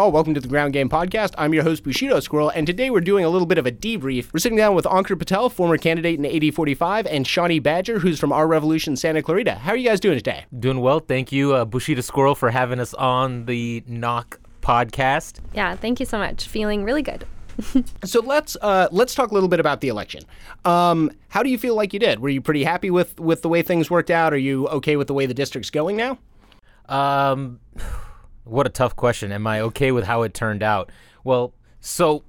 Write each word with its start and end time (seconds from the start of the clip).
all. 0.00 0.10
Welcome 0.10 0.32
to 0.32 0.40
the 0.40 0.48
Ground 0.48 0.72
Game 0.72 0.88
Podcast. 0.88 1.34
I'm 1.36 1.52
your 1.52 1.62
host, 1.62 1.84
Bushido 1.84 2.20
Squirrel, 2.20 2.48
and 2.48 2.66
today 2.66 2.88
we're 2.88 3.02
doing 3.02 3.22
a 3.22 3.28
little 3.28 3.44
bit 3.44 3.58
of 3.58 3.66
a 3.66 3.70
debrief. 3.70 4.32
We're 4.32 4.40
sitting 4.40 4.56
down 4.56 4.74
with 4.74 4.86
Ankur 4.86 5.18
Patel, 5.18 5.50
former 5.50 5.76
candidate 5.76 6.18
in 6.18 6.24
AD45, 6.24 7.06
and 7.10 7.26
Shawnee 7.26 7.58
Badger, 7.58 7.98
who's 7.98 8.18
from 8.18 8.32
Our 8.32 8.46
Revolution 8.46 8.96
Santa 8.96 9.22
Clarita. 9.22 9.56
How 9.56 9.72
are 9.72 9.76
you 9.76 9.86
guys 9.86 10.00
doing 10.00 10.16
today? 10.16 10.46
Doing 10.58 10.80
well. 10.80 11.00
Thank 11.00 11.32
you, 11.32 11.52
uh, 11.54 11.66
Bushido 11.66 12.00
Squirrel, 12.00 12.34
for 12.34 12.50
having 12.50 12.80
us 12.80 12.94
on 12.94 13.44
the 13.44 13.84
Knock 13.86 14.40
podcast. 14.62 15.40
Yeah, 15.52 15.76
thank 15.76 16.00
you 16.00 16.06
so 16.06 16.16
much. 16.16 16.48
Feeling 16.48 16.82
really 16.82 17.02
good. 17.02 17.26
so 18.04 18.22
let's 18.22 18.56
uh, 18.62 18.88
let's 18.90 19.14
talk 19.14 19.32
a 19.32 19.34
little 19.34 19.50
bit 19.50 19.60
about 19.60 19.82
the 19.82 19.88
election. 19.88 20.22
Um, 20.64 21.10
how 21.28 21.42
do 21.42 21.50
you 21.50 21.58
feel 21.58 21.74
like 21.74 21.92
you 21.92 21.98
did? 21.98 22.20
Were 22.20 22.30
you 22.30 22.40
pretty 22.40 22.64
happy 22.64 22.90
with 22.90 23.20
with 23.20 23.42
the 23.42 23.50
way 23.50 23.60
things 23.60 23.90
worked 23.90 24.10
out? 24.10 24.32
Are 24.32 24.38
you 24.38 24.66
okay 24.68 24.96
with 24.96 25.08
the 25.08 25.14
way 25.14 25.26
the 25.26 25.34
district's 25.34 25.68
going 25.68 25.98
now? 25.98 26.18
Um, 26.88 27.60
what 28.44 28.66
a 28.66 28.70
tough 28.70 28.96
question. 28.96 29.32
Am 29.32 29.46
I 29.46 29.60
okay 29.60 29.92
with 29.92 30.04
how 30.04 30.22
it 30.22 30.34
turned 30.34 30.62
out? 30.62 30.90
Well, 31.24 31.54
so 31.80 32.24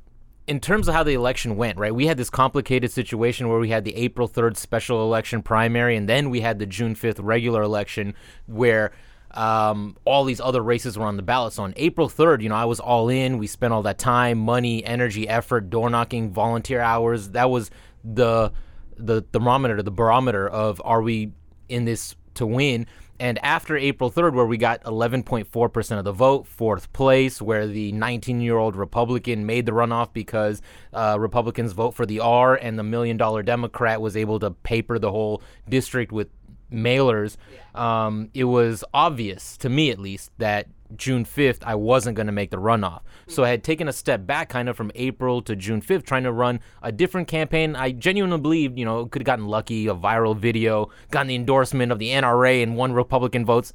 in 0.47 0.59
terms 0.59 0.87
of 0.87 0.93
how 0.93 1.03
the 1.03 1.13
election 1.13 1.55
went, 1.55 1.77
right? 1.77 1.93
We 1.93 2.07
had 2.07 2.17
this 2.17 2.29
complicated 2.29 2.91
situation 2.91 3.47
where 3.47 3.59
we 3.59 3.70
had 3.70 3.85
the 3.85 3.95
April 3.95 4.27
3rd 4.27 4.57
special 4.57 5.01
election 5.04 5.41
primary, 5.41 5.95
and 5.95 6.09
then 6.09 6.29
we 6.29 6.41
had 6.41 6.59
the 6.59 6.65
June 6.65 6.95
5th 6.95 7.20
regular 7.21 7.62
election 7.62 8.15
where 8.48 8.91
um, 9.32 9.95
all 10.04 10.26
these 10.26 10.41
other 10.41 10.62
races 10.62 10.98
were 10.98 11.05
on 11.05 11.15
the 11.15 11.23
ballot. 11.23 11.54
So 11.54 11.63
on 11.63 11.73
April 11.77 12.09
3rd, 12.09 12.41
you 12.41 12.49
know, 12.49 12.55
I 12.55 12.65
was 12.65 12.79
all 12.79 13.07
in. 13.07 13.37
We 13.37 13.48
spent 13.48 13.71
all 13.73 13.84
that 13.84 13.98
time, 13.98 14.39
money, 14.39 14.84
energy, 14.84 15.27
effort, 15.27 15.70
door 15.70 15.89
knocking, 15.89 16.32
volunteer 16.32 16.82
hours. 16.82 17.29
That 17.29 17.49
was 17.49 17.71
the 18.04 18.51
the 18.98 19.21
thermometer, 19.34 19.82
the 19.82 19.91
barometer 19.91 20.48
of 20.48 20.82
are 20.84 21.01
we 21.01 21.32
in 21.70 21.85
this 21.85 22.15
to 22.41 22.47
win? 22.47 22.87
And 23.20 23.37
after 23.43 23.77
April 23.77 24.09
3rd, 24.09 24.34
where 24.34 24.47
we 24.47 24.57
got 24.57 24.84
11.4% 24.84 25.97
of 25.99 26.03
the 26.03 26.11
vote, 26.11 26.48
fourth 26.48 26.91
place, 26.91 27.39
where 27.39 27.67
the 27.67 27.91
19 27.91 28.41
year 28.41 28.57
old 28.57 28.75
Republican 28.75 29.45
made 29.45 29.67
the 29.67 29.71
runoff 29.71 30.11
because 30.11 30.61
uh, 30.91 31.17
Republicans 31.20 31.73
vote 31.73 31.91
for 31.91 32.07
the 32.07 32.20
R 32.20 32.55
and 32.55 32.79
the 32.79 32.83
million 32.83 33.17
dollar 33.17 33.43
Democrat 33.43 34.01
was 34.01 34.17
able 34.17 34.39
to 34.39 34.49
paper 34.49 34.98
the 34.98 35.11
whole 35.11 35.43
district 35.70 36.11
with 36.11 36.29
mailers, 36.71 37.37
um, 37.75 38.29
it 38.33 38.45
was 38.45 38.83
obvious, 38.93 39.57
to 39.57 39.70
me 39.70 39.91
at 39.91 39.99
least, 39.99 40.31
that 40.37 40.67
June 40.95 41.25
5th, 41.25 41.59
I 41.63 41.75
wasn't 41.75 42.15
going 42.15 42.27
to 42.27 42.34
make 42.34 42.51
the 42.51 42.57
runoff. 42.57 43.01
So 43.27 43.43
I 43.43 43.49
had 43.49 43.63
taken 43.63 43.87
a 43.87 43.93
step 43.93 44.25
back 44.25 44.49
kind 44.49 44.70
of 44.70 44.75
from 44.75 44.91
April 44.95 45.41
to 45.43 45.55
June 45.55 45.81
5th, 45.81 46.05
trying 46.05 46.23
to 46.23 46.31
run 46.31 46.59
a 46.81 46.91
different 46.91 47.27
campaign. 47.27 47.75
I 47.75 47.91
genuinely 47.91 48.39
believed, 48.39 48.77
you 48.77 48.85
know, 48.85 49.05
could 49.05 49.21
have 49.21 49.25
gotten 49.25 49.48
lucky, 49.48 49.87
a 49.87 49.95
viral 49.95 50.35
video, 50.35 50.89
gotten 51.09 51.27
the 51.27 51.35
endorsement 51.35 51.91
of 51.91 51.99
the 51.99 52.09
NRA 52.09 52.63
and 52.63 52.75
won 52.75 52.93
Republican 52.93 53.45
votes. 53.45 53.73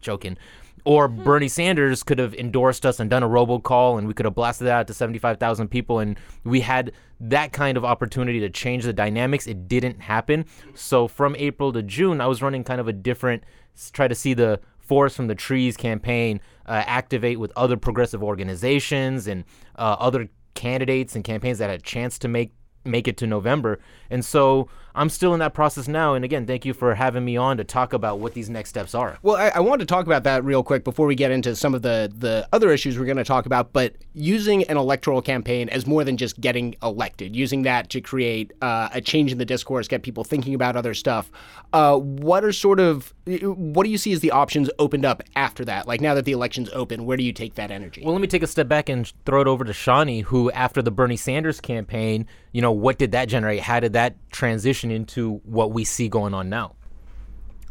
Joking. 0.00 0.36
Or 0.84 1.08
hmm. 1.08 1.22
Bernie 1.22 1.48
Sanders 1.48 2.02
could 2.02 2.18
have 2.18 2.34
endorsed 2.34 2.84
us 2.84 3.00
and 3.00 3.08
done 3.08 3.22
a 3.22 3.28
robocall, 3.28 3.98
and 3.98 4.06
we 4.06 4.14
could 4.14 4.26
have 4.26 4.34
blasted 4.34 4.66
that 4.66 4.72
out 4.72 4.86
to 4.88 4.94
75,000 4.94 5.68
people, 5.68 6.00
and 6.00 6.18
we 6.44 6.60
had 6.60 6.92
that 7.20 7.52
kind 7.52 7.76
of 7.76 7.84
opportunity 7.84 8.40
to 8.40 8.50
change 8.50 8.84
the 8.84 8.92
dynamics. 8.92 9.46
It 9.46 9.68
didn't 9.68 10.00
happen. 10.00 10.44
So 10.74 11.06
from 11.06 11.36
April 11.36 11.72
to 11.72 11.82
June, 11.82 12.20
I 12.20 12.26
was 12.26 12.42
running 12.42 12.64
kind 12.64 12.80
of 12.80 12.88
a 12.88 12.92
different, 12.92 13.44
try 13.92 14.08
to 14.08 14.14
see 14.14 14.34
the 14.34 14.60
forest 14.92 15.16
from 15.16 15.26
the 15.26 15.34
trees 15.34 15.74
campaign 15.74 16.38
uh, 16.66 16.82
activate 16.86 17.40
with 17.40 17.50
other 17.56 17.78
progressive 17.78 18.22
organizations 18.22 19.26
and 19.26 19.44
uh, 19.76 19.96
other 19.98 20.28
candidates 20.52 21.16
and 21.16 21.24
campaigns 21.24 21.56
that 21.56 21.70
had 21.70 21.80
a 21.80 21.82
chance 21.82 22.18
to 22.18 22.28
make 22.28 22.52
make 22.84 23.08
it 23.08 23.16
to 23.16 23.26
November. 23.26 23.78
And 24.10 24.22
so 24.22 24.68
I'm 24.94 25.08
still 25.08 25.32
in 25.34 25.40
that 25.40 25.54
process 25.54 25.88
now. 25.88 26.14
And 26.14 26.24
again, 26.24 26.46
thank 26.46 26.64
you 26.64 26.74
for 26.74 26.94
having 26.94 27.24
me 27.24 27.36
on 27.36 27.56
to 27.56 27.64
talk 27.64 27.92
about 27.92 28.18
what 28.18 28.34
these 28.34 28.50
next 28.50 28.70
steps 28.70 28.94
are. 28.94 29.18
Well, 29.22 29.36
I, 29.36 29.48
I 29.48 29.60
want 29.60 29.80
to 29.80 29.86
talk 29.86 30.06
about 30.06 30.24
that 30.24 30.44
real 30.44 30.62
quick 30.62 30.84
before 30.84 31.06
we 31.06 31.14
get 31.14 31.30
into 31.30 31.56
some 31.56 31.74
of 31.74 31.82
the, 31.82 32.12
the 32.16 32.48
other 32.52 32.70
issues 32.70 32.98
we're 32.98 33.06
going 33.06 33.16
to 33.16 33.24
talk 33.24 33.46
about. 33.46 33.72
But 33.72 33.94
using 34.14 34.64
an 34.64 34.76
electoral 34.76 35.22
campaign 35.22 35.68
as 35.68 35.86
more 35.86 36.04
than 36.04 36.16
just 36.16 36.40
getting 36.40 36.74
elected, 36.82 37.34
using 37.34 37.62
that 37.62 37.88
to 37.90 38.00
create 38.00 38.52
uh, 38.60 38.88
a 38.92 39.00
change 39.00 39.32
in 39.32 39.38
the 39.38 39.44
discourse, 39.44 39.88
get 39.88 40.02
people 40.02 40.24
thinking 40.24 40.54
about 40.54 40.76
other 40.76 40.94
stuff. 40.94 41.30
Uh, 41.72 41.96
what 41.96 42.44
are 42.44 42.52
sort 42.52 42.80
of, 42.80 43.14
what 43.24 43.84
do 43.84 43.90
you 43.90 43.98
see 43.98 44.12
as 44.12 44.20
the 44.20 44.30
options 44.30 44.68
opened 44.78 45.04
up 45.04 45.22
after 45.36 45.64
that? 45.64 45.88
Like 45.88 46.00
now 46.00 46.14
that 46.14 46.24
the 46.26 46.32
election's 46.32 46.68
open, 46.74 47.06
where 47.06 47.16
do 47.16 47.22
you 47.22 47.32
take 47.32 47.54
that 47.54 47.70
energy? 47.70 48.02
Well, 48.04 48.12
let 48.12 48.20
me 48.20 48.28
take 48.28 48.42
a 48.42 48.46
step 48.46 48.68
back 48.68 48.88
and 48.88 49.10
throw 49.24 49.40
it 49.40 49.46
over 49.46 49.64
to 49.64 49.72
Shawnee, 49.72 50.20
who 50.20 50.50
after 50.50 50.82
the 50.82 50.90
Bernie 50.90 51.16
Sanders 51.16 51.60
campaign, 51.60 52.26
you 52.52 52.60
know, 52.60 52.72
what 52.72 52.98
did 52.98 53.12
that 53.12 53.28
generate? 53.28 53.60
How 53.60 53.80
did 53.80 53.94
that 53.94 54.16
transition? 54.30 54.81
Transition 54.82 54.90
into 54.90 55.40
what 55.44 55.72
we 55.72 55.84
see 55.84 56.08
going 56.08 56.34
on 56.34 56.48
now? 56.48 56.74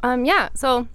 Um, 0.04 0.26
yeah. 0.26 0.50
So, 0.56 0.88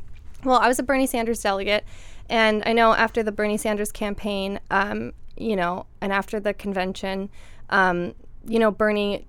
well, 0.45 0.59
I 0.59 0.69
was 0.69 0.79
a 0.79 0.83
Bernie 0.83 1.07
Sanders 1.07 1.41
delegate, 1.41 1.85
and 2.29 2.63
I 2.67 2.73
know 2.73 2.93
after 2.93 3.23
the 3.23 3.33
Bernie 3.33 3.57
Sanders 3.57 3.93
campaign, 3.93 4.61
um, 4.71 5.13
you 5.37 5.57
know, 5.57 5.87
and 6.01 6.13
after 6.13 6.41
the 6.41 6.55
convention, 6.55 7.31
um, 7.71 8.15
you 8.47 8.59
know, 8.59 8.71
Bernie 8.71 9.27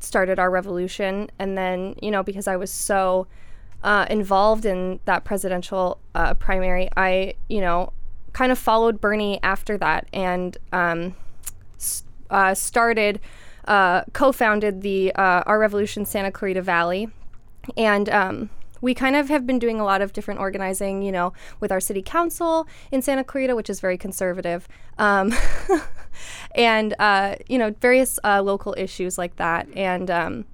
started 0.00 0.38
our 0.38 0.50
revolution, 0.50 1.30
and 1.38 1.56
then 1.56 1.94
you 2.02 2.10
know, 2.10 2.22
because 2.22 2.46
I 2.46 2.56
was 2.56 2.70
so 2.70 3.26
uh, 3.82 4.06
involved 4.10 4.66
in 4.66 5.00
that 5.04 5.24
presidential 5.24 5.98
uh, 6.14 6.34
primary, 6.34 6.88
I 6.96 7.34
you 7.48 7.60
know, 7.60 7.92
kind 8.32 8.52
of 8.52 8.58
followed 8.58 9.00
Bernie 9.00 9.40
after 9.42 9.78
that, 9.78 10.08
and 10.12 10.58
um, 10.72 11.14
uh, 12.28 12.54
started 12.54 13.20
uh, 13.66 14.02
co-founded 14.12 14.82
the 14.82 15.14
uh, 15.14 15.42
Our 15.46 15.58
Revolution 15.58 16.04
Santa 16.04 16.30
Clarita 16.30 16.62
Valley, 16.62 17.08
and 17.76 18.08
um, 18.08 18.50
we 18.80 18.94
kind 18.94 19.16
of 19.16 19.28
have 19.28 19.46
been 19.46 19.58
doing 19.58 19.80
a 19.80 19.84
lot 19.84 20.00
of 20.02 20.12
different 20.12 20.40
organizing, 20.40 21.02
you 21.02 21.12
know, 21.12 21.32
with 21.60 21.72
our 21.72 21.80
city 21.80 22.02
council 22.02 22.66
in 22.90 23.02
Santa 23.02 23.24
Clarita, 23.24 23.56
which 23.56 23.70
is 23.70 23.80
very 23.80 23.98
conservative, 23.98 24.68
um, 24.98 25.34
and 26.54 26.94
uh, 26.98 27.36
you 27.48 27.58
know, 27.58 27.74
various 27.80 28.18
uh, 28.24 28.42
local 28.42 28.74
issues 28.76 29.18
like 29.18 29.36
that, 29.36 29.66
and 29.74 30.10
um, 30.10 30.44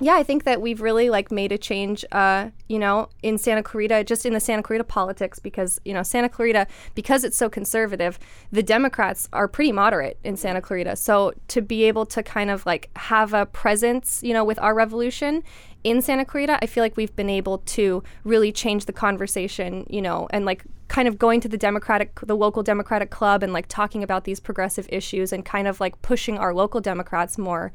yeah, 0.00 0.14
I 0.14 0.24
think 0.24 0.44
that 0.44 0.60
we've 0.60 0.80
really 0.80 1.08
like 1.08 1.30
made 1.30 1.52
a 1.52 1.58
change, 1.58 2.04
uh, 2.10 2.50
you 2.68 2.78
know, 2.78 3.08
in 3.22 3.38
Santa 3.38 3.62
Clarita, 3.62 4.02
just 4.04 4.26
in 4.26 4.32
the 4.32 4.40
Santa 4.40 4.62
Clarita 4.62 4.84
politics, 4.84 5.38
because 5.38 5.80
you 5.84 5.94
know 5.94 6.02
Santa 6.02 6.28
Clarita, 6.28 6.66
because 6.94 7.22
it's 7.22 7.36
so 7.36 7.48
conservative, 7.48 8.18
the 8.50 8.62
Democrats 8.62 9.28
are 9.32 9.46
pretty 9.46 9.70
moderate 9.70 10.18
in 10.24 10.36
Santa 10.36 10.60
Clarita. 10.60 10.96
So 10.96 11.32
to 11.48 11.62
be 11.62 11.84
able 11.84 12.06
to 12.06 12.22
kind 12.22 12.50
of 12.50 12.66
like 12.66 12.90
have 12.96 13.32
a 13.32 13.46
presence, 13.46 14.20
you 14.22 14.32
know, 14.32 14.44
with 14.44 14.58
our 14.58 14.74
revolution 14.74 15.44
in 15.84 16.02
Santa 16.02 16.24
Clarita, 16.24 16.58
I 16.60 16.66
feel 16.66 16.82
like 16.82 16.96
we've 16.96 17.14
been 17.14 17.30
able 17.30 17.58
to 17.58 18.02
really 18.24 18.50
change 18.50 18.86
the 18.86 18.92
conversation, 18.92 19.86
you 19.88 20.02
know, 20.02 20.26
and 20.30 20.44
like 20.44 20.64
kind 20.88 21.06
of 21.06 21.18
going 21.18 21.40
to 21.40 21.48
the 21.48 21.58
Democratic, 21.58 22.18
the 22.20 22.36
local 22.36 22.62
Democratic 22.62 23.10
club, 23.10 23.42
and 23.42 23.52
like 23.52 23.66
talking 23.68 24.02
about 24.02 24.24
these 24.24 24.40
progressive 24.40 24.88
issues, 24.90 25.32
and 25.32 25.44
kind 25.44 25.68
of 25.68 25.78
like 25.78 26.00
pushing 26.02 26.36
our 26.36 26.52
local 26.52 26.80
Democrats 26.80 27.38
more 27.38 27.72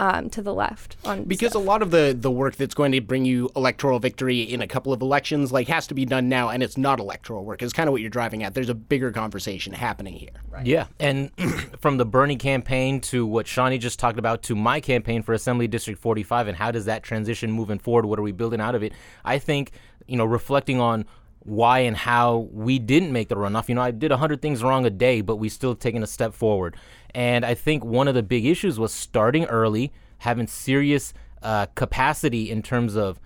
um, 0.00 0.28
to 0.30 0.42
the 0.42 0.52
left 0.52 0.96
on 1.04 1.24
because 1.24 1.50
stuff. 1.50 1.62
a 1.62 1.64
lot 1.64 1.82
of 1.82 1.90
the 1.90 2.16
the 2.18 2.30
work 2.30 2.56
that's 2.56 2.74
going 2.74 2.92
to 2.92 3.00
bring 3.00 3.24
you 3.24 3.50
electoral 3.54 3.98
victory 3.98 4.40
in 4.40 4.60
a 4.60 4.66
couple 4.66 4.92
of 4.92 5.00
elections 5.00 5.52
like 5.52 5.68
has 5.68 5.86
to 5.86 5.94
be 5.94 6.04
done 6.04 6.28
now 6.28 6.48
and 6.48 6.62
it's 6.62 6.76
not 6.76 6.98
electoral 6.98 7.44
work. 7.44 7.62
Is 7.62 7.72
kind 7.72 7.88
of 7.88 7.92
what 7.92 8.00
you're 8.00 8.10
driving 8.10 8.42
at. 8.42 8.54
There's 8.54 8.68
a 8.68 8.74
bigger 8.74 9.12
conversation 9.12 9.72
happening 9.72 10.14
here. 10.14 10.30
Right? 10.50 10.66
yeah 10.66 10.86
and 10.98 11.30
from 11.80 11.96
the 11.96 12.04
bernie 12.04 12.36
campaign 12.36 13.00
to 13.00 13.26
what 13.26 13.46
shawnee 13.46 13.78
just 13.78 13.98
talked 13.98 14.18
about 14.18 14.42
to 14.44 14.54
my 14.54 14.80
campaign 14.80 15.22
for 15.22 15.32
assembly 15.32 15.68
district 15.68 16.00
45 16.00 16.48
and 16.48 16.56
how 16.56 16.70
does 16.70 16.84
that 16.86 17.02
transition 17.02 17.50
moving 17.50 17.78
forward? 17.78 18.06
What 18.06 18.18
are 18.18 18.22
we 18.22 18.32
building 18.32 18.60
out 18.60 18.74
of 18.74 18.82
it? 18.82 18.92
I 19.24 19.38
think 19.38 19.72
you 20.06 20.16
know 20.16 20.24
reflecting 20.24 20.80
on 20.80 21.06
why 21.44 21.80
and 21.80 21.96
how 21.96 22.48
we 22.52 22.78
didn't 22.78 23.12
make 23.12 23.28
the 23.28 23.36
runoff. 23.36 23.68
You 23.68 23.74
know, 23.74 23.82
I 23.82 23.90
did 23.90 24.10
100 24.10 24.42
things 24.42 24.62
wrong 24.62 24.86
a 24.86 24.90
day, 24.90 25.20
but 25.20 25.36
we 25.36 25.48
still 25.48 25.74
taken 25.74 26.02
a 26.02 26.06
step 26.06 26.34
forward. 26.34 26.76
And 27.14 27.44
I 27.44 27.54
think 27.54 27.84
one 27.84 28.08
of 28.08 28.14
the 28.14 28.22
big 28.22 28.46
issues 28.46 28.78
was 28.78 28.92
starting 28.92 29.44
early, 29.46 29.92
having 30.18 30.46
serious 30.46 31.12
uh, 31.42 31.66
capacity 31.74 32.50
in 32.50 32.62
terms 32.62 32.96
of 32.96 33.20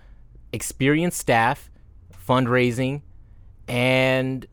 experienced 0.51 1.17
staff, 1.17 1.71
fundraising, 2.27 3.01
and 3.67 4.45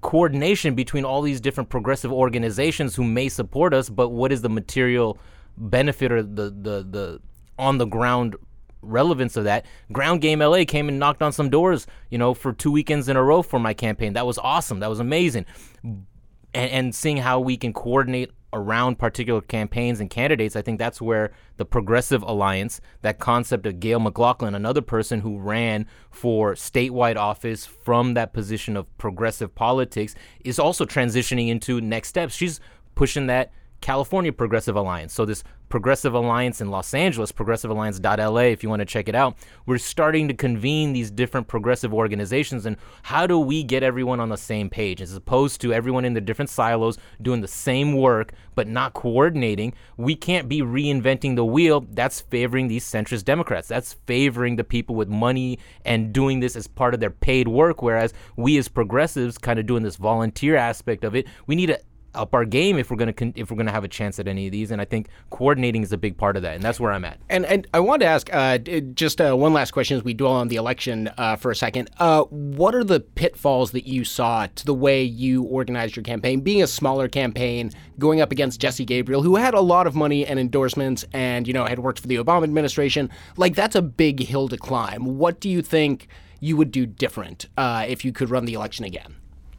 coordination 0.00 0.74
between 0.74 1.04
all 1.04 1.22
these 1.22 1.40
different 1.40 1.68
progressive 1.68 2.12
organizations 2.12 2.96
who 2.96 3.04
may 3.04 3.28
support 3.28 3.72
us, 3.72 3.88
but 3.88 4.08
what 4.08 4.32
is 4.32 4.42
the 4.42 4.48
material 4.48 5.18
benefit 5.56 6.10
or 6.10 6.22
the 6.22 6.44
the 6.50 6.86
the 6.88 7.20
on 7.58 7.76
the 7.78 7.84
ground 7.84 8.34
relevance 8.82 9.36
of 9.36 9.44
that. 9.44 9.66
Ground 9.92 10.20
Game 10.20 10.40
LA 10.40 10.64
came 10.66 10.88
and 10.88 10.98
knocked 10.98 11.22
on 11.22 11.32
some 11.32 11.50
doors, 11.50 11.86
you 12.10 12.18
know, 12.18 12.34
for 12.34 12.52
two 12.52 12.72
weekends 12.72 13.08
in 13.08 13.16
a 13.16 13.22
row 13.22 13.42
for 13.42 13.58
my 13.58 13.74
campaign. 13.74 14.14
That 14.14 14.26
was 14.26 14.38
awesome. 14.38 14.80
That 14.80 14.90
was 14.90 15.00
amazing. 15.00 15.46
And, 15.82 16.06
and 16.54 16.94
seeing 16.94 17.18
how 17.18 17.40
we 17.40 17.56
can 17.56 17.72
coordinate 17.72 18.30
around 18.52 18.98
particular 18.98 19.40
campaigns 19.40 20.00
and 20.00 20.10
candidates, 20.10 20.56
I 20.56 20.62
think 20.62 20.78
that's 20.78 21.00
where 21.00 21.30
the 21.56 21.64
Progressive 21.64 22.22
Alliance, 22.22 22.80
that 23.02 23.18
concept 23.18 23.66
of 23.66 23.78
Gayle 23.78 24.00
McLaughlin, 24.00 24.54
another 24.54 24.82
person 24.82 25.20
who 25.20 25.38
ran 25.38 25.86
for 26.10 26.54
statewide 26.54 27.16
office 27.16 27.64
from 27.64 28.14
that 28.14 28.32
position 28.32 28.76
of 28.76 28.98
progressive 28.98 29.54
politics, 29.54 30.14
is 30.44 30.58
also 30.58 30.84
transitioning 30.84 31.48
into 31.48 31.80
next 31.80 32.08
steps. 32.08 32.34
She's 32.34 32.60
pushing 32.94 33.26
that 33.28 33.52
California 33.80 34.32
Progressive 34.32 34.76
Alliance. 34.76 35.12
So 35.12 35.24
this 35.24 35.42
Progressive 35.70 36.14
Alliance 36.14 36.60
in 36.60 36.68
Los 36.68 36.92
Angeles, 36.92 37.30
progressivealliance.la, 37.30 38.40
if 38.40 38.64
you 38.64 38.68
want 38.68 38.80
to 38.80 38.84
check 38.84 39.08
it 39.08 39.14
out. 39.14 39.36
We're 39.66 39.78
starting 39.78 40.26
to 40.26 40.34
convene 40.34 40.92
these 40.92 41.12
different 41.12 41.46
progressive 41.46 41.94
organizations 41.94 42.66
and 42.66 42.76
how 43.04 43.28
do 43.28 43.38
we 43.38 43.62
get 43.62 43.84
everyone 43.84 44.18
on 44.18 44.30
the 44.30 44.36
same 44.36 44.68
page 44.68 45.00
as 45.00 45.14
opposed 45.14 45.60
to 45.60 45.72
everyone 45.72 46.04
in 46.04 46.14
the 46.14 46.20
different 46.20 46.50
silos 46.50 46.98
doing 47.22 47.40
the 47.40 47.46
same 47.46 47.96
work 47.96 48.32
but 48.56 48.66
not 48.66 48.94
coordinating. 48.94 49.72
We 49.96 50.16
can't 50.16 50.48
be 50.48 50.60
reinventing 50.60 51.36
the 51.36 51.44
wheel. 51.44 51.86
That's 51.88 52.20
favoring 52.20 52.66
these 52.66 52.84
centrist 52.84 53.24
Democrats. 53.24 53.68
That's 53.68 53.92
favoring 54.06 54.56
the 54.56 54.64
people 54.64 54.96
with 54.96 55.08
money 55.08 55.60
and 55.84 56.12
doing 56.12 56.40
this 56.40 56.56
as 56.56 56.66
part 56.66 56.94
of 56.94 57.00
their 57.00 57.10
paid 57.10 57.46
work, 57.46 57.80
whereas 57.80 58.12
we 58.36 58.58
as 58.58 58.66
progressives 58.66 59.38
kind 59.38 59.60
of 59.60 59.66
doing 59.66 59.84
this 59.84 59.96
volunteer 59.96 60.56
aspect 60.56 61.04
of 61.04 61.14
it. 61.14 61.28
We 61.46 61.54
need 61.54 61.66
to 61.66 61.80
up 62.14 62.34
our 62.34 62.44
game 62.44 62.78
if 62.78 62.90
we're 62.90 62.96
going 62.96 63.06
to 63.06 63.12
con- 63.12 63.32
if 63.36 63.50
we're 63.50 63.60
to 63.64 63.72
have 63.72 63.84
a 63.84 63.88
chance 63.88 64.18
at 64.18 64.26
any 64.26 64.46
of 64.46 64.52
these 64.52 64.70
and 64.70 64.80
I 64.80 64.84
think 64.84 65.08
coordinating 65.30 65.82
is 65.82 65.92
a 65.92 65.98
big 65.98 66.16
part 66.16 66.36
of 66.36 66.42
that 66.42 66.54
and 66.54 66.62
that's 66.62 66.80
where 66.80 66.92
I'm 66.92 67.04
at. 67.04 67.18
And 67.28 67.44
and 67.46 67.66
I 67.72 67.80
wanted 67.80 68.04
to 68.04 68.10
ask 68.10 68.32
uh, 68.32 68.58
just 68.58 69.20
uh, 69.20 69.34
one 69.34 69.52
last 69.52 69.70
question 69.70 69.96
as 69.96 70.04
we 70.04 70.14
dwell 70.14 70.32
on 70.32 70.48
the 70.48 70.56
election 70.56 71.10
uh, 71.18 71.36
for 71.36 71.50
a 71.50 71.56
second. 71.56 71.90
Uh, 71.98 72.22
what 72.24 72.74
are 72.74 72.84
the 72.84 73.00
pitfalls 73.00 73.70
that 73.72 73.86
you 73.86 74.04
saw 74.04 74.46
to 74.46 74.64
the 74.64 74.74
way 74.74 75.02
you 75.02 75.42
organized 75.44 75.96
your 75.96 76.02
campaign, 76.02 76.40
being 76.40 76.62
a 76.62 76.66
smaller 76.66 77.08
campaign, 77.08 77.70
going 77.98 78.20
up 78.20 78.32
against 78.32 78.60
Jesse 78.60 78.84
Gabriel, 78.84 79.22
who 79.22 79.36
had 79.36 79.54
a 79.54 79.60
lot 79.60 79.86
of 79.86 79.94
money 79.94 80.26
and 80.26 80.38
endorsements, 80.38 81.04
and 81.12 81.46
you 81.46 81.52
know 81.52 81.64
had 81.64 81.78
worked 81.78 82.00
for 82.00 82.08
the 82.08 82.16
Obama 82.16 82.44
administration? 82.44 83.10
Like 83.36 83.54
that's 83.54 83.76
a 83.76 83.82
big 83.82 84.20
hill 84.20 84.48
to 84.48 84.56
climb. 84.56 85.18
What 85.18 85.40
do 85.40 85.48
you 85.48 85.62
think 85.62 86.08
you 86.40 86.56
would 86.56 86.70
do 86.70 86.86
different 86.86 87.46
uh, 87.56 87.84
if 87.86 88.04
you 88.04 88.12
could 88.12 88.30
run 88.30 88.46
the 88.46 88.54
election 88.54 88.84
again? 88.84 89.16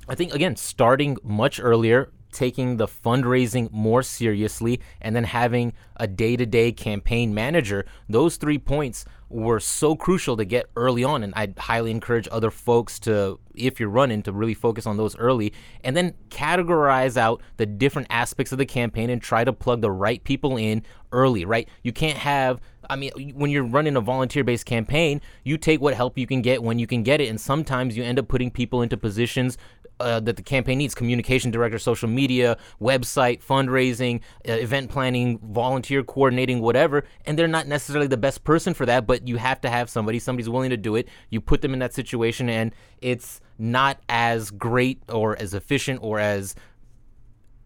I 0.10 0.16
think 0.16 0.34
again 0.34 0.56
starting 0.56 1.18
much 1.24 1.60
earlier 1.60 2.12
taking 2.32 2.78
the 2.78 2.88
fundraising 2.88 3.72
more 3.72 4.02
seriously 4.02 4.80
and 5.02 5.16
then 5.16 5.24
having 5.24 5.74
a 5.98 6.08
day-to-day 6.08 6.72
campaign 6.72 7.34
manager 7.34 7.86
those 8.10 8.38
three 8.38 8.58
points 8.58 9.06
were 9.30 9.60
so 9.60 9.96
crucial 9.96 10.36
to 10.36 10.44
get 10.44 10.66
early 10.76 11.04
on 11.04 11.24
and 11.24 11.34
i'd 11.36 11.58
highly 11.58 11.92
encourage 11.92 12.28
other 12.32 12.52
folks 12.52 13.00
to 13.00 13.40
if 13.56 13.80
you're 13.80 13.90
running 13.90 14.22
to 14.24 14.32
really 14.32 14.54
focus 14.54 14.86
on 14.86 14.98
those 14.98 15.16
early 15.18 15.54
and 15.84 15.96
then 15.96 16.14
categorize 16.30 17.18
out 17.18 17.42
the 17.58 17.66
different 17.66 18.08
aspects 18.10 18.52
of 18.52 18.58
the 18.58 18.66
campaign 18.66 19.10
and 19.10 19.22
try 19.22 19.44
to 19.44 19.54
plug 19.54 19.82
the 19.82 19.92
right 19.92 20.24
people 20.24 20.58
in 20.58 20.84
early 21.12 21.46
right 21.46 21.68
you 21.84 21.92
can't 21.92 22.18
have 22.18 22.60
I 22.92 22.98
mean, 22.98 23.12
when 23.36 23.52
you're 23.52 23.64
running 23.64 23.96
a 23.96 24.02
volunteer 24.02 24.44
based 24.44 24.66
campaign, 24.66 25.22
you 25.46 25.58
take 25.58 25.80
what 25.80 25.94
help 25.94 26.18
you 26.18 26.28
can 26.28 26.42
get 26.42 26.62
when 26.62 26.78
you 26.78 26.86
can 26.86 27.04
get 27.04 27.22
it. 27.22 27.30
And 27.30 27.40
sometimes 27.40 27.96
you 27.96 28.04
end 28.04 28.20
up 28.20 28.28
putting 28.28 28.52
people 28.52 28.82
into 28.82 28.98
positions 28.98 29.58
uh, 30.02 30.20
that 30.22 30.36
the 30.36 30.44
campaign 30.44 30.78
needs 30.78 30.96
communication 30.96 31.52
director, 31.52 31.80
social 31.80 32.10
media, 32.10 32.58
website, 32.82 33.44
fundraising, 33.44 34.22
uh, 34.48 34.54
event 34.54 34.90
planning, 34.90 35.40
volunteer 35.40 36.04
coordinating, 36.04 36.62
whatever. 36.62 37.04
And 37.26 37.38
they're 37.38 37.48
not 37.48 37.68
necessarily 37.68 38.08
the 38.08 38.18
best 38.18 38.44
person 38.44 38.74
for 38.74 38.86
that, 38.86 39.08
but 39.08 39.28
you 39.28 39.38
have 39.38 39.62
to 39.62 39.70
have 39.70 39.90
somebody, 39.90 40.20
somebody's 40.20 40.50
willing 40.50 40.70
to 40.72 40.78
do 40.78 40.96
it. 40.96 41.08
You 41.30 41.42
put 41.42 41.62
them 41.62 41.74
in 41.74 41.80
that 41.80 41.94
situation, 41.94 42.50
and 42.50 42.74
it's 43.02 43.42
not 43.58 44.00
as 44.10 44.52
great 44.52 45.02
or 45.10 45.38
as 45.38 45.54
efficient 45.54 46.00
or 46.02 46.20
as 46.20 46.56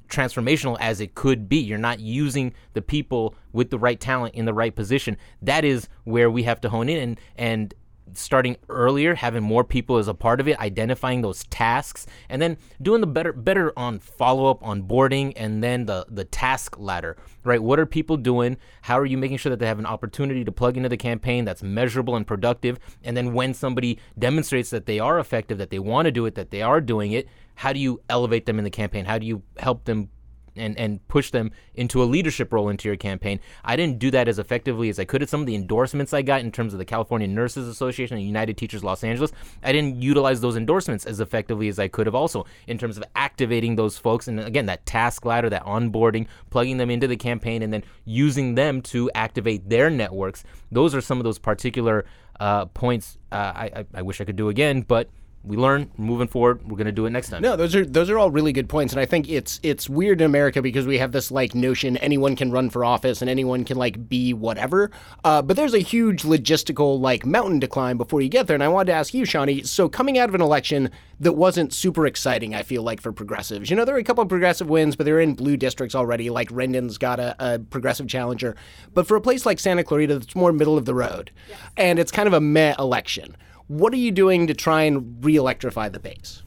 transformational 0.07 0.77
as 0.79 1.01
it 1.01 1.15
could 1.15 1.49
be. 1.49 1.57
You're 1.57 1.77
not 1.77 1.99
using 1.99 2.53
the 2.73 2.81
people 2.81 3.35
with 3.53 3.69
the 3.69 3.79
right 3.79 3.99
talent 3.99 4.35
in 4.35 4.45
the 4.45 4.53
right 4.53 4.75
position. 4.75 5.17
That 5.41 5.65
is 5.65 5.87
where 6.03 6.29
we 6.29 6.43
have 6.43 6.61
to 6.61 6.69
hone 6.69 6.89
in 6.89 6.97
and 6.97 7.19
and 7.37 7.73
starting 8.13 8.57
earlier, 8.69 9.15
having 9.15 9.43
more 9.43 9.63
people 9.63 9.97
as 9.97 10.07
a 10.07 10.13
part 10.13 10.39
of 10.39 10.47
it, 10.47 10.59
identifying 10.59 11.21
those 11.21 11.43
tasks, 11.45 12.05
and 12.29 12.41
then 12.41 12.57
doing 12.81 13.01
the 13.01 13.07
better 13.07 13.33
better 13.33 13.73
on 13.77 13.99
follow 13.99 14.49
up, 14.49 14.63
on 14.63 14.81
boarding, 14.81 15.35
and 15.37 15.63
then 15.63 15.85
the 15.85 16.05
the 16.09 16.25
task 16.25 16.77
ladder. 16.77 17.17
Right? 17.43 17.61
What 17.61 17.79
are 17.79 17.85
people 17.85 18.17
doing? 18.17 18.57
How 18.83 18.99
are 18.99 19.05
you 19.05 19.17
making 19.17 19.37
sure 19.37 19.49
that 19.49 19.59
they 19.59 19.67
have 19.67 19.79
an 19.79 19.85
opportunity 19.85 20.43
to 20.43 20.51
plug 20.51 20.77
into 20.77 20.89
the 20.89 20.97
campaign 20.97 21.45
that's 21.45 21.63
measurable 21.63 22.15
and 22.15 22.25
productive? 22.25 22.79
And 23.03 23.15
then 23.15 23.33
when 23.33 23.53
somebody 23.53 23.99
demonstrates 24.17 24.69
that 24.71 24.85
they 24.85 24.99
are 24.99 25.19
effective, 25.19 25.57
that 25.59 25.69
they 25.69 25.79
want 25.79 26.05
to 26.05 26.11
do 26.11 26.25
it, 26.25 26.35
that 26.35 26.51
they 26.51 26.61
are 26.61 26.81
doing 26.81 27.11
it, 27.11 27.27
how 27.55 27.71
do 27.71 27.79
you 27.79 28.01
elevate 28.09 28.45
them 28.45 28.57
in 28.57 28.63
the 28.63 28.69
campaign? 28.69 29.05
How 29.05 29.17
do 29.17 29.25
you 29.25 29.43
help 29.57 29.85
them 29.85 30.09
and 30.55 30.77
and 30.77 31.05
push 31.07 31.31
them 31.31 31.51
into 31.73 32.01
a 32.01 32.05
leadership 32.05 32.51
role 32.53 32.69
into 32.69 32.87
your 32.87 32.95
campaign. 32.95 33.39
I 33.63 33.75
didn't 33.75 33.99
do 33.99 34.11
that 34.11 34.27
as 34.27 34.39
effectively 34.39 34.89
as 34.89 34.99
I 34.99 35.05
could. 35.05 35.21
At 35.21 35.29
some 35.29 35.41
of 35.41 35.47
the 35.47 35.55
endorsements 35.55 36.13
I 36.13 36.21
got 36.21 36.41
in 36.41 36.51
terms 36.51 36.73
of 36.73 36.79
the 36.79 36.85
California 36.85 37.27
Nurses 37.27 37.67
Association 37.67 38.17
and 38.17 38.25
United 38.25 38.57
Teachers 38.57 38.83
Los 38.83 39.03
Angeles, 39.03 39.31
I 39.63 39.71
didn't 39.71 40.01
utilize 40.01 40.41
those 40.41 40.55
endorsements 40.55 41.05
as 41.05 41.19
effectively 41.19 41.67
as 41.67 41.79
I 41.79 41.87
could 41.87 42.07
have. 42.07 42.15
Also, 42.15 42.45
in 42.67 42.77
terms 42.77 42.97
of 42.97 43.03
activating 43.15 43.75
those 43.75 43.97
folks, 43.97 44.27
and 44.27 44.39
again, 44.39 44.65
that 44.67 44.85
task 44.85 45.25
ladder, 45.25 45.49
that 45.49 45.65
onboarding, 45.65 46.27
plugging 46.49 46.77
them 46.77 46.89
into 46.89 47.07
the 47.07 47.17
campaign, 47.17 47.61
and 47.61 47.73
then 47.73 47.83
using 48.05 48.55
them 48.55 48.81
to 48.81 49.09
activate 49.15 49.69
their 49.69 49.89
networks. 49.89 50.43
Those 50.71 50.95
are 50.95 51.01
some 51.01 51.19
of 51.19 51.23
those 51.23 51.39
particular 51.39 52.05
uh, 52.39 52.65
points 52.65 53.17
uh, 53.31 53.35
I, 53.35 53.85
I 53.93 54.01
wish 54.01 54.21
I 54.21 54.25
could 54.25 54.35
do 54.35 54.49
again, 54.49 54.81
but 54.81 55.09
we 55.45 55.57
learn 55.57 55.89
moving 55.97 56.27
forward 56.27 56.61
we're 56.63 56.77
going 56.77 56.85
to 56.85 56.91
do 56.91 57.05
it 57.05 57.09
next 57.09 57.29
time 57.29 57.41
no 57.41 57.55
those 57.55 57.75
are 57.75 57.85
those 57.85 58.09
are 58.09 58.17
all 58.17 58.31
really 58.31 58.51
good 58.51 58.67
points 58.67 58.93
and 58.93 58.99
i 58.99 59.05
think 59.05 59.29
it's 59.29 59.59
it's 59.63 59.89
weird 59.89 60.21
in 60.21 60.25
america 60.25 60.61
because 60.61 60.85
we 60.85 60.97
have 60.97 61.11
this 61.11 61.31
like 61.31 61.53
notion 61.53 61.97
anyone 61.97 62.35
can 62.35 62.51
run 62.51 62.69
for 62.69 62.83
office 62.83 63.21
and 63.21 63.29
anyone 63.29 63.63
can 63.63 63.77
like 63.77 64.09
be 64.09 64.33
whatever 64.33 64.91
uh, 65.23 65.41
but 65.41 65.55
there's 65.55 65.73
a 65.73 65.79
huge 65.79 66.23
logistical 66.23 66.99
like 66.99 67.25
mountain 67.25 67.59
to 67.59 67.67
climb 67.67 67.97
before 67.97 68.21
you 68.21 68.29
get 68.29 68.47
there 68.47 68.55
and 68.55 68.63
i 68.63 68.67
wanted 68.67 68.87
to 68.87 68.93
ask 68.93 69.13
you 69.13 69.25
shawnee 69.25 69.61
so 69.63 69.87
coming 69.87 70.17
out 70.17 70.29
of 70.29 70.35
an 70.35 70.41
election 70.41 70.89
that 71.19 71.33
wasn't 71.33 71.73
super 71.73 72.05
exciting 72.05 72.55
i 72.55 72.63
feel 72.63 72.81
like 72.81 73.01
for 73.01 73.11
progressives 73.11 73.69
you 73.69 73.75
know 73.75 73.85
there 73.85 73.95
are 73.95 73.99
a 73.99 74.03
couple 74.03 74.23
of 74.23 74.29
progressive 74.29 74.69
wins 74.69 74.95
but 74.95 75.05
they're 75.05 75.19
in 75.19 75.33
blue 75.33 75.57
districts 75.57 75.95
already 75.95 76.29
like 76.29 76.49
rendon's 76.49 76.97
got 76.97 77.19
a, 77.19 77.35
a 77.39 77.59
progressive 77.59 78.07
challenger 78.07 78.55
but 78.93 79.07
for 79.07 79.15
a 79.15 79.21
place 79.21 79.45
like 79.45 79.59
santa 79.59 79.83
clarita 79.83 80.17
that's 80.17 80.35
more 80.35 80.51
middle 80.51 80.77
of 80.77 80.85
the 80.85 80.95
road 80.95 81.31
yes. 81.47 81.59
and 81.77 81.99
it's 81.99 82.11
kind 82.11 82.27
of 82.27 82.33
a 82.33 82.41
meh 82.41 82.75
election 82.79 83.35
what 83.67 83.93
are 83.93 83.97
you 83.97 84.11
doing 84.11 84.47
to 84.47 84.53
try 84.53 84.83
and 84.83 85.23
re-electrify 85.23 85.89
the 85.89 85.99
base? 85.99 86.43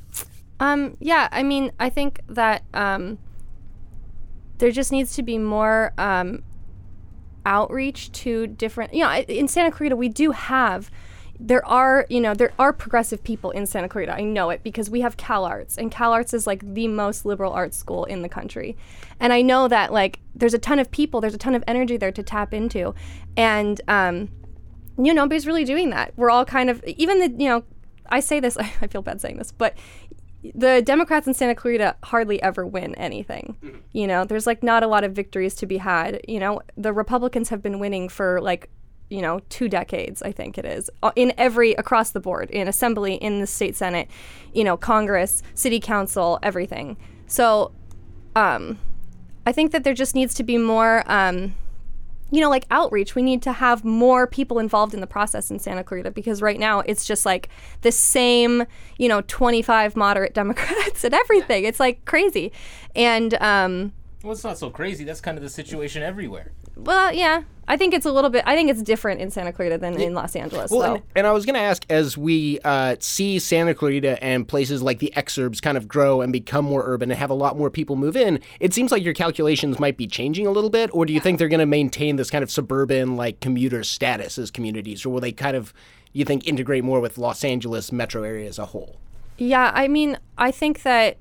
Um, 0.61 0.97
yeah, 1.01 1.29
I 1.31 1.43
mean, 1.43 1.73
I 1.79 1.89
think 1.89 2.21
that 2.29 2.65
um, 2.75 3.19
there 4.59 4.71
just 4.71 4.93
needs 4.93 5.15
to 5.17 5.23
be 5.23 5.39
more 5.39 5.93
um, 5.99 6.43
outreach 7.47 8.13
to 8.13 8.47
different. 8.47 8.93
You 8.93 9.05
know, 9.05 9.15
in 9.15 9.49
Santa 9.49 9.71
Clarita, 9.71 9.97
we 9.97 10.09
do 10.09 10.33
have. 10.33 10.91
There 11.41 11.65
are, 11.65 12.05
you 12.09 12.21
know, 12.21 12.35
there 12.35 12.53
are 12.59 12.73
progressive 12.73 13.23
people 13.23 13.53
in 13.53 13.65
Santa 13.65 13.89
Clarita. 13.89 14.13
I 14.13 14.23
know 14.23 14.51
it 14.51 14.65
because 14.65 14.91
we 14.91 15.03
have 15.03 15.17
Cal 15.17 15.45
Arts, 15.45 15.79
and 15.79 15.89
Cal 15.89 16.13
Arts 16.13 16.35
is 16.35 16.49
like 16.49 16.75
the 16.75 16.89
most 16.89 17.25
liberal 17.25 17.53
arts 17.53 17.77
school 17.77 18.05
in 18.07 18.23
the 18.23 18.29
country. 18.29 18.77
And 19.21 19.33
I 19.33 19.43
know 19.43 19.69
that 19.69 19.93
like 19.93 20.19
there's 20.35 20.55
a 20.55 20.59
ton 20.59 20.81
of 20.81 20.91
people, 20.91 21.21
there's 21.21 21.35
a 21.35 21.39
ton 21.39 21.55
of 21.55 21.63
energy 21.69 21.97
there 21.97 22.11
to 22.11 22.25
tap 22.25 22.53
into, 22.53 22.93
and 23.37 23.81
um, 23.87 24.31
you 24.99 25.15
know, 25.15 25.23
nobody's 25.23 25.47
really 25.47 25.65
doing 25.65 25.91
that. 25.91 26.13
We're 26.17 26.31
all 26.31 26.45
kind 26.45 26.69
of, 26.69 26.83
even 26.85 27.21
the, 27.21 27.43
you 27.43 27.49
know, 27.49 27.65
I 28.09 28.21
say 28.21 28.41
this, 28.41 28.57
I 28.81 28.87
feel 28.89 29.03
bad 29.03 29.21
saying 29.21 29.39
this, 29.39 29.53
but 29.53 29.75
the 30.55 30.83
Democrats 30.83 31.27
in 31.27 31.35
Santa 31.35 31.55
Clarita 31.55 31.97
hardly 32.05 32.41
ever 32.43 32.67
win 32.67 32.95
anything. 32.95 33.57
Mm-hmm. 33.63 33.79
You 33.93 34.07
know, 34.07 34.25
there's 34.25 34.47
like 34.47 34.63
not 34.63 34.83
a 34.83 34.87
lot 34.87 35.05
of 35.05 35.13
victories 35.13 35.55
to 35.57 35.67
be 35.67 35.79
had. 35.79 36.21
You 36.29 36.41
know, 36.41 36.61
the 36.77 36.93
Republicans 36.93 37.49
have 37.49 37.63
been 37.63 37.79
winning 37.79 38.09
for 38.09 38.41
like, 38.41 38.71
you 39.11 39.23
know, 39.23 39.41
two 39.49 39.69
decades, 39.69 40.23
I 40.23 40.33
think 40.33 40.59
it 40.59 40.67
is, 40.67 40.91
uh, 41.03 41.13
in 41.17 41.33
every, 41.39 41.73
across 41.75 42.11
the 42.11 42.21
board, 42.21 42.51
in 42.51 42.69
Assembly, 42.69 43.15
in 43.15 43.41
the 43.41 43.47
state 43.47 43.75
Senate, 43.75 44.11
you 44.53 44.65
know, 44.65 44.77
Congress, 44.77 45.43
City 45.55 45.81
Council, 45.81 46.39
everything. 46.43 46.97
So, 47.27 47.73
um, 48.37 48.79
I 49.47 49.53
think 49.53 49.73
that 49.73 49.83
there 49.83 49.95
just 49.95 50.15
needs 50.15 50.35
to 50.35 50.45
be 50.45 50.59
more, 50.59 51.05
um, 51.07 51.55
you 52.31 52.41
know, 52.41 52.51
like 52.51 52.67
outreach. 52.71 53.15
We 53.15 53.23
need 53.23 53.43
to 53.43 53.53
have 53.53 53.85
more 53.85 54.27
people 54.27 54.59
involved 54.59 54.95
in 54.95 55.01
the 55.01 55.07
process 55.07 55.51
in 55.51 55.59
Santa 55.59 55.83
Clarita 55.83 56.11
because 56.11 56.43
right 56.43 56.59
now 56.59 56.81
it's 56.81 57.07
just 57.07 57.25
like 57.25 57.49
the 57.83 57.93
same, 57.93 58.65
you 58.99 59.09
know, 59.09 59.23
25 59.23 59.97
moderate 59.97 60.35
Democrats 60.41 61.05
and 61.05 61.15
everything. 61.15 61.65
It's 61.65 61.81
like 61.81 62.05
crazy. 62.05 62.53
And, 62.95 63.35
um, 63.35 63.93
well, 64.23 64.33
it's 64.33 64.45
not 64.45 64.59
so 64.59 64.71
crazy. 64.71 65.05
That's 65.05 65.21
kind 65.21 65.37
of 65.39 65.43
the 65.43 65.49
situation 65.49 66.03
everywhere. 66.03 66.53
Well, 66.77 67.13
yeah. 67.13 67.43
I 67.71 67.77
think 67.77 67.93
it's 67.93 68.07
a 68.07 68.11
little 68.11 68.31
bit. 68.31 68.43
I 68.47 68.57
think 68.57 68.71
it's 68.71 68.83
different 68.83 69.21
in 69.21 69.31
Santa 69.31 69.53
Clarita 69.53 69.77
than 69.77 70.01
in 70.01 70.15
Los 70.15 70.35
Angeles. 70.35 70.71
Well, 70.71 70.95
and, 70.95 71.03
and, 71.15 71.27
I 71.27 71.33
was 71.33 71.45
going 71.45 71.55
to 71.55 71.61
ask, 71.61 71.85
as 71.91 72.17
we 72.17 72.59
uh, 72.65 72.97
see 72.99 73.39
Santa 73.39 73.75
Clarita 73.75 74.23
and 74.25 74.49
places 74.49 74.83
like 74.83 75.01
the 75.01 75.13
exurbs 75.15 75.61
kind 75.61 75.77
of 75.77 75.87
grow 75.87 76.23
and 76.23 76.33
become 76.33 76.65
more 76.65 76.83
urban 76.87 77.11
and 77.11 77.19
have 77.19 77.29
a 77.29 77.35
lot 77.35 77.59
more 77.59 77.69
people 77.69 77.95
move 77.95 78.17
in, 78.17 78.41
it 78.59 78.73
seems 78.73 78.91
like 78.91 79.05
your 79.05 79.13
calculations 79.13 79.79
might 79.79 79.99
be 79.99 80.07
changing 80.07 80.47
a 80.47 80.51
little 80.51 80.71
bit. 80.71 80.89
Or 80.95 81.05
do 81.05 81.13
you 81.13 81.21
think 81.21 81.39
they're 81.39 81.49
going 81.49 81.61
to 81.61 81.67
maintain 81.67 82.17
this 82.17 82.31
kind 82.31 82.43
of 82.43 82.51
suburban, 82.51 83.17
like 83.17 83.41
commuter 83.41 83.85
status 83.85 84.39
as 84.39 84.51
communities, 84.51 85.05
or 85.05 85.11
will 85.11 85.21
they 85.21 85.33
kind 85.33 85.57
of, 85.57 85.75
you 86.15 86.25
think, 86.25 86.49
integrate 86.49 86.85
more 86.85 87.01
with 87.01 87.19
Los 87.19 87.45
Angeles 87.45 87.93
metro 87.93 88.23
area 88.23 88.49
as 88.49 88.59
a 88.59 88.67
whole? 88.67 88.97
Yeah, 89.37 89.71
I 89.75 89.89
mean, 89.89 90.19
I 90.39 90.51
think 90.51 90.83
that 90.83 91.19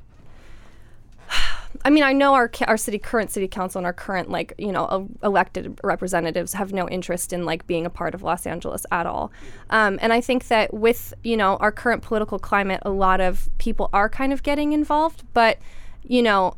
I 1.84 1.90
mean, 1.90 2.04
I 2.04 2.14
know 2.14 2.34
our 2.34 2.50
our 2.68 2.78
city 2.78 3.00
current 3.00 3.32
city 3.32 3.48
council 3.48 3.80
and 3.80 3.86
our 3.86 3.94
current 3.94 4.30
like 4.30 4.54
you 4.58 4.72
know 4.72 5.10
elected 5.24 5.80
representatives 5.84 6.54
have 6.54 6.74
no 6.74 6.88
interest 6.90 7.34
in 7.34 7.46
like 7.46 7.68
being 7.68 7.86
a 7.86 7.90
part 7.90 8.14
of 8.14 8.24
Los 8.24 8.46
Angeles 8.46 8.86
at 8.92 9.06
all, 9.06 9.32
um, 9.70 10.00
and 10.02 10.14
I 10.14 10.22
think 10.22 10.48
that 10.48 10.74
with 10.74 11.14
you 11.24 11.38
know 11.38 11.58
our 11.58 11.72
current 11.72 12.04
political 12.04 12.40
climate, 12.40 12.82
a 12.84 12.90
lot 12.90 13.22
of 13.22 13.50
people 13.58 13.90
are 13.94 14.10
kind 14.10 14.34
of 14.34 14.44
getting 14.44 14.74
involved, 14.74 15.24
but 15.34 15.60
you 16.04 16.22
know. 16.22 16.56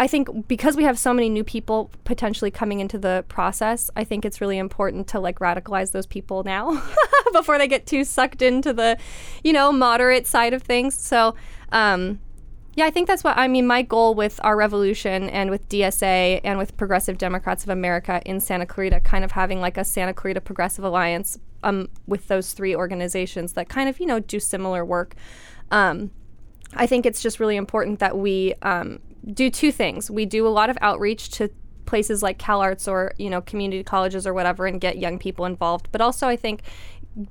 I 0.00 0.06
think 0.06 0.46
because 0.46 0.76
we 0.76 0.84
have 0.84 0.96
so 0.96 1.12
many 1.12 1.28
new 1.28 1.42
people 1.42 1.90
potentially 2.04 2.52
coming 2.52 2.78
into 2.78 2.98
the 2.98 3.24
process, 3.26 3.90
I 3.96 4.04
think 4.04 4.24
it's 4.24 4.40
really 4.40 4.56
important 4.56 5.08
to 5.08 5.18
like 5.18 5.40
radicalize 5.40 5.90
those 5.90 6.06
people 6.06 6.44
now 6.44 6.80
before 7.32 7.58
they 7.58 7.66
get 7.66 7.84
too 7.84 8.04
sucked 8.04 8.40
into 8.40 8.72
the, 8.72 8.96
you 9.42 9.52
know, 9.52 9.72
moderate 9.72 10.24
side 10.24 10.54
of 10.54 10.62
things. 10.62 10.94
So, 10.94 11.34
um, 11.72 12.20
yeah, 12.78 12.86
I 12.86 12.90
think 12.90 13.08
that's 13.08 13.24
what 13.24 13.36
I 13.36 13.48
mean. 13.48 13.66
My 13.66 13.82
goal 13.82 14.14
with 14.14 14.38
our 14.44 14.56
revolution 14.56 15.28
and 15.30 15.50
with 15.50 15.68
DSA 15.68 16.40
and 16.44 16.58
with 16.58 16.76
Progressive 16.76 17.18
Democrats 17.18 17.64
of 17.64 17.70
America 17.70 18.22
in 18.24 18.38
Santa 18.38 18.66
Clarita, 18.66 19.00
kind 19.00 19.24
of 19.24 19.32
having 19.32 19.60
like 19.60 19.76
a 19.76 19.84
Santa 19.84 20.14
Clarita 20.14 20.40
Progressive 20.40 20.84
Alliance 20.84 21.40
um, 21.64 21.88
with 22.06 22.28
those 22.28 22.52
three 22.52 22.76
organizations 22.76 23.54
that 23.54 23.68
kind 23.68 23.88
of, 23.88 23.98
you 23.98 24.06
know, 24.06 24.20
do 24.20 24.38
similar 24.38 24.84
work. 24.84 25.16
Um, 25.72 26.12
I 26.72 26.86
think 26.86 27.04
it's 27.04 27.20
just 27.20 27.40
really 27.40 27.56
important 27.56 27.98
that 27.98 28.16
we 28.16 28.54
um, 28.62 29.00
do 29.26 29.50
two 29.50 29.72
things. 29.72 30.08
We 30.08 30.24
do 30.24 30.46
a 30.46 30.48
lot 30.48 30.70
of 30.70 30.78
outreach 30.80 31.30
to 31.30 31.50
places 31.84 32.22
like 32.22 32.38
CalArts 32.38 32.86
or 32.86 33.14
you 33.16 33.30
know 33.30 33.40
community 33.40 33.82
colleges 33.82 34.26
or 34.26 34.34
whatever 34.34 34.66
and 34.66 34.78
get 34.80 34.98
young 34.98 35.18
people 35.18 35.46
involved. 35.46 35.88
But 35.90 36.00
also, 36.00 36.28
I 36.28 36.36
think 36.36 36.62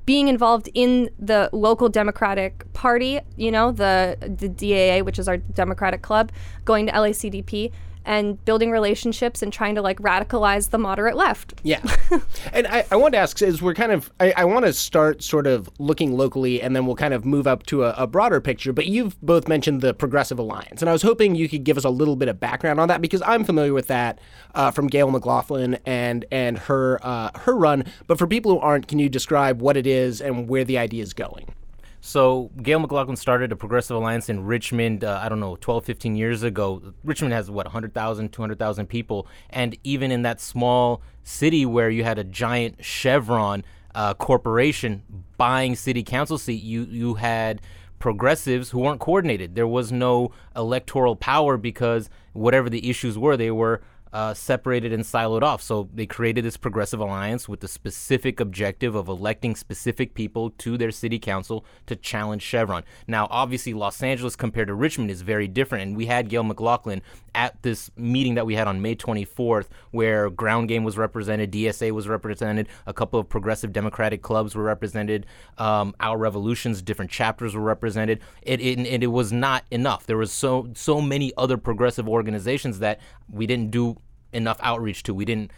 being 0.06 0.28
involved 0.28 0.70
in 0.74 1.10
the 1.18 1.50
local 1.54 1.90
Democratic 1.90 2.72
Party, 2.74 3.20
you 3.36 3.52
know, 3.52 3.72
the 3.72 4.18
the 4.22 4.50
DAA, 4.50 5.04
which 5.04 5.20
is 5.20 5.28
our 5.28 5.38
Democratic 5.38 6.02
club, 6.02 6.32
going 6.66 6.88
to 6.88 6.92
LACDP 6.92 7.72
and 8.08 8.44
building 8.46 8.72
relationships 8.72 9.44
and 9.44 9.52
trying 9.52 9.76
to 9.76 9.82
like 9.82 10.00
radicalize 10.00 10.70
the 10.70 10.78
moderate 10.78 11.16
left. 11.16 11.54
Yeah. 11.64 11.82
and 12.54 12.66
I, 12.66 12.86
I 12.90 12.96
want 12.96 13.14
to 13.14 13.18
ask 13.18 13.40
is 13.42 13.62
we're 13.62 13.74
kind 13.74 13.92
of, 13.92 14.12
I, 14.20 14.34
I 14.38 14.46
want 14.46 14.66
to 14.66 14.74
start 14.74 15.22
sort 15.22 15.46
of 15.46 15.70
looking 15.78 16.16
locally 16.16 16.62
and 16.62 16.76
then 16.76 16.86
we'll 16.86 16.96
kind 16.96 17.14
of 17.14 17.26
move 17.26 17.46
up 17.46 17.66
to 17.68 17.84
a, 17.84 17.92
a, 17.98 18.08
broader 18.08 18.40
picture. 18.40 18.72
But 18.72 18.88
you've 18.88 19.20
both 19.22 19.50
mentioned 19.50 19.82
the 19.82 19.94
Progressive 19.94 20.40
Alliance. 20.40 20.82
And 20.82 20.90
I 20.90 20.94
was 20.94 21.02
hoping 21.02 21.36
you 21.36 21.50
could 21.50 21.66
give 21.66 21.78
us 21.78 21.84
a 21.84 21.90
little 21.90 22.16
bit 22.16 22.30
of 22.30 22.40
background 22.40 22.80
on 22.80 22.88
that 22.88 23.02
because 23.02 23.22
I'm 23.24 23.44
familiar 23.44 23.74
with 23.74 23.88
that 23.88 24.20
uh, 24.56 24.72
from 24.72 24.88
Gayle 24.88 25.12
McLaughlin 25.12 25.78
and, 25.86 26.24
and 26.32 26.58
her, 26.58 27.06
uh, 27.06 27.38
her 27.40 27.58
run. 27.58 27.84
But 28.08 28.18
for 28.18 28.26
people 28.26 28.54
who 28.54 28.60
aren't, 28.60 28.88
can 28.88 29.00
you 29.00 29.10
describe 29.10 29.62
what 29.62 29.76
it 29.76 29.86
is 29.86 30.22
and 30.22 30.48
where 30.48 30.64
the 30.64 30.78
idea 30.78 31.04
is 31.04 31.14
going? 31.14 31.54
So 32.00 32.52
Gayle 32.62 32.80
McLaughlin 32.80 33.16
started 33.16 33.52
a 33.52 33.56
progressive 33.56 33.98
alliance 33.98 34.30
in 34.30 34.46
Richmond, 34.46 35.04
uh, 35.04 35.20
I 35.22 35.30
don't 35.30 35.40
know, 35.40 35.56
12, 35.58 35.84
15 35.84 36.16
years 36.16 36.44
ago. 36.44 36.94
Richmond 37.04 37.34
has, 37.34 37.50
what, 37.50 37.66
100,000, 37.66 38.32
200,000 38.32 38.88
people. 38.88 39.28
And 39.50 39.78
even 39.84 40.12
in 40.12 40.22
that 40.22 40.40
small 40.40 41.02
city 41.24 41.66
where 41.66 41.90
you 41.90 42.04
had 42.04 42.20
a 42.20 42.24
giant 42.24 42.84
Chevron 42.84 43.66
uh, 43.96 44.14
corporation 44.14 45.04
buying 45.38 45.76
city 45.76 46.04
council 46.04 46.38
seat, 46.38 46.64
you, 46.64 46.84
you 46.84 47.16
had 47.16 47.62
progressives 48.00 48.70
who 48.70 48.80
weren't 48.80 49.00
coordinated. 49.00 49.56
There 49.56 49.68
was 49.68 49.92
no 49.92 50.32
electoral 50.56 51.16
power 51.16 51.58
because 51.58 52.10
whatever 52.34 52.70
the 52.70 52.90
issues 52.90 53.18
were, 53.18 53.36
they 53.36 53.52
were 53.52 53.82
uh, 54.18 54.34
separated 54.34 54.92
and 54.92 55.04
siloed 55.04 55.44
off. 55.44 55.62
So 55.62 55.90
they 55.94 56.08
created 56.08 56.44
this 56.44 56.58
progressive 56.58 57.00
alliance 57.00 57.48
with 57.48 57.60
the 57.60 57.68
specific 57.68 58.40
objective 58.40 58.96
of 58.96 59.08
electing 59.08 59.56
specific 59.56 60.16
people 60.16 60.50
to 60.58 60.76
their 60.76 60.90
city 60.90 61.20
council 61.20 61.64
to 61.86 61.96
challenge 61.96 62.42
Chevron. 62.42 62.84
Now, 63.06 63.28
obviously, 63.30 63.76
Los 63.76 64.02
Angeles 64.02 64.36
compared 64.36 64.70
to 64.70 64.74
Richmond 64.74 65.12
is 65.12 65.22
very 65.22 65.48
different. 65.48 65.84
And 65.84 65.96
we 65.96 66.08
had 66.08 66.30
Gayle 66.30 66.42
McLaughlin 66.42 67.04
at 67.36 67.62
this 67.62 67.92
meeting 67.96 68.34
that 68.34 68.48
we 68.48 68.56
had 68.56 68.68
on 68.68 68.82
May 68.82 68.96
24th, 68.96 69.68
where 69.92 70.32
Ground 70.32 70.68
Game 70.68 70.84
was 70.84 70.98
represented, 70.98 71.52
DSA 71.52 71.92
was 71.92 72.08
represented, 72.08 72.68
a 72.88 72.94
couple 72.94 73.20
of 73.20 73.30
progressive 73.30 73.72
Democratic 73.72 74.24
clubs 74.24 74.56
were 74.56 74.64
represented, 74.64 75.28
um, 75.60 75.94
Our 76.00 76.18
Revolutions, 76.18 76.82
different 76.82 77.12
chapters 77.12 77.56
were 77.56 77.62
represented. 77.62 78.22
It, 78.42 78.62
it, 78.62 78.80
it, 78.80 79.04
it 79.04 79.12
was 79.12 79.32
not 79.32 79.64
enough. 79.70 80.08
There 80.08 80.18
was 80.18 80.32
so 80.32 80.70
so 80.74 81.00
many 81.02 81.32
other 81.38 81.58
progressive 81.58 82.10
organizations 82.10 82.80
that 82.80 83.00
we 83.30 83.46
didn't 83.46 83.70
do 83.70 83.98
enough 84.34 84.60
outreach 84.62 85.04
to. 85.04 85.14
We 85.14 85.26
didn't 85.26 85.52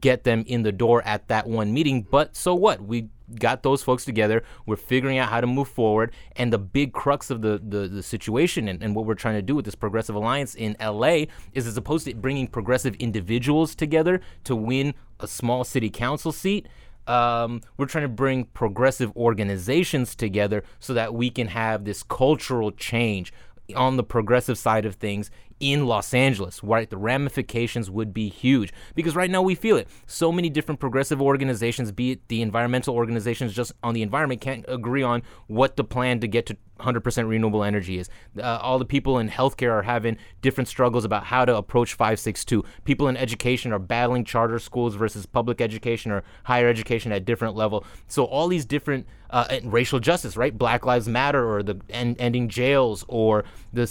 get 0.00 0.24
them 0.24 0.44
in 0.46 0.62
the 0.62 0.72
door 0.72 1.02
at 1.04 1.28
that 1.28 1.46
one 1.46 1.72
meeting, 1.72 2.02
but 2.02 2.36
so 2.36 2.54
what? 2.54 2.82
We 2.82 3.08
got 3.38 3.62
those 3.62 3.82
folks 3.82 4.04
together. 4.04 4.42
We're 4.66 4.76
figuring 4.76 5.18
out 5.18 5.28
how 5.28 5.40
to 5.40 5.46
move 5.46 5.68
forward. 5.68 6.12
And 6.36 6.52
the 6.52 6.58
big 6.58 6.92
crux 6.92 7.30
of 7.30 7.42
the, 7.42 7.60
the, 7.62 7.88
the 7.88 8.02
situation 8.02 8.68
and, 8.68 8.82
and 8.82 8.94
what 8.94 9.06
we're 9.06 9.14
trying 9.14 9.36
to 9.36 9.42
do 9.42 9.54
with 9.54 9.64
this 9.64 9.74
progressive 9.74 10.14
alliance 10.14 10.54
in 10.54 10.76
LA 10.80 11.24
is 11.52 11.66
as 11.66 11.76
opposed 11.76 12.06
to 12.06 12.14
bringing 12.14 12.46
progressive 12.46 12.94
individuals 12.96 13.74
together 13.74 14.20
to 14.44 14.56
win 14.56 14.94
a 15.20 15.28
small 15.28 15.64
city 15.64 15.90
council 15.90 16.32
seat. 16.32 16.66
Um, 17.06 17.62
we're 17.76 17.86
trying 17.86 18.04
to 18.04 18.08
bring 18.08 18.44
progressive 18.44 19.14
organizations 19.16 20.14
together 20.14 20.62
so 20.78 20.94
that 20.94 21.14
we 21.14 21.30
can 21.30 21.48
have 21.48 21.84
this 21.84 22.02
cultural 22.02 22.70
change 22.70 23.32
on 23.74 23.96
the 23.96 24.04
progressive 24.04 24.58
side 24.58 24.84
of 24.84 24.96
things 24.96 25.30
in 25.60 25.86
Los 25.86 26.12
Angeles, 26.14 26.64
right? 26.64 26.88
The 26.88 26.96
ramifications 26.96 27.90
would 27.90 28.12
be 28.12 28.28
huge 28.28 28.72
because 28.94 29.14
right 29.14 29.30
now 29.30 29.42
we 29.42 29.54
feel 29.54 29.76
it. 29.76 29.88
So 30.06 30.32
many 30.32 30.50
different 30.50 30.80
progressive 30.80 31.20
organizations, 31.20 31.92
be 31.92 32.12
it 32.12 32.28
the 32.28 32.42
environmental 32.42 32.94
organizations 32.94 33.52
just 33.52 33.72
on 33.82 33.94
the 33.94 34.02
environment, 34.02 34.40
can't 34.40 34.64
agree 34.66 35.02
on 35.02 35.22
what 35.46 35.76
the 35.76 35.84
plan 35.84 36.20
to 36.20 36.26
get 36.26 36.46
to 36.46 36.56
100% 36.80 37.28
renewable 37.28 37.64
energy 37.64 37.98
is. 37.98 38.08
Uh, 38.38 38.58
all 38.62 38.78
the 38.78 38.84
people 38.84 39.18
in 39.18 39.28
healthcare 39.28 39.72
are 39.72 39.82
having 39.82 40.16
different 40.42 40.68
struggles 40.68 41.04
about 41.04 41.24
how 41.24 41.44
to 41.44 41.56
approach 41.56 41.94
562. 41.94 42.64
People 42.84 43.08
in 43.08 43.16
education 43.16 43.72
are 43.72 43.78
battling 43.78 44.24
charter 44.24 44.58
schools 44.58 44.94
versus 44.94 45.26
public 45.26 45.60
education 45.60 46.12
or 46.12 46.22
higher 46.44 46.68
education 46.68 47.12
at 47.12 47.24
different 47.24 47.54
level. 47.56 47.84
So 48.08 48.24
all 48.24 48.48
these 48.48 48.64
different 48.64 49.06
uh, 49.30 49.60
racial 49.64 50.00
justice, 50.00 50.36
right? 50.36 50.56
Black 50.56 50.84
Lives 50.84 51.08
Matter 51.08 51.48
or 51.48 51.62
the 51.62 51.80
end, 51.88 52.16
ending 52.18 52.48
jails 52.48 53.04
or 53.08 53.44
the 53.72 53.86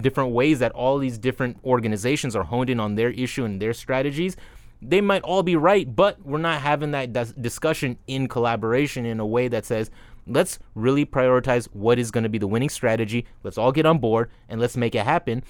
different 0.00 0.32
ways 0.32 0.58
that 0.60 0.72
all 0.72 0.98
these 0.98 1.18
different 1.18 1.58
organizations 1.64 2.34
are 2.34 2.44
honed 2.44 2.70
in 2.70 2.80
on 2.80 2.94
their 2.94 3.10
issue 3.10 3.44
and 3.44 3.60
their 3.60 3.74
strategies 3.74 4.36
they 4.82 5.00
might 5.00 5.22
all 5.22 5.42
be 5.42 5.56
right, 5.56 5.94
but 5.94 6.24
we're 6.24 6.38
not 6.38 6.60
having 6.60 6.92
that 6.92 7.12
dis- 7.12 7.32
discussion 7.32 7.98
in 8.06 8.28
collaboration 8.28 9.04
in 9.04 9.20
a 9.20 9.26
way 9.26 9.48
that 9.48 9.66
says, 9.66 9.90
let's 10.26 10.58
really 10.74 11.04
prioritize 11.04 11.66
what 11.72 11.98
is 11.98 12.10
going 12.10 12.24
to 12.24 12.30
be 12.30 12.38
the 12.38 12.46
winning 12.46 12.68
strategy. 12.68 13.26
Let's 13.42 13.58
all 13.58 13.72
get 13.72 13.86
on 13.86 13.98
board 13.98 14.30
and 14.48 14.60
let's 14.60 14.76
make 14.76 14.94
it 14.94 15.04
happen. 15.04 15.42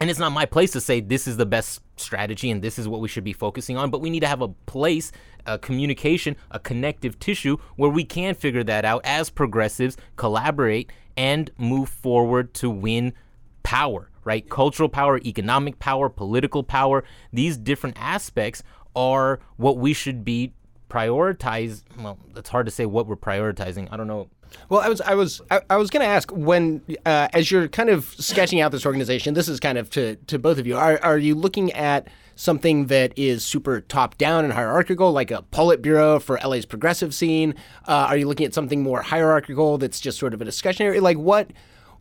And 0.00 0.08
it's 0.08 0.20
not 0.20 0.30
my 0.30 0.46
place 0.46 0.70
to 0.72 0.80
say 0.80 1.00
this 1.00 1.26
is 1.26 1.36
the 1.36 1.46
best 1.46 1.80
strategy 1.96 2.50
and 2.50 2.62
this 2.62 2.78
is 2.78 2.86
what 2.86 3.00
we 3.00 3.08
should 3.08 3.24
be 3.24 3.32
focusing 3.32 3.76
on, 3.76 3.90
but 3.90 4.00
we 4.00 4.10
need 4.10 4.20
to 4.20 4.28
have 4.28 4.42
a 4.42 4.48
place, 4.48 5.10
a 5.44 5.58
communication, 5.58 6.36
a 6.50 6.60
connective 6.60 7.18
tissue 7.18 7.56
where 7.76 7.90
we 7.90 8.04
can 8.04 8.34
figure 8.34 8.62
that 8.64 8.84
out 8.84 9.00
as 9.04 9.28
progressives, 9.28 9.96
collaborate, 10.16 10.92
and 11.16 11.50
move 11.58 11.88
forward 11.88 12.54
to 12.54 12.70
win 12.70 13.12
power, 13.64 14.08
right? 14.22 14.48
Cultural 14.48 14.88
power, 14.88 15.18
economic 15.18 15.80
power, 15.80 16.08
political 16.08 16.62
power. 16.62 17.02
These 17.32 17.56
different 17.56 17.96
aspects 17.98 18.62
are 18.94 19.40
what 19.56 19.78
we 19.78 19.92
should 19.92 20.24
be 20.24 20.54
prioritize 20.88 21.82
well 21.98 22.18
it's 22.36 22.48
hard 22.48 22.66
to 22.66 22.72
say 22.72 22.86
what 22.86 23.06
we're 23.06 23.16
prioritizing. 23.16 23.88
I 23.90 23.96
don't 23.96 24.06
know. 24.06 24.28
Well 24.70 24.80
i 24.80 24.88
was 24.88 25.00
i 25.02 25.14
was 25.14 25.42
i, 25.50 25.60
I 25.68 25.76
was 25.76 25.90
going 25.90 26.00
to 26.00 26.06
ask 26.06 26.30
when 26.30 26.80
uh, 27.04 27.28
as 27.34 27.50
you're 27.50 27.68
kind 27.68 27.90
of 27.90 28.06
sketching 28.18 28.62
out 28.62 28.72
this 28.72 28.86
organization 28.86 29.34
this 29.34 29.46
is 29.46 29.60
kind 29.60 29.76
of 29.76 29.90
to 29.90 30.16
to 30.16 30.38
both 30.38 30.56
of 30.58 30.66
you 30.66 30.74
are, 30.74 30.98
are 31.02 31.18
you 31.18 31.34
looking 31.34 31.70
at 31.72 32.08
something 32.34 32.86
that 32.86 33.12
is 33.18 33.44
super 33.44 33.80
top 33.82 34.16
down 34.16 34.44
and 34.44 34.54
hierarchical 34.54 35.12
like 35.12 35.30
a 35.30 35.44
politburo 35.52 36.22
for 36.22 36.38
la's 36.46 36.64
progressive 36.64 37.12
scene? 37.12 37.54
Uh, 37.86 38.06
are 38.08 38.16
you 38.16 38.26
looking 38.26 38.46
at 38.46 38.54
something 38.54 38.82
more 38.82 39.02
hierarchical 39.02 39.76
that's 39.76 40.00
just 40.00 40.18
sort 40.18 40.32
of 40.32 40.40
a 40.40 40.44
discussion 40.44 40.86
area? 40.86 41.02
Like 41.02 41.18
what 41.18 41.52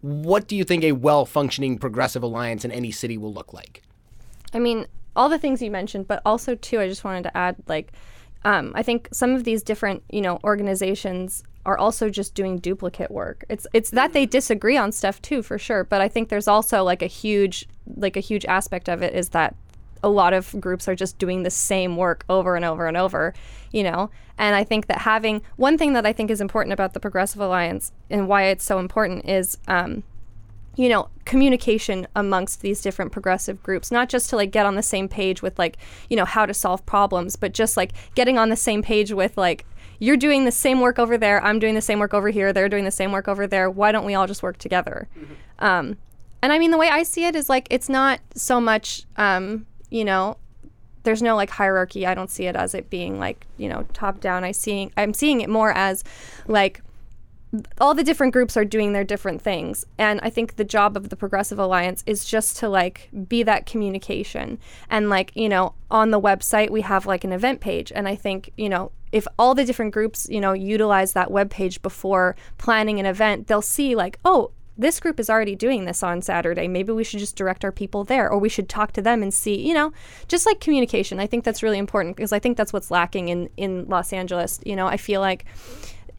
what 0.01 0.48
do 0.48 0.56
you 0.56 0.63
think 0.63 0.84
a 0.84 0.91
well 0.94 1.25
functioning 1.25 1.77
progressive 1.77 2.24
alliance 2.24 2.63
in 2.63 2.72
any 2.72 2.91
city 2.91 3.17
will 3.17 3.34
look 3.34 3.51
like? 3.51 3.82
I 4.53 4.60
mean 4.60 4.88
all 5.17 5.27
the 5.27 5.39
things 5.39 5.62
you 5.62 5.72
mentioned 5.72 6.08
but 6.08 6.22
also 6.25 6.53
too 6.53 6.79
i 6.79 6.88
just 6.88 7.03
wanted 7.03 7.24
to 7.24 7.36
add 7.36 7.56
like 7.67 7.91
um, 8.48 8.72
I 8.75 8.82
think 8.82 9.10
some 9.12 9.36
of 9.36 9.44
these 9.44 9.62
different, 9.62 10.04
you 10.10 10.22
know, 10.22 10.39
organizations 10.46 11.44
are 11.66 11.77
also 11.77 12.10
just 12.10 12.34
doing 12.34 12.60
duplicate 12.60 13.12
work. 13.12 13.44
It's 13.50 13.68
it's 13.74 13.89
that 13.89 14.13
they 14.13 14.25
disagree 14.25 14.77
on 14.77 14.94
stuff 14.94 15.22
too, 15.22 15.42
for 15.42 15.58
sure. 15.58 15.84
But 15.84 16.00
I 16.00 16.08
think 16.08 16.30
there's 16.30 16.48
also 16.48 16.82
like 16.82 17.01
a 17.01 17.08
huge 17.08 17.68
like 17.98 18.16
a 18.16 18.22
huge 18.22 18.46
aspect 18.46 18.88
of 18.88 19.04
it 19.04 19.13
is 19.13 19.30
that 19.30 19.54
a 20.01 20.08
lot 20.08 20.32
of 20.32 20.56
groups 20.62 20.88
are 20.88 20.96
just 20.96 21.18
doing 21.18 21.44
the 21.44 21.50
same 21.50 21.98
work 21.98 22.24
over 22.30 22.56
and 22.56 22.63
over 22.63 22.88
and 22.88 22.96
over, 22.96 23.34
you 23.74 23.84
know. 23.84 24.10
And 24.38 24.56
I 24.56 24.63
think 24.63 24.88
that 24.88 25.00
having 25.00 25.42
one 25.58 25.77
thing 25.77 25.92
that 25.92 26.06
I 26.06 26.13
think 26.13 26.32
is 26.32 26.39
important 26.39 26.72
about 26.72 26.94
the 26.94 27.01
Progressive 27.01 27.42
Alliance 27.42 27.92
and 28.10 28.30
why 28.30 28.44
it's 28.44 28.63
so 28.63 28.80
important 28.80 29.25
is 29.27 29.58
um, 29.68 30.04
you 30.77 30.88
know 30.88 31.10
communication 31.25 32.07
amongst 32.15 32.62
these 32.62 32.81
different 32.81 33.12
progressive 33.12 33.62
groups 33.62 33.91
not 33.91 34.07
just 34.07 34.29
to 34.29 34.38
like 34.38 34.51
get 34.51 34.65
on 34.65 34.75
the 34.75 34.84
same 34.84 35.10
page 35.10 35.41
with 35.41 35.57
like 35.60 35.77
you 36.10 36.15
know 36.15 36.24
how 36.24 36.46
to 36.46 36.53
solve 36.53 36.86
problems 36.86 37.36
but 37.36 37.51
just 37.51 37.75
like 37.75 37.91
getting 38.15 38.38
on 38.38 38.50
the 38.50 38.55
same 38.55 38.81
page 38.81 39.12
with 39.12 39.36
like 39.38 39.65
you're 40.00 40.15
doing 40.15 40.46
the 40.46 40.51
same 40.51 40.79
work 40.79 40.98
over 40.98 41.17
there 41.17 41.43
i'm 41.43 41.60
doing 41.60 41.75
the 41.75 41.81
same 41.81 42.00
work 42.00 42.13
over 42.13 42.29
here 42.29 42.53
they're 42.53 42.69
doing 42.69 42.86
the 42.86 42.91
same 42.91 43.12
work 43.12 43.27
over 43.27 43.46
there 43.46 43.69
why 43.69 43.91
don't 43.91 44.05
we 44.05 44.13
all 44.13 44.27
just 44.27 44.43
work 44.43 44.57
together 44.57 45.10
mm-hmm. 45.19 45.34
um, 45.60 45.98
and 46.41 46.53
i 46.53 46.60
mean 46.60 46.72
the 46.72 46.77
way 46.77 46.89
i 46.89 47.03
see 47.03 47.25
it 47.25 47.36
is 47.36 47.50
like 47.50 47.67
it's 47.69 47.89
not 47.89 48.19
so 48.36 48.62
much 48.62 49.03
um, 49.17 49.65
you 49.89 50.05
know 50.05 50.38
there's 51.03 51.22
no 51.22 51.36
like 51.36 51.50
hierarchy 51.50 52.05
i 52.05 52.13
don't 52.13 52.29
see 52.29 52.46
it 52.46 52.55
as 52.55 52.75
it 52.75 52.89
being 52.89 53.17
like 53.17 53.48
you 53.57 53.67
know 53.67 53.86
top 53.93 54.19
down 54.19 54.43
i 54.43 54.51
seeing 54.51 54.91
i'm 54.98 55.13
seeing 55.13 55.41
it 55.41 55.50
more 55.50 55.72
as 55.72 56.03
like 56.48 56.81
all 57.80 57.94
the 57.94 58.04
different 58.04 58.34
groups 58.34 58.58
are 58.58 58.66
doing 58.66 58.94
their 58.94 59.04
different 59.04 59.42
things 59.42 59.86
and 59.98 60.20
i 60.22 60.30
think 60.30 60.56
the 60.56 60.63
job 60.63 60.98
of 60.98 61.10
the 61.10 61.16
progressive 61.16 61.58
alliance 61.58 62.04
is 62.06 62.25
just 62.25 62.58
to 62.58 62.68
like 62.68 63.10
be 63.27 63.44
that 63.44 63.66
communication 63.66 64.60
and 64.89 65.10
like 65.10 65.32
you 65.36 65.48
know 65.48 65.74
on 65.89 66.12
the 66.12 66.20
website 66.20 66.70
we 66.70 66.82
have 66.82 67.06
like 67.06 67.24
an 67.24 67.32
event 67.32 67.62
page 67.62 67.92
and 67.96 68.08
i 68.08 68.16
think 68.16 68.51
you 68.58 68.68
know 68.68 68.92
if 69.12 69.25
all 69.39 69.56
the 69.56 69.63
different 69.63 69.94
groups 69.94 70.27
you 70.30 70.42
know 70.42 70.51
utilize 70.54 71.13
that 71.13 71.32
web 71.32 71.50
page 71.50 71.82
before 71.82 72.36
planning 72.58 73.00
an 73.00 73.06
event 73.06 73.48
they'll 73.48 73.62
see 73.62 73.96
like 73.96 74.20
oh 74.25 74.51
this 74.77 75.00
group 75.00 75.20
is 75.20 75.30
already 75.30 75.56
doing 75.56 75.86
this 75.86 76.04
on 76.04 76.22
Saturday. 76.22 76.68
Maybe 76.68 76.94
we 76.94 77.04
should 77.04 77.20
just 77.20 77.36
direct 77.36 77.66
our 77.66 77.72
people 77.72 78.04
there, 78.04 78.30
or 78.30 78.38
we 78.38 78.48
should 78.48 78.70
talk 78.70 78.92
to 78.94 79.01
them 79.01 79.24
and 79.24 79.34
see, 79.34 79.68
you 79.68 79.74
know, 79.74 79.92
just 80.27 80.46
like 80.46 80.60
communication. 80.60 81.20
I 81.20 81.25
think 81.25 81.44
that's 81.44 81.63
really 81.63 81.80
important 81.80 82.16
because 82.16 82.32
I 82.32 82.38
think 82.38 82.58
that's 82.58 82.72
what's 82.72 82.92
lacking 82.92 83.30
in, 83.30 83.50
in 83.58 83.86
Los 83.88 84.13
Angeles. 84.13 84.60
You 84.66 84.75
know, 84.75 84.86
I 84.86 84.98
feel 84.98 85.20
like 85.20 85.46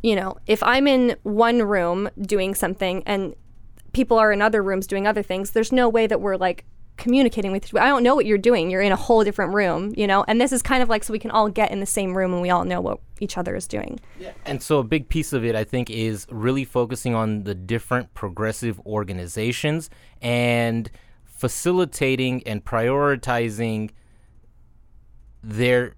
you 0.02 0.14
know, 0.14 0.36
if 0.46 0.62
I'm 0.62 0.86
in 0.86 1.16
one 1.22 1.62
room 1.62 2.08
doing 2.20 2.54
something 2.54 3.02
and 3.06 3.34
people 3.92 4.18
are 4.18 4.32
in 4.32 4.42
other 4.42 4.62
rooms 4.62 4.86
doing 4.86 5.06
other 5.06 5.22
things, 5.22 5.50
there's 5.50 5.72
no 5.72 5.88
way 5.88 6.06
that 6.06 6.20
we're 6.20 6.36
like 6.36 6.64
communicating 6.96 7.52
with 7.52 7.72
you. 7.72 7.78
I 7.78 7.86
don't 7.86 8.02
know 8.02 8.14
what 8.14 8.26
you're 8.26 8.38
doing. 8.38 8.70
You're 8.70 8.82
in 8.82 8.92
a 8.92 8.96
whole 8.96 9.24
different 9.24 9.54
room, 9.54 9.94
you 9.96 10.06
know? 10.06 10.24
And 10.28 10.40
this 10.40 10.52
is 10.52 10.62
kind 10.62 10.82
of 10.82 10.88
like 10.88 11.04
so 11.04 11.12
we 11.12 11.18
can 11.18 11.30
all 11.30 11.48
get 11.48 11.70
in 11.70 11.80
the 11.80 11.86
same 11.86 12.16
room 12.16 12.32
and 12.32 12.42
we 12.42 12.50
all 12.50 12.64
know 12.64 12.80
what 12.80 12.98
each 13.20 13.38
other 13.38 13.54
is 13.54 13.66
doing. 13.66 14.00
Yeah. 14.18 14.32
And 14.44 14.62
so 14.62 14.78
a 14.80 14.84
big 14.84 15.08
piece 15.08 15.32
of 15.32 15.44
it 15.44 15.54
I 15.54 15.64
think 15.64 15.90
is 15.90 16.26
really 16.30 16.64
focusing 16.64 17.14
on 17.14 17.44
the 17.44 17.54
different 17.54 18.12
progressive 18.14 18.80
organizations 18.80 19.90
and 20.20 20.90
facilitating 21.24 22.42
and 22.46 22.64
prioritizing 22.64 23.90
their 25.42 25.94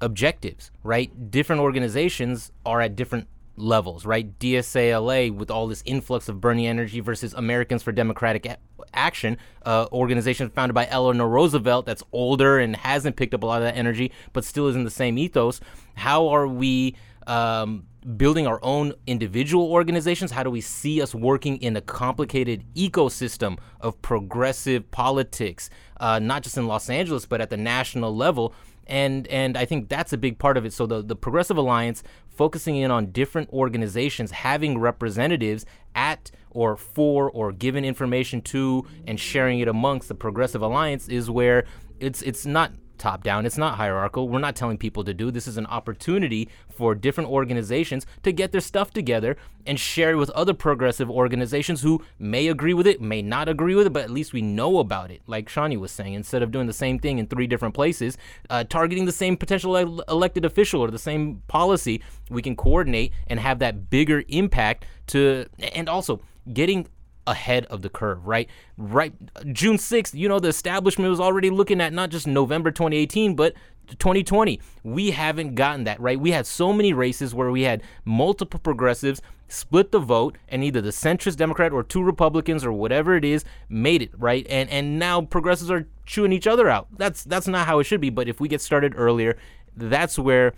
objectives, 0.00 0.70
right? 0.82 1.30
Different 1.30 1.60
organizations 1.60 2.52
are 2.64 2.80
at 2.80 2.96
different 2.96 3.28
levels, 3.56 4.06
right? 4.06 4.38
DSALA 4.38 5.34
with 5.34 5.50
all 5.50 5.66
this 5.66 5.82
influx 5.84 6.28
of 6.28 6.40
Bernie 6.40 6.66
energy 6.66 7.00
versus 7.00 7.34
Americans 7.34 7.82
for 7.82 7.92
Democratic 7.92 8.46
a- 8.46 8.58
Action, 8.94 9.36
uh, 9.66 9.86
organization 9.92 10.48
founded 10.50 10.74
by 10.74 10.86
Eleanor 10.88 11.28
Roosevelt 11.28 11.84
that's 11.84 12.02
older 12.12 12.58
and 12.58 12.74
hasn't 12.76 13.16
picked 13.16 13.34
up 13.34 13.42
a 13.42 13.46
lot 13.46 13.60
of 13.60 13.64
that 13.64 13.76
energy, 13.76 14.12
but 14.32 14.44
still 14.44 14.66
is 14.68 14.76
in 14.76 14.84
the 14.84 14.90
same 14.90 15.18
ethos. 15.18 15.60
How 15.94 16.28
are 16.28 16.48
we 16.48 16.96
um, 17.26 17.84
building 18.16 18.46
our 18.46 18.58
own 18.62 18.94
individual 19.06 19.70
organizations? 19.70 20.30
How 20.30 20.42
do 20.42 20.50
we 20.50 20.60
see 20.60 21.02
us 21.02 21.14
working 21.14 21.58
in 21.58 21.76
a 21.76 21.80
complicated 21.80 22.64
ecosystem 22.74 23.58
of 23.80 24.00
progressive 24.00 24.90
politics, 24.90 25.68
uh, 26.00 26.18
not 26.18 26.42
just 26.42 26.56
in 26.56 26.66
Los 26.66 26.88
Angeles, 26.88 27.26
but 27.26 27.40
at 27.40 27.50
the 27.50 27.56
national 27.56 28.16
level? 28.16 28.54
And 28.88 29.26
and 29.28 29.56
I 29.56 29.64
think 29.64 29.88
that's 29.88 30.12
a 30.12 30.18
big 30.18 30.38
part 30.38 30.56
of 30.56 30.64
it. 30.64 30.72
So 30.72 30.86
the 30.86 31.02
the 31.02 31.16
Progressive 31.16 31.56
Alliance 31.56 32.02
focusing 32.28 32.76
in 32.76 32.90
on 32.90 33.10
different 33.10 33.50
organizations 33.52 34.30
having 34.30 34.78
representatives 34.78 35.66
at 35.94 36.30
or 36.50 36.76
for 36.76 37.30
or 37.30 37.52
given 37.52 37.84
information 37.84 38.40
to 38.40 38.86
and 39.06 39.18
sharing 39.18 39.60
it 39.60 39.68
amongst 39.68 40.08
the 40.08 40.14
Progressive 40.14 40.62
Alliance 40.62 41.08
is 41.08 41.30
where 41.30 41.64
it's 42.00 42.22
it's 42.22 42.46
not 42.46 42.72
top 42.98 43.22
down. 43.22 43.46
It's 43.46 43.58
not 43.58 43.76
hierarchical. 43.76 44.28
We're 44.28 44.38
not 44.38 44.56
telling 44.56 44.78
people 44.78 45.04
to 45.04 45.14
do. 45.14 45.30
This 45.30 45.46
is 45.46 45.56
an 45.56 45.66
opportunity 45.66 46.48
for 46.68 46.94
different 46.94 47.30
organizations 47.30 48.06
to 48.22 48.32
get 48.32 48.52
their 48.52 48.60
stuff 48.60 48.90
together 48.90 49.36
and 49.66 49.78
share 49.78 50.12
it 50.12 50.16
with 50.16 50.30
other 50.30 50.54
progressive 50.54 51.10
organizations 51.10 51.82
who 51.82 52.02
may 52.18 52.48
agree 52.48 52.74
with 52.74 52.86
it, 52.86 53.00
may 53.00 53.22
not 53.22 53.48
agree 53.48 53.74
with 53.74 53.86
it, 53.86 53.92
but 53.92 54.04
at 54.04 54.10
least 54.10 54.32
we 54.32 54.42
know 54.42 54.78
about 54.78 55.10
it. 55.10 55.20
Like 55.26 55.48
Shawnee 55.48 55.76
was 55.76 55.90
saying, 55.90 56.14
instead 56.14 56.42
of 56.42 56.50
doing 56.50 56.66
the 56.66 56.72
same 56.72 56.98
thing 56.98 57.18
in 57.18 57.26
three 57.26 57.46
different 57.46 57.74
places, 57.74 58.16
uh, 58.50 58.64
targeting 58.64 59.04
the 59.04 59.12
same 59.12 59.36
potential 59.36 59.76
elected 59.76 60.44
official 60.44 60.80
or 60.80 60.90
the 60.90 60.98
same 60.98 61.42
policy, 61.48 62.02
we 62.30 62.42
can 62.42 62.56
coordinate 62.56 63.12
and 63.26 63.40
have 63.40 63.58
that 63.58 63.90
bigger 63.90 64.24
impact 64.28 64.86
to, 65.08 65.46
and 65.58 65.88
also 65.88 66.20
getting 66.52 66.86
ahead 67.28 67.66
of 67.66 67.82
the 67.82 67.88
curve, 67.88 68.26
right? 68.26 68.48
Right 68.76 69.12
June 69.52 69.76
6th, 69.76 70.14
you 70.14 70.28
know, 70.28 70.40
the 70.40 70.48
establishment 70.48 71.10
was 71.10 71.20
already 71.20 71.50
looking 71.50 71.80
at 71.80 71.92
not 71.92 72.10
just 72.10 72.26
November 72.26 72.70
2018, 72.70 73.34
but 73.36 73.54
2020. 73.98 74.60
We 74.82 75.12
haven't 75.12 75.54
gotten 75.54 75.84
that, 75.84 76.00
right? 76.00 76.18
We 76.18 76.32
had 76.32 76.46
so 76.46 76.72
many 76.72 76.92
races 76.92 77.34
where 77.34 77.50
we 77.50 77.62
had 77.62 77.82
multiple 78.04 78.60
progressives 78.60 79.22
split 79.48 79.92
the 79.92 79.98
vote 79.98 80.36
and 80.48 80.62
either 80.62 80.80
the 80.80 80.90
centrist 80.90 81.36
Democrat 81.36 81.72
or 81.72 81.82
two 81.82 82.02
Republicans 82.02 82.64
or 82.64 82.72
whatever 82.72 83.16
it 83.16 83.24
is 83.24 83.44
made 83.68 84.02
it, 84.02 84.10
right? 84.18 84.46
And 84.48 84.68
and 84.70 84.98
now 84.98 85.22
progressives 85.22 85.70
are 85.70 85.86
chewing 86.06 86.32
each 86.32 86.46
other 86.46 86.68
out. 86.68 86.88
That's 86.96 87.24
that's 87.24 87.48
not 87.48 87.66
how 87.66 87.78
it 87.78 87.84
should 87.84 88.00
be, 88.00 88.10
but 88.10 88.28
if 88.28 88.40
we 88.40 88.48
get 88.48 88.60
started 88.60 88.94
earlier, 88.96 89.38
that's 89.76 90.18
where 90.18 90.54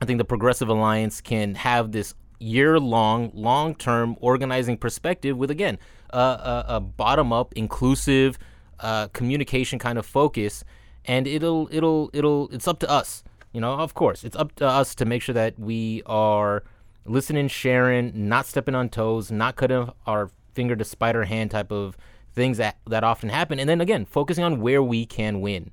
I 0.00 0.04
think 0.04 0.18
the 0.18 0.24
Progressive 0.24 0.68
Alliance 0.68 1.20
can 1.20 1.54
have 1.54 1.92
this 1.92 2.14
year 2.42 2.78
long, 2.80 3.30
long 3.34 3.74
term 3.74 4.16
organizing 4.20 4.76
perspective 4.76 5.36
with, 5.36 5.50
again, 5.50 5.78
a, 6.10 6.64
a 6.68 6.80
bottom 6.80 7.32
up, 7.32 7.52
inclusive 7.54 8.38
uh, 8.80 9.08
communication 9.08 9.78
kind 9.78 9.98
of 9.98 10.04
focus. 10.04 10.64
And 11.04 11.26
it'll, 11.26 11.68
it'll, 11.72 12.10
it'll, 12.12 12.48
it's 12.50 12.68
up 12.68 12.78
to 12.80 12.90
us. 12.90 13.24
You 13.52 13.60
know, 13.60 13.74
of 13.74 13.94
course, 13.94 14.24
it's 14.24 14.36
up 14.36 14.54
to 14.56 14.66
us 14.66 14.94
to 14.96 15.04
make 15.04 15.22
sure 15.22 15.34
that 15.34 15.58
we 15.58 16.02
are 16.06 16.62
listening, 17.04 17.48
sharing, 17.48 18.28
not 18.28 18.46
stepping 18.46 18.74
on 18.74 18.88
toes, 18.88 19.30
not 19.30 19.56
cutting 19.56 19.90
our 20.06 20.30
finger 20.54 20.76
to 20.76 20.84
spider 20.84 21.24
hand 21.24 21.50
type 21.50 21.72
of 21.72 21.96
things 22.34 22.56
that, 22.58 22.78
that 22.86 23.04
often 23.04 23.28
happen. 23.28 23.58
And 23.58 23.68
then 23.68 23.80
again, 23.80 24.04
focusing 24.04 24.44
on 24.44 24.60
where 24.60 24.82
we 24.82 25.04
can 25.04 25.40
win. 25.40 25.70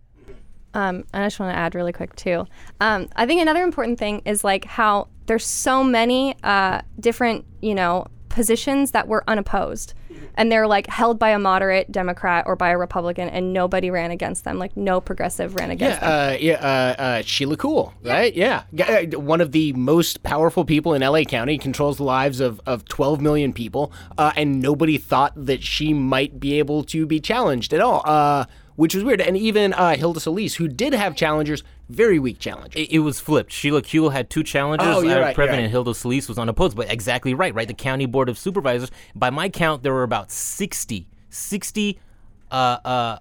Um, 0.73 1.03
I 1.13 1.25
just 1.25 1.39
want 1.39 1.53
to 1.53 1.57
add 1.57 1.75
really 1.75 1.93
quick 1.93 2.15
too. 2.15 2.45
Um, 2.79 3.09
I 3.15 3.25
think 3.25 3.41
another 3.41 3.63
important 3.63 3.99
thing 3.99 4.21
is 4.25 4.43
like 4.43 4.65
how 4.65 5.07
there's 5.25 5.45
so 5.45 5.83
many 5.83 6.35
uh, 6.43 6.81
different, 6.99 7.45
you 7.61 7.75
know, 7.75 8.07
positions 8.29 8.91
that 8.91 9.07
were 9.07 9.23
unopposed, 9.27 9.93
and 10.35 10.51
they're 10.51 10.67
like 10.67 10.87
held 10.87 11.19
by 11.19 11.29
a 11.29 11.39
moderate 11.39 11.91
Democrat 11.91 12.45
or 12.47 12.55
by 12.55 12.69
a 12.69 12.77
Republican, 12.77 13.29
and 13.29 13.51
nobody 13.51 13.91
ran 13.91 14.11
against 14.11 14.43
them. 14.43 14.57
Like 14.57 14.77
no 14.77 15.01
progressive 15.01 15.55
ran 15.55 15.71
against 15.71 16.01
yeah, 16.01 16.07
them. 16.07 16.33
Uh, 16.33 16.37
yeah, 16.39 16.53
uh, 16.53 17.01
uh, 17.01 17.21
Sheila 17.23 17.57
Kuehl, 17.57 17.93
right? 18.03 18.33
Yeah. 18.33 18.63
yeah. 18.71 19.05
Uh, 19.13 19.19
one 19.19 19.41
of 19.41 19.51
the 19.51 19.73
most 19.73 20.23
powerful 20.23 20.63
people 20.63 20.93
in 20.93 21.01
LA 21.01 21.23
County, 21.23 21.57
controls 21.57 21.97
the 21.97 22.03
lives 22.03 22.39
of, 22.39 22.61
of 22.65 22.85
12 22.85 23.19
million 23.21 23.51
people, 23.53 23.91
uh, 24.17 24.31
and 24.35 24.61
nobody 24.61 24.97
thought 24.97 25.33
that 25.35 25.63
she 25.63 25.93
might 25.93 26.39
be 26.39 26.59
able 26.59 26.83
to 26.85 27.05
be 27.05 27.19
challenged 27.19 27.73
at 27.73 27.81
all 27.81 28.01
uh, 28.05 28.45
which 28.79 28.95
was 28.95 29.03
weird. 29.03 29.19
And 29.19 29.35
even 29.35 29.73
uh, 29.73 29.97
Hilda 29.97 30.21
Solis, 30.21 30.55
who 30.55 30.69
did 30.69 30.93
have 30.93 31.13
challengers, 31.13 31.63
very 31.89 32.17
weak 32.17 32.39
challengers. 32.39 32.81
It, 32.81 32.93
it 32.93 32.99
was 32.99 33.19
flipped. 33.19 33.51
Sheila 33.51 33.81
Kuehl 33.81 34.13
had 34.13 34.29
two 34.29 34.41
challengers. 34.41 34.87
Oh, 34.89 35.01
you're 35.01 35.17
uh, 35.17 35.21
right, 35.21 35.35
President 35.35 35.63
you're 35.63 35.67
right. 35.67 35.71
Hilda 35.71 35.93
Solis 35.93 36.29
was 36.29 36.39
unopposed, 36.39 36.77
but 36.77 36.89
exactly 36.89 37.33
right, 37.33 37.53
right? 37.53 37.67
The 37.67 37.73
county 37.73 38.05
board 38.05 38.29
of 38.29 38.37
supervisors, 38.37 38.89
by 39.13 39.31
my 39.31 39.49
count, 39.49 39.83
there 39.83 39.91
were 39.93 40.03
about 40.03 40.31
60, 40.31 41.09
60, 41.29 41.99
uh, 42.51 42.53
uh, 42.55 43.19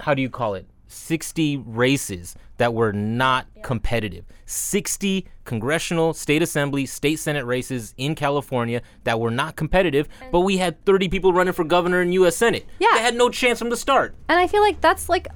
how 0.00 0.14
do 0.14 0.22
you 0.22 0.30
call 0.30 0.54
it? 0.54 0.66
60 0.88 1.58
races 1.58 2.34
that 2.56 2.74
were 2.74 2.92
not 2.92 3.46
competitive. 3.62 4.24
60 4.46 5.26
congressional, 5.44 6.12
state 6.12 6.42
assembly, 6.42 6.86
state 6.86 7.18
senate 7.18 7.44
races 7.44 7.94
in 7.96 8.14
California 8.14 8.82
that 9.04 9.20
were 9.20 9.30
not 9.30 9.56
competitive, 9.56 10.08
but 10.32 10.40
we 10.40 10.56
had 10.56 10.84
30 10.84 11.08
people 11.08 11.32
running 11.32 11.52
for 11.52 11.64
governor 11.64 12.00
and 12.00 12.12
U.S. 12.14 12.36
Senate. 12.36 12.66
Yeah. 12.78 12.88
They 12.94 13.02
had 13.02 13.14
no 13.14 13.30
chance 13.30 13.58
from 13.58 13.70
the 13.70 13.76
start. 13.76 14.14
And 14.28 14.38
I 14.38 14.46
feel 14.46 14.62
like 14.62 14.80
that's 14.80 15.08
like 15.08 15.28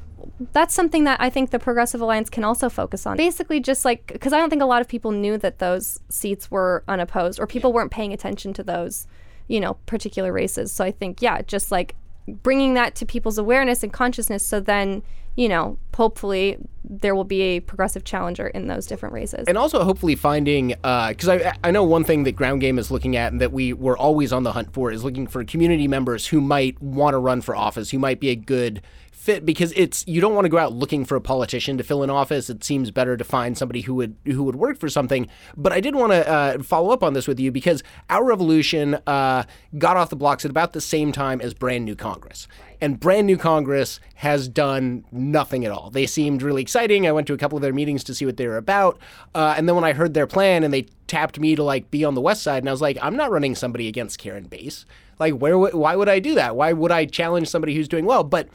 that's 0.52 0.74
something 0.74 1.04
that 1.04 1.20
I 1.20 1.30
think 1.30 1.50
the 1.50 1.58
Progressive 1.58 2.00
Alliance 2.00 2.28
can 2.28 2.44
also 2.44 2.68
focus 2.68 3.06
on. 3.06 3.16
Basically, 3.16 3.60
just 3.60 3.84
like 3.84 4.06
because 4.06 4.32
I 4.32 4.38
don't 4.38 4.50
think 4.50 4.62
a 4.62 4.66
lot 4.66 4.80
of 4.80 4.88
people 4.88 5.12
knew 5.12 5.38
that 5.38 5.58
those 5.58 6.00
seats 6.08 6.50
were 6.50 6.84
unopposed, 6.88 7.38
or 7.38 7.46
people 7.46 7.72
weren't 7.72 7.90
paying 7.90 8.12
attention 8.12 8.52
to 8.54 8.62
those, 8.62 9.06
you 9.48 9.60
know, 9.60 9.74
particular 9.86 10.32
races. 10.32 10.72
So 10.72 10.84
I 10.84 10.90
think, 10.90 11.22
yeah, 11.22 11.42
just 11.42 11.70
like 11.70 11.94
bringing 12.26 12.74
that 12.74 12.94
to 12.96 13.06
people's 13.06 13.38
awareness 13.38 13.82
and 13.82 13.92
consciousness, 13.92 14.44
so 14.44 14.60
then 14.60 15.02
you 15.36 15.48
know, 15.48 15.78
hopefully 15.94 16.58
there 16.84 17.14
will 17.14 17.24
be 17.24 17.42
a 17.42 17.60
progressive 17.60 18.04
challenger 18.04 18.48
in 18.48 18.66
those 18.66 18.86
different 18.86 19.14
races. 19.14 19.46
And 19.48 19.56
also, 19.56 19.82
hopefully, 19.84 20.14
finding 20.14 20.74
uh, 20.84 21.08
because 21.08 21.28
I 21.28 21.54
I 21.64 21.70
know 21.70 21.84
one 21.84 22.04
thing 22.04 22.24
that 22.24 22.32
Ground 22.32 22.60
Game 22.60 22.78
is 22.78 22.90
looking 22.90 23.16
at 23.16 23.32
and 23.32 23.40
that 23.40 23.52
we 23.52 23.72
were 23.72 23.96
always 23.96 24.32
on 24.32 24.42
the 24.42 24.52
hunt 24.52 24.72
for 24.74 24.90
is 24.90 25.04
looking 25.04 25.26
for 25.26 25.44
community 25.44 25.88
members 25.88 26.26
who 26.26 26.40
might 26.40 26.80
want 26.82 27.14
to 27.14 27.18
run 27.18 27.40
for 27.40 27.56
office, 27.56 27.90
who 27.90 27.98
might 27.98 28.20
be 28.20 28.30
a 28.30 28.36
good 28.36 28.82
fit 29.22 29.46
because 29.46 29.72
it's 29.76 30.04
you 30.08 30.20
don't 30.20 30.34
want 30.34 30.44
to 30.44 30.48
go 30.48 30.58
out 30.58 30.72
looking 30.72 31.04
for 31.04 31.14
a 31.14 31.20
politician 31.20 31.78
to 31.78 31.84
fill 31.84 32.02
an 32.02 32.10
office. 32.10 32.50
It 32.50 32.64
seems 32.64 32.90
better 32.90 33.16
to 33.16 33.22
find 33.22 33.56
somebody 33.56 33.82
who 33.82 33.94
would 33.94 34.16
who 34.26 34.42
would 34.42 34.56
work 34.56 34.78
for 34.78 34.88
something. 34.88 35.28
But 35.56 35.72
I 35.72 35.80
did 35.80 35.94
want 35.94 36.12
to 36.12 36.28
uh, 36.28 36.62
follow 36.64 36.90
up 36.90 37.04
on 37.04 37.12
this 37.12 37.28
with 37.28 37.38
you 37.38 37.52
because 37.52 37.84
our 38.10 38.24
revolution 38.24 38.98
uh, 39.06 39.44
got 39.78 39.96
off 39.96 40.10
the 40.10 40.16
blocks 40.16 40.44
at 40.44 40.50
about 40.50 40.72
the 40.72 40.80
same 40.80 41.12
time 41.12 41.40
as 41.40 41.54
brand 41.54 41.84
new 41.84 41.94
Congress. 41.94 42.48
And 42.80 42.98
brand 42.98 43.28
new 43.28 43.38
Congress 43.38 44.00
has 44.16 44.48
done 44.48 45.04
nothing 45.12 45.64
at 45.64 45.70
all. 45.70 45.90
They 45.90 46.04
seemed 46.06 46.42
really 46.42 46.62
exciting. 46.62 47.06
I 47.06 47.12
went 47.12 47.28
to 47.28 47.32
a 47.32 47.38
couple 47.38 47.56
of 47.56 47.62
their 47.62 47.72
meetings 47.72 48.02
to 48.04 48.14
see 48.16 48.26
what 48.26 48.38
they 48.38 48.48
were 48.48 48.56
about, 48.56 48.98
uh, 49.36 49.54
and 49.56 49.68
then 49.68 49.76
when 49.76 49.84
I 49.84 49.92
heard 49.92 50.14
their 50.14 50.26
plan 50.26 50.64
and 50.64 50.74
they 50.74 50.86
tapped 51.06 51.38
me 51.38 51.54
to 51.54 51.62
like 51.62 51.92
be 51.92 52.04
on 52.04 52.16
the 52.16 52.20
west 52.20 52.42
side, 52.42 52.64
and 52.64 52.68
I 52.68 52.72
was 52.72 52.82
like, 52.82 52.98
I'm 53.00 53.14
not 53.14 53.30
running 53.30 53.54
somebody 53.54 53.86
against 53.86 54.18
Karen 54.18 54.48
Bass. 54.48 54.84
Like, 55.20 55.34
where? 55.34 55.56
Why 55.56 55.94
would 55.94 56.08
I 56.08 56.18
do 56.18 56.34
that? 56.34 56.56
Why 56.56 56.72
would 56.72 56.90
I 56.90 57.04
challenge 57.04 57.48
somebody 57.48 57.76
who's 57.76 57.86
doing 57.86 58.04
well? 58.04 58.24
But 58.24 58.48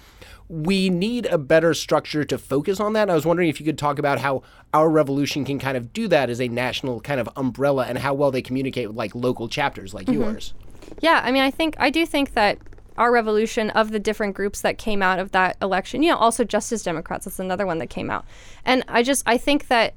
we 0.49 0.89
need 0.89 1.25
a 1.25 1.37
better 1.37 1.73
structure 1.73 2.23
to 2.23 2.37
focus 2.37 2.79
on 2.79 2.93
that. 2.93 3.09
I 3.09 3.15
was 3.15 3.25
wondering 3.25 3.49
if 3.49 3.59
you 3.59 3.65
could 3.65 3.77
talk 3.77 3.99
about 3.99 4.19
how 4.19 4.43
our 4.73 4.89
revolution 4.89 5.43
can 5.43 5.59
kind 5.59 5.75
of 5.75 5.91
do 5.91 6.07
that 6.07 6.29
as 6.29 6.39
a 6.39 6.47
national 6.47 7.01
kind 7.01 7.19
of 7.19 7.29
umbrella 7.35 7.85
and 7.85 7.97
how 7.97 8.13
well 8.13 8.31
they 8.31 8.41
communicate 8.41 8.87
with 8.87 8.97
like 8.97 9.13
local 9.13 9.49
chapters 9.49 9.93
like 9.93 10.07
mm-hmm. 10.07 10.21
yours. 10.21 10.53
Yeah, 11.01 11.21
I 11.23 11.31
mean, 11.31 11.43
I 11.43 11.51
think 11.51 11.75
I 11.79 11.89
do 11.89 12.05
think 12.05 12.33
that 12.33 12.59
our 12.97 13.11
revolution 13.11 13.69
of 13.71 13.91
the 13.91 13.99
different 13.99 14.35
groups 14.35 14.61
that 14.61 14.77
came 14.77 15.03
out 15.03 15.19
of 15.19 15.31
that 15.31 15.57
election, 15.61 16.01
you 16.01 16.11
know, 16.11 16.17
also 16.17 16.43
Justice 16.43 16.81
Democrats, 16.81 17.25
that's 17.25 17.39
another 17.39 17.65
one 17.65 17.77
that 17.79 17.87
came 17.87 18.09
out. 18.09 18.25
And 18.65 18.83
I 18.87 19.03
just 19.03 19.23
I 19.25 19.37
think 19.37 19.67
that 19.67 19.93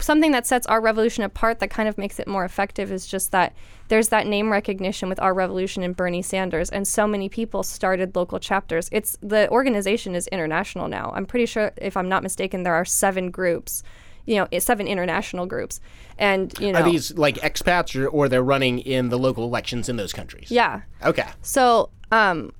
something 0.00 0.32
that 0.32 0.46
sets 0.46 0.66
our 0.66 0.80
revolution 0.80 1.24
apart 1.24 1.58
that 1.60 1.70
kind 1.70 1.88
of 1.88 1.96
makes 1.96 2.18
it 2.18 2.28
more 2.28 2.44
effective 2.44 2.92
is 2.92 3.06
just 3.06 3.32
that 3.32 3.54
there's 3.88 4.08
that 4.08 4.26
name 4.26 4.50
recognition 4.50 5.08
with 5.08 5.18
our 5.20 5.32
revolution 5.32 5.82
and 5.82 5.96
Bernie 5.96 6.22
Sanders 6.22 6.70
and 6.70 6.86
so 6.86 7.06
many 7.06 7.28
people 7.28 7.62
started 7.62 8.14
local 8.14 8.38
chapters. 8.38 8.88
It's 8.92 9.16
the 9.22 9.48
organization 9.50 10.14
is 10.14 10.26
international 10.28 10.88
now. 10.88 11.12
I'm 11.14 11.26
pretty 11.26 11.46
sure 11.46 11.72
if 11.76 11.96
I'm 11.96 12.08
not 12.08 12.22
mistaken 12.22 12.62
there 12.62 12.74
are 12.74 12.84
7 12.84 13.30
groups 13.30 13.82
you 14.26 14.36
know, 14.36 14.58
seven 14.58 14.86
international 14.86 15.46
groups. 15.46 15.80
And, 16.18 16.56
you 16.60 16.72
know. 16.72 16.80
Are 16.80 16.84
these 16.84 17.16
like 17.16 17.36
expats 17.36 18.00
or, 18.00 18.06
or 18.06 18.28
they're 18.28 18.42
running 18.44 18.78
in 18.78 19.08
the 19.08 19.18
local 19.18 19.44
elections 19.44 19.88
in 19.88 19.96
those 19.96 20.12
countries? 20.12 20.50
Yeah. 20.50 20.82
Okay. 21.04 21.26
So, 21.42 21.90
um, 22.12 22.52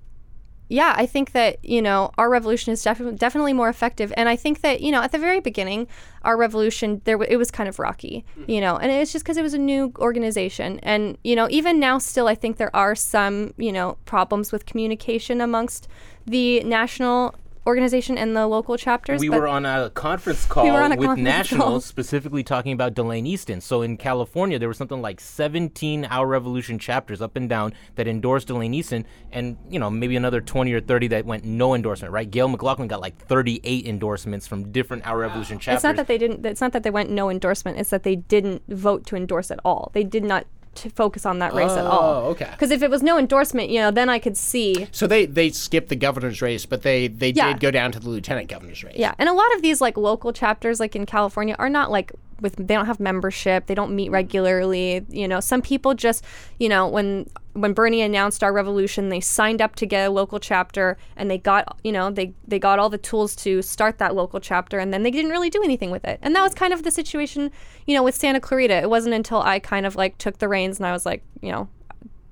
yeah, 0.70 0.94
I 0.96 1.04
think 1.04 1.32
that 1.32 1.62
you 1.64 1.82
know 1.82 2.12
our 2.16 2.30
revolution 2.30 2.72
is 2.72 2.80
definitely 2.80 3.18
definitely 3.18 3.52
more 3.52 3.68
effective, 3.68 4.12
and 4.16 4.28
I 4.28 4.36
think 4.36 4.60
that 4.60 4.80
you 4.80 4.92
know 4.92 5.02
at 5.02 5.10
the 5.10 5.18
very 5.18 5.40
beginning, 5.40 5.88
our 6.22 6.36
revolution 6.36 7.02
there 7.04 7.16
w- 7.16 7.28
it 7.28 7.36
was 7.36 7.50
kind 7.50 7.68
of 7.68 7.80
rocky, 7.80 8.24
mm-hmm. 8.38 8.48
you 8.48 8.60
know, 8.60 8.76
and 8.76 8.92
it's 8.92 9.12
just 9.12 9.24
because 9.24 9.36
it 9.36 9.42
was 9.42 9.52
a 9.52 9.58
new 9.58 9.92
organization, 9.98 10.78
and 10.84 11.18
you 11.24 11.34
know 11.34 11.48
even 11.50 11.80
now 11.80 11.98
still 11.98 12.28
I 12.28 12.36
think 12.36 12.56
there 12.56 12.74
are 12.74 12.94
some 12.94 13.52
you 13.56 13.72
know 13.72 13.98
problems 14.04 14.52
with 14.52 14.64
communication 14.64 15.40
amongst 15.40 15.88
the 16.24 16.62
national 16.62 17.34
organization 17.66 18.16
and 18.16 18.36
the 18.36 18.46
local 18.46 18.76
chapters. 18.76 19.20
We 19.20 19.28
were 19.28 19.46
on 19.46 19.66
a 19.66 19.90
conference 19.90 20.46
call 20.46 20.64
We 20.64 20.70
were 20.70 20.80
on 20.80 20.92
a 20.92 20.96
with 20.96 21.06
conference 21.06 21.24
nationals 21.24 21.68
call. 21.68 21.80
specifically 21.80 22.42
talking 22.42 22.72
about 22.72 22.94
Delaine 22.94 23.26
Eastin. 23.26 23.62
So 23.62 23.82
in 23.82 23.96
California, 23.96 24.58
there 24.58 24.68
was 24.68 24.78
something 24.78 25.02
like 25.02 25.20
17 25.20 26.06
Our 26.06 26.26
Revolution 26.26 26.78
chapters 26.78 27.20
up 27.20 27.36
and 27.36 27.48
down 27.48 27.72
that 27.96 28.08
endorsed 28.08 28.48
Delaine 28.48 28.72
Eastin, 28.72 29.04
and 29.32 29.56
you 29.68 29.78
know 29.78 29.90
maybe 29.90 30.16
another 30.16 30.40
20 30.40 30.72
or 30.72 30.80
30 30.80 31.08
that 31.08 31.26
went 31.26 31.44
no 31.44 31.74
endorsement. 31.74 32.12
Right? 32.12 32.30
Gayle 32.30 32.48
McLaughlin 32.48 32.88
got 32.88 33.00
like 33.00 33.18
38 33.26 33.86
endorsements 33.86 34.46
from 34.46 34.72
different 34.72 35.06
Our 35.06 35.18
Revolution 35.18 35.58
chapters. 35.58 35.78
It's 35.78 35.84
not 35.84 35.96
that 35.96 36.06
they 36.06 36.18
didn't. 36.18 36.44
It's 36.44 36.60
not 36.60 36.72
that 36.72 36.82
they 36.82 36.90
went 36.90 37.10
no 37.10 37.30
endorsement. 37.30 37.78
It's 37.78 37.90
that 37.90 38.02
they 38.02 38.16
didn't 38.16 38.62
vote 38.68 39.06
to 39.06 39.16
endorse 39.16 39.50
at 39.50 39.60
all. 39.64 39.90
They 39.92 40.04
did 40.04 40.24
not 40.24 40.46
to 40.76 40.90
focus 40.90 41.26
on 41.26 41.40
that 41.40 41.52
race 41.52 41.70
at 41.72 41.84
oh, 41.84 41.88
all. 41.88 42.14
Oh, 42.26 42.28
okay. 42.30 42.48
Because 42.52 42.70
if 42.70 42.82
it 42.82 42.90
was 42.90 43.02
no 43.02 43.18
endorsement, 43.18 43.70
you 43.70 43.80
know, 43.80 43.90
then 43.90 44.08
I 44.08 44.18
could 44.18 44.36
see. 44.36 44.86
So 44.92 45.06
they 45.06 45.26
they 45.26 45.50
skipped 45.50 45.88
the 45.88 45.96
governor's 45.96 46.40
race, 46.40 46.66
but 46.66 46.82
they 46.82 47.08
they 47.08 47.30
Yeah. 47.30 47.48
did 47.52 47.60
go 47.60 47.70
down 47.70 47.92
to 47.92 48.00
the 48.00 48.08
lieutenant 48.08 48.48
governor's 48.48 48.82
race. 48.84 48.96
Yeah, 48.96 49.14
and 49.18 49.28
a 49.28 49.32
lot 49.32 49.52
of 49.54 49.62
these 49.62 49.80
like 49.80 49.96
local 49.96 50.32
chapters, 50.32 50.80
like 50.80 50.94
in 50.94 51.06
California, 51.06 51.56
are 51.58 51.68
not 51.70 51.90
like 51.90 52.12
with. 52.40 52.56
They 52.56 52.74
don't 52.74 52.86
have 52.86 53.00
membership. 53.00 53.66
They 53.66 53.74
don't 53.74 53.94
meet 53.94 54.10
regularly. 54.10 55.04
You 55.08 55.28
know, 55.28 55.40
some 55.40 55.62
people 55.62 55.94
just, 55.94 56.24
you 56.58 56.68
know, 56.68 56.88
when 56.88 57.28
when 57.52 57.72
Bernie 57.72 58.02
announced 58.02 58.44
our 58.44 58.52
revolution, 58.52 59.08
they 59.08 59.20
signed 59.20 59.60
up 59.60 59.74
to 59.76 59.86
get 59.86 60.08
a 60.08 60.10
local 60.10 60.38
chapter, 60.38 60.96
and 61.16 61.30
they 61.30 61.38
got, 61.38 61.78
you 61.82 61.92
know, 61.92 62.10
they 62.10 62.34
they 62.46 62.58
got 62.58 62.78
all 62.78 62.88
the 62.88 62.98
tools 62.98 63.34
to 63.36 63.62
start 63.62 63.98
that 63.98 64.14
local 64.14 64.40
chapter, 64.40 64.78
and 64.78 64.92
then 64.92 65.02
they 65.02 65.10
didn't 65.10 65.30
really 65.30 65.50
do 65.50 65.62
anything 65.62 65.90
with 65.90 66.04
it. 66.04 66.18
And 66.22 66.34
that 66.36 66.42
was 66.42 66.54
kind 66.54 66.72
of 66.72 66.82
the 66.82 66.90
situation, 66.90 67.50
you 67.86 67.94
know, 67.94 68.02
with 68.02 68.14
Santa 68.14 68.40
Clarita. 68.40 68.74
It 68.74 68.90
wasn't 68.90 69.14
until 69.14 69.40
I 69.42 69.58
kind 69.58 69.86
of 69.86 69.96
like 69.96 70.18
took 70.18 70.38
the 70.38 70.48
reins 70.48 70.78
and 70.78 70.86
I 70.86 70.92
was 70.92 71.04
like, 71.06 71.22
you 71.40 71.50
know, 71.50 71.68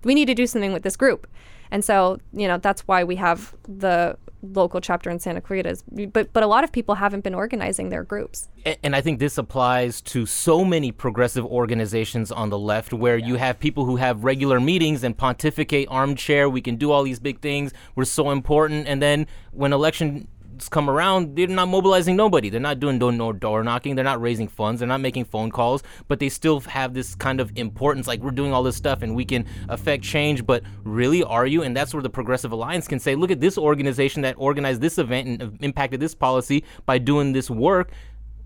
we 0.05 0.15
need 0.15 0.27
to 0.27 0.35
do 0.35 0.47
something 0.47 0.73
with 0.73 0.83
this 0.83 0.97
group. 0.97 1.27
And 1.71 1.85
so, 1.85 2.19
you 2.33 2.49
know, 2.49 2.59
that's 2.59 2.83
why 2.89 3.05
we 3.05 3.17
have 3.17 3.55
the 3.67 4.17
local 4.43 4.81
chapter 4.81 5.11
in 5.11 5.19
Santa 5.19 5.41
Clarita. 5.41 5.71
is- 5.71 5.83
But 6.13 6.33
but 6.33 6.43
a 6.43 6.47
lot 6.47 6.63
of 6.65 6.71
people 6.73 6.95
haven't 6.97 7.25
been 7.25 7.35
organizing 7.35 7.89
their 7.89 8.05
groups. 8.05 8.49
A- 8.65 8.79
and 8.85 8.95
I 8.95 9.01
think 9.01 9.19
this 9.19 9.37
applies 9.39 10.01
to 10.03 10.27
so 10.27 10.65
many 10.65 10.93
progressive 10.93 11.45
organizations 11.45 12.31
on 12.31 12.51
the 12.51 12.59
left 12.59 12.93
where 12.93 13.19
you 13.19 13.35
have 13.37 13.59
people 13.59 13.85
who 13.85 13.97
have 13.97 14.25
regular 14.25 14.61
meetings 14.61 15.03
and 15.05 15.17
pontificate 15.17 15.89
armchair, 15.91 16.49
we 16.49 16.61
can 16.61 16.77
do 16.77 16.91
all 16.93 17.03
these 17.03 17.19
big 17.19 17.41
things, 17.41 17.73
we're 17.97 18.05
so 18.05 18.31
important, 18.31 18.87
and 18.87 19.03
then 19.03 19.27
when 19.53 19.73
come 20.67 20.89
around, 20.89 21.37
they're 21.37 21.47
not 21.47 21.69
mobilizing 21.69 22.17
nobody. 22.17 22.49
They're 22.49 22.59
not 22.59 22.81
doing 22.81 22.99
door, 22.99 23.63
knocking, 23.63 23.95
they're 23.95 24.05
not 24.05 24.23
raising 24.23 24.49
funds, 24.49 24.81
they're 24.81 24.89
not 24.89 25.03
making 25.03 25.27
phone 25.27 25.51
calls, 25.51 25.83
but 26.09 26.21
they 26.21 26.31
still 26.31 26.61
have 26.61 26.95
this 26.95 27.15
kind 27.15 27.39
of 27.39 27.53
importance 27.57 28.07
like 28.07 28.21
we're 28.21 28.31
doing 28.31 28.55
all 28.55 28.63
this 28.63 28.77
stuff 28.77 29.03
and 29.03 29.15
we 29.15 29.27
can 29.27 29.45
affect 29.69 30.03
change, 30.03 30.47
but 30.47 30.63
really 30.85 31.23
are 31.23 31.47
you? 31.47 31.63
And 31.63 31.77
that's 31.77 31.93
where 31.93 32.03
the 32.03 32.09
Progressive 32.09 32.53
Alliance 32.53 32.89
can 32.89 32.99
say, 32.99 33.15
look 33.15 33.31
at 33.31 33.41
this 33.41 33.59
organization 33.59 34.23
that 34.23 34.37
organized 34.39 34.81
this 34.81 34.97
event 34.97 35.43
and 35.43 35.59
impacted 35.63 36.01
this 36.01 36.15
policy 36.15 36.65
by 36.87 36.97
doing 36.97 37.33
this 37.33 37.51
work 37.51 37.91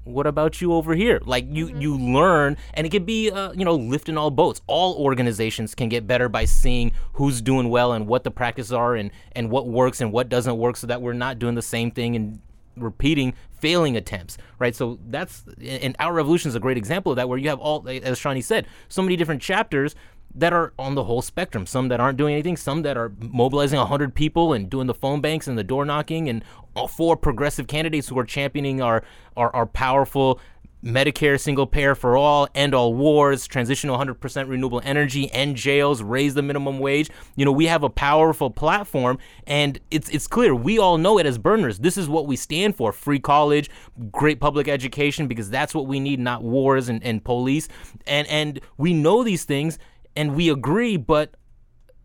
what 0.05 0.27
about 0.27 0.61
you 0.61 0.73
over 0.73 0.95
here? 0.95 1.21
Like 1.25 1.47
you 1.49 1.69
you 1.79 1.97
learn 1.97 2.57
and 2.75 2.87
it 2.87 2.91
could 2.91 3.07
be 3.07 3.31
uh, 3.31 3.53
you 3.53 3.65
know 3.65 3.75
lifting 3.75 4.19
all 4.19 4.31
boats. 4.31 4.61
All 4.67 4.95
organizations 4.97 5.75
can 5.75 5.88
get 5.88 6.07
better 6.07 6.29
by 6.29 6.45
seeing 6.45 6.93
who's 7.15 7.41
doing 7.41 7.69
well 7.69 7.93
and 7.93 8.07
what 8.07 8.25
the 8.25 8.31
practices 8.31 8.73
are 8.73 8.95
and 8.95 9.11
and 9.33 9.51
what 9.51 9.69
works 9.69 10.01
and 10.01 10.12
what 10.12 10.29
doesn't 10.29 10.59
work 10.59 10.77
so 10.77 10.87
that 10.87 11.03
we're 11.03 11.12
not 11.12 11.38
doing 11.38 11.55
the 11.55 11.62
same 11.62 11.91
thing 11.91 12.17
and 12.17 12.41
repeating 12.77 13.35
failing 13.51 13.97
attempts 13.97 14.38
right? 14.59 14.75
So 14.75 14.99
that's 15.09 15.45
and 15.61 15.95
our 15.99 16.12
revolution 16.12 16.49
is 16.49 16.55
a 16.55 16.61
great 16.61 16.79
example 16.79 17.12
of 17.12 17.17
that 17.17 17.29
where 17.29 17.38
you 17.38 17.49
have 17.49 17.61
all 17.61 17.87
as 17.88 18.19
Shawnee 18.19 18.41
said 18.41 18.67
so 18.88 19.03
many 19.03 19.17
different 19.17 19.43
chapters 19.43 19.95
that 20.35 20.53
are 20.53 20.73
on 20.79 20.95
the 20.95 21.05
whole 21.05 21.23
spectrum. 21.23 21.66
Some 21.66 21.88
that 21.88 22.01
aren't 22.01 22.18
doing 22.18 22.35
anything, 22.35 22.57
some 22.57 22.83
that 22.83 22.97
are 22.97 23.12
mobilizing 23.18 23.79
100 23.79 24.14
people 24.14 24.53
and 24.53 24.68
doing 24.71 24.87
the 24.87 24.95
phone 24.95 25.21
banks 25.21 25.47
and 25.47 25.59
the 25.59 25.64
door 25.64 25.85
knocking, 25.85 26.29
and 26.29 26.45
all 26.75 26.88
four 26.88 27.16
progressive 27.16 27.66
candidates 27.66 28.09
who 28.09 28.18
are 28.18 28.25
championing 28.25 28.81
our, 28.81 29.03
our, 29.37 29.55
our 29.55 29.66
powerful 29.66 30.40
Medicare 30.85 31.38
single 31.38 31.66
payer 31.66 31.95
for 31.95 32.16
all, 32.16 32.49
end 32.57 32.75
all 32.75 32.92
wars, 32.92 33.47
transition 33.47 33.88
to 33.88 33.97
100% 33.97 34.49
renewable 34.49 34.81
energy, 34.85 35.31
end 35.33 35.55
jails, 35.55 36.03
raise 36.03 36.35
the 36.35 36.42
minimum 36.42 36.81
wage. 36.81 37.09
You 37.37 37.45
know, 37.45 37.53
we 37.53 37.66
have 37.66 37.85
a 37.85 37.88
powerful 37.88 38.51
platform, 38.51 39.18
and 39.47 39.79
it's 39.92 40.09
it's 40.09 40.27
clear 40.27 40.57
we 40.57 40.81
all 40.81 40.99
know 40.99 41.18
it 41.18 41.27
as 41.27 41.38
burners. 41.38 41.79
This 41.79 41.97
is 41.97 42.09
what 42.09 42.27
we 42.27 42.35
stand 42.35 42.75
for: 42.75 42.92
free 42.92 43.21
college, 43.21 43.71
great 44.11 44.40
public 44.40 44.66
education, 44.66 45.29
because 45.29 45.49
that's 45.49 45.73
what 45.73 45.87
we 45.87 46.01
need, 46.01 46.18
not 46.18 46.42
wars 46.42 46.88
and, 46.88 47.01
and 47.05 47.23
police. 47.23 47.68
And 48.05 48.27
and 48.27 48.61
we 48.77 48.92
know 48.92 49.23
these 49.23 49.45
things, 49.45 49.79
and 50.16 50.35
we 50.35 50.51
agree, 50.51 50.96
but 50.96 51.35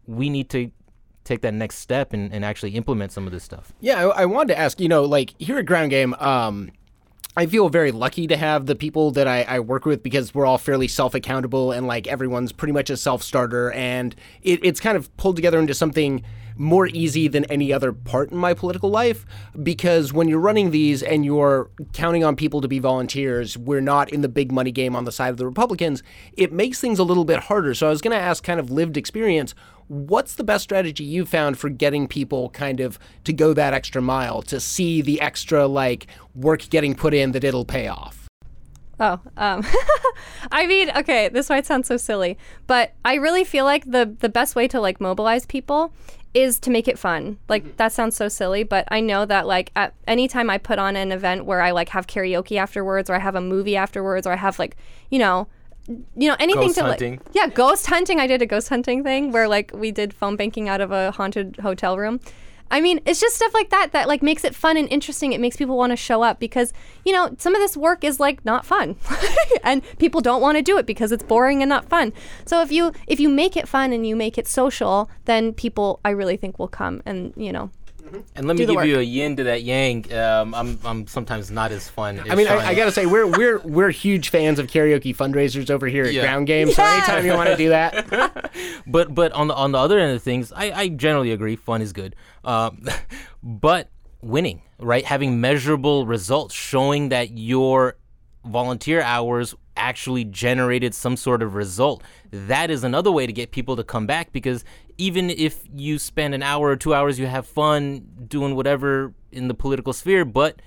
we 0.06 0.30
need 0.30 0.50
to 0.50 0.72
take 1.24 1.41
that 1.41 1.54
next 1.54 1.78
step 1.78 2.13
and, 2.13 2.32
and 2.34 2.46
actually 2.46 2.72
implement 2.72 3.12
some 3.12 3.26
of 3.26 3.34
this 3.34 3.43
stuff. 3.43 3.74
Yeah, 3.82 4.08
I, 4.08 4.22
I 4.22 4.26
wanted 4.26 4.54
to 4.54 4.60
ask, 4.60 4.80
you 4.80 4.88
know, 4.88 5.04
like 5.04 5.34
here 5.39 5.58
at 5.58 5.65
Ground 5.65 5.89
Game, 5.89 6.13
um, 6.15 6.72
I 7.36 7.46
feel 7.46 7.70
very 7.70 7.91
lucky 7.91 8.26
to 8.28 8.38
have 8.38 8.65
the 8.65 8.76
people 8.76 9.12
that 9.12 9.28
I, 9.28 9.43
I 9.43 9.60
work 9.60 9.86
with 9.86 10.02
because 10.02 10.34
we're 10.34 10.46
all 10.46 10.58
fairly 10.58 10.88
self 10.88 11.13
accountable 11.13 11.72
and 11.72 11.86
like 11.86 12.08
everyone's 12.08 12.52
pretty 12.52 12.72
much 12.72 12.89
a 12.89 12.98
self 12.98 13.22
starter. 13.22 13.72
And 13.72 14.15
it, 14.41 14.60
it's 14.63 14.80
kind 14.80 14.98
of 14.98 15.15
pulled 15.17 15.36
together 15.36 15.60
into 15.60 15.76
something 15.76 16.24
more 16.58 16.88
easy 16.88 17.28
than 17.28 17.46
any 17.46 17.72
other 17.72 17.91
part 17.91 18.32
in 18.32 18.38
my 18.38 18.54
political 18.54 18.89
life 18.89 19.26
because 19.62 20.13
when 20.13 20.28
you're 20.28 20.39
running 20.39 20.72
these 20.72 21.04
and 21.04 21.26
you're 21.26 21.70
counting 21.93 22.24
on 22.24 22.36
people 22.36 22.62
to 22.62 22.67
be 22.67 22.80
volunteers, 22.80 23.58
we're 23.58 23.82
not 23.82 24.12
in 24.12 24.22
the 24.22 24.30
big 24.30 24.52
money 24.52 24.72
game 24.72 24.96
on 24.96 25.06
the 25.06 25.12
side 25.12 25.30
of 25.30 25.38
the 25.38 25.46
Republicans. 25.46 26.04
It 26.34 26.52
makes 26.52 26.80
things 26.80 27.00
a 27.00 27.04
little 27.04 27.26
bit 27.26 27.39
harder. 27.41 27.74
So 27.74 27.88
I 27.88 27.89
was 27.89 28.02
going 28.02 28.17
to 28.17 28.22
ask, 28.24 28.43
kind 28.43 28.60
of 28.60 28.72
lived 28.72 28.98
experience, 28.98 29.54
what's 29.88 30.36
the 30.36 30.43
best 30.43 30.63
strategy 30.63 31.04
you 31.04 31.26
found 31.26 31.58
for 31.58 31.70
getting 31.70 32.08
people 32.08 32.50
kind 32.50 32.80
of 32.80 33.00
to 33.24 33.34
go 33.34 33.54
that 33.54 33.74
extra 33.74 34.02
mile 34.02 34.41
to 34.43 34.60
see 34.60 35.02
the 35.02 35.22
extra 35.22 35.65
like 35.67 36.08
work 36.36 36.70
getting 36.70 36.96
put 36.96 37.13
in 37.13 37.32
that 37.32 37.43
it'll 37.43 37.65
pay 37.65 37.88
off? 37.88 38.27
Oh, 39.00 39.20
um, 39.38 39.64
I 40.52 40.66
mean, 40.66 40.90
okay, 40.96 41.30
this 41.30 41.50
might 41.50 41.66
sound 41.66 41.86
so 41.86 41.98
silly, 41.98 42.38
but 42.66 42.94
I 43.06 43.16
really 43.16 43.44
feel 43.44 43.64
like 43.66 43.90
the 43.90 44.16
the 44.20 44.30
best 44.30 44.56
way 44.56 44.68
to 44.70 44.82
like 44.82 45.00
mobilize 45.00 45.46
people 45.46 45.94
is 46.34 46.60
to 46.60 46.70
make 46.70 46.88
it 46.88 46.98
fun. 46.98 47.38
Like 47.48 47.78
that 47.78 47.92
sounds 47.94 48.16
so 48.16 48.28
silly, 48.28 48.64
but 48.64 48.88
I 48.90 49.00
know 49.00 49.26
that 49.26 49.46
like 49.46 49.72
at 49.76 49.94
any 50.08 50.28
time 50.28 50.50
I 50.50 50.58
put 50.58 50.80
on 50.80 50.96
an 50.96 51.12
event 51.12 51.46
where 51.46 51.62
I 51.62 51.72
like 51.72 51.90
have 51.90 52.08
karaoke 52.08 52.58
afterwards, 52.58 53.10
or 53.10 53.16
I 53.16 53.20
have 53.20 53.36
a 53.36 53.42
movie 53.42 53.76
afterwards, 53.76 54.26
or 54.26 54.34
I 54.34 54.38
have 54.38 54.58
like 54.60 54.76
you 55.10 55.20
know. 55.20 55.48
You 56.18 56.28
know 56.28 56.36
anything 56.38 56.64
Ghost 56.64 56.76
to 56.80 56.84
hunting. 56.84 57.12
like 57.14 57.22
yeah 57.32 57.48
ghost 57.48 57.88
hunting 57.88 58.20
I 58.20 58.28
did 58.28 58.42
a 58.42 58.46
ghost 58.46 58.68
hunting 58.68 59.06
thing 59.06 59.32
where 59.32 59.48
like 59.48 59.72
we 59.74 59.90
did 59.90 60.14
phone 60.14 60.36
banking 60.36 60.68
out 60.68 60.82
of 60.82 60.92
a 60.92 61.12
haunted 61.12 61.56
hotel 61.62 61.98
room 61.98 62.20
I 62.69 62.82
mean, 62.82 62.99
it's 63.06 63.19
just 63.19 63.36
stuff 63.36 63.53
like 63.53 63.69
that 63.69 63.91
that 63.93 64.08
like 64.08 64.21
makes 64.21 64.43
it 64.43 64.56
fun 64.56 64.77
and 64.77 64.89
interesting. 64.89 65.34
It 65.34 65.41
makes 65.41 65.56
people 65.56 65.77
want 65.77 65.91
to 65.91 65.95
show 65.97 66.23
up 66.23 66.39
because 66.39 66.73
you 67.06 67.13
know 67.13 67.36
some 67.38 67.56
of 67.56 67.62
this 67.62 67.77
work 67.77 68.03
is 68.03 68.19
like 68.19 68.43
not 68.45 68.65
fun, 68.65 68.95
and 69.63 69.82
people 69.99 70.21
don't 70.21 70.41
want 70.41 70.58
to 70.58 70.62
do 70.62 70.77
it 70.77 70.86
because 70.86 71.12
it's 71.12 71.23
boring 71.23 71.62
and 71.62 71.69
not 71.69 71.86
fun. 71.86 72.13
So 72.45 72.62
if 72.62 72.71
you 72.71 72.91
if 73.08 73.19
you 73.19 73.30
make 73.30 73.56
it 73.56 73.67
fun 73.67 73.93
and 73.93 74.06
you 74.06 74.15
make 74.15 74.38
it 74.38 74.47
social, 74.47 75.10
then 75.25 75.53
people 75.53 75.99
I 76.03 76.10
really 76.10 76.38
think 76.38 76.60
will 76.60 76.67
come 76.67 77.01
and 77.06 77.34
you 77.36 77.51
know. 77.51 77.71
And 78.36 78.48
let 78.48 78.56
me 78.56 78.65
Do 78.65 78.67
the 78.67 78.76
give 78.76 78.86
you 78.86 79.00
a 79.00 79.02
yin 79.04 79.36
to 79.38 79.43
that 79.46 79.63
yang. 79.63 80.12
Um, 80.13 80.54
I'm, 80.56 80.80
I'm 80.86 81.08
sometimes 81.08 81.50
not 81.52 81.72
as 81.72 81.89
fun. 81.89 82.20
I 82.30 82.36
mean, 82.36 82.48
I, 82.48 82.67
I 82.67 82.74
gotta 82.76 82.91
say, 82.91 83.06
we're 83.06 83.28
we're 83.28 83.60
we're 83.60 83.89
huge 83.89 84.30
fans 84.30 84.60
of 84.60 84.67
karaoke 84.67 85.15
fundraisers 85.15 85.70
over 85.70 85.88
here 85.88 86.06
at 86.06 86.13
Yeah. 86.13 86.22
Ground 86.22 86.48
Game. 86.48 86.72
So 86.72 86.82
Yes! 86.82 87.10
anytime 87.10 87.26
you 87.26 87.34
want 87.34 87.50
to 87.50 87.58
do 87.58 87.70
that, 87.70 88.52
but 88.88 89.13
but 89.13 89.32
on 89.34 89.48
the 89.48 89.56
on 89.56 89.72
the 89.72 89.78
other 89.80 90.00
end 90.00 90.15
of 90.15 90.22
things, 90.24 90.52
I, 90.56 90.72
I 90.72 90.88
generally 90.89 91.32
agree. 91.32 91.56
Fun 91.56 91.82
is 91.82 91.93
good, 91.93 92.15
um, 92.43 92.84
but 93.43 93.89
winning, 94.22 94.62
right? 94.80 95.06
Having 95.06 95.39
measurable 95.41 96.06
results, 96.06 96.54
showing 96.56 97.10
that 97.10 97.38
your 97.38 97.98
volunteer 98.46 99.02
hours 99.02 99.54
actually 99.76 100.24
generated 100.24 100.93
some 100.96 101.15
sort 101.17 101.41
of 101.43 101.54
result. 101.56 102.02
That 102.32 102.72
is 102.72 102.84
another 102.84 103.12
way 103.12 103.28
to 103.28 103.34
get 103.34 103.52
people 103.52 103.76
to 103.76 103.84
come 103.84 104.08
back 104.08 104.32
because 104.32 104.63
even 104.98 105.30
if 105.30 105.64
you 105.74 106.00
spend 106.00 106.34
an 106.34 106.44
hour 106.44 106.70
or 106.70 106.76
two 106.76 106.94
hours, 106.94 107.20
you 107.20 107.28
have 107.28 107.46
fun 107.46 108.08
doing 108.28 108.56
whatever 108.56 109.14
in 109.32 109.48
the 109.48 109.54
political 109.54 109.94
sphere, 109.94 110.26
but 110.26 110.62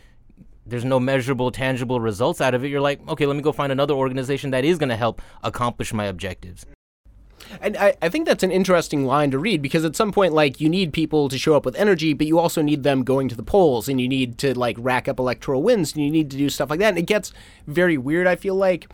there's 0.67 0.85
no 0.85 1.01
measurable, 1.01 1.51
tangible 1.51 2.01
results 2.01 2.41
out 2.41 2.55
of 2.55 2.65
it, 2.65 2.69
you're 2.69 2.81
like, 2.81 3.07
okay, 3.09 3.27
let 3.27 3.37
me 3.37 3.43
go 3.43 3.53
find 3.53 3.73
another 3.73 3.95
organization 3.95 4.51
that 4.51 4.65
is 4.65 4.79
going 4.79 4.89
to 4.89 4.97
help 4.97 5.21
accomplish 5.43 5.93
my 5.93 6.05
objectives. 6.05 6.65
And 7.61 7.77
I, 7.77 7.95
I 8.01 8.09
think 8.09 8.27
that's 8.27 8.45
an 8.45 8.53
interesting 8.53 9.05
line 9.07 9.31
to 9.33 9.39
read 9.39 9.63
because 9.63 9.85
at 9.85 9.97
some 9.97 10.13
point, 10.13 10.33
like, 10.33 10.61
you 10.61 10.69
need 10.69 10.93
people 10.93 11.29
to 11.29 11.39
show 11.39 11.57
up 11.57 11.65
with 11.65 11.75
energy, 11.75 12.13
but 12.13 12.27
you 12.27 12.39
also 12.39 12.63
need 12.63 12.83
them 12.83 13.03
going 13.03 13.29
to 13.29 13.35
the 13.35 13.43
polls 13.43 13.89
and 13.89 14.01
you 14.01 14.07
need 14.09 14.39
to, 14.39 14.57
like, 14.57 14.77
rack 14.79 15.09
up 15.09 15.19
electoral 15.19 15.63
wins 15.63 15.95
and 15.95 16.05
you 16.05 16.11
need 16.11 16.31
to 16.31 16.37
do 16.37 16.49
stuff 16.49 16.71
like 16.71 16.79
that. 16.79 16.91
And 16.91 16.99
it 16.99 17.07
gets 17.07 17.33
very 17.67 17.99
weird, 17.99 18.27
I 18.27 18.37
feel 18.37 18.55
like, 18.55 18.89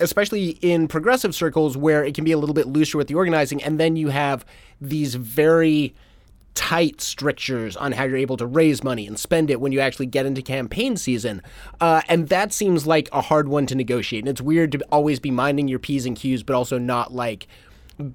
especially 0.00 0.50
in 0.62 0.88
progressive 0.88 1.34
circles 1.34 1.76
where 1.76 2.04
it 2.04 2.14
can 2.14 2.24
be 2.24 2.32
a 2.32 2.38
little 2.38 2.54
bit 2.54 2.66
looser 2.66 2.98
with 2.98 3.08
the 3.08 3.14
organizing. 3.14 3.62
And 3.62 3.80
then 3.80 3.96
you 3.96 4.08
have 4.08 4.44
these 4.80 5.14
very 5.14 5.94
tight 6.54 7.02
strictures 7.02 7.76
on 7.76 7.92
how 7.92 8.04
you're 8.04 8.16
able 8.16 8.38
to 8.38 8.46
raise 8.46 8.82
money 8.82 9.06
and 9.06 9.18
spend 9.18 9.50
it 9.50 9.60
when 9.60 9.72
you 9.72 9.80
actually 9.80 10.06
get 10.06 10.24
into 10.26 10.40
campaign 10.40 10.96
season. 10.96 11.42
Uh, 11.80 12.00
and 12.08 12.28
that 12.30 12.52
seems 12.52 12.86
like 12.86 13.08
a 13.12 13.20
hard 13.20 13.48
one 13.48 13.66
to 13.66 13.74
negotiate. 13.74 14.22
And 14.22 14.28
it's 14.28 14.40
weird 14.40 14.72
to 14.72 14.78
always 14.90 15.20
be 15.20 15.30
minding 15.30 15.68
your 15.68 15.78
P's 15.78 16.06
and 16.06 16.16
Q's, 16.16 16.42
but 16.42 16.56
also 16.56 16.78
not 16.78 17.12
like 17.12 17.46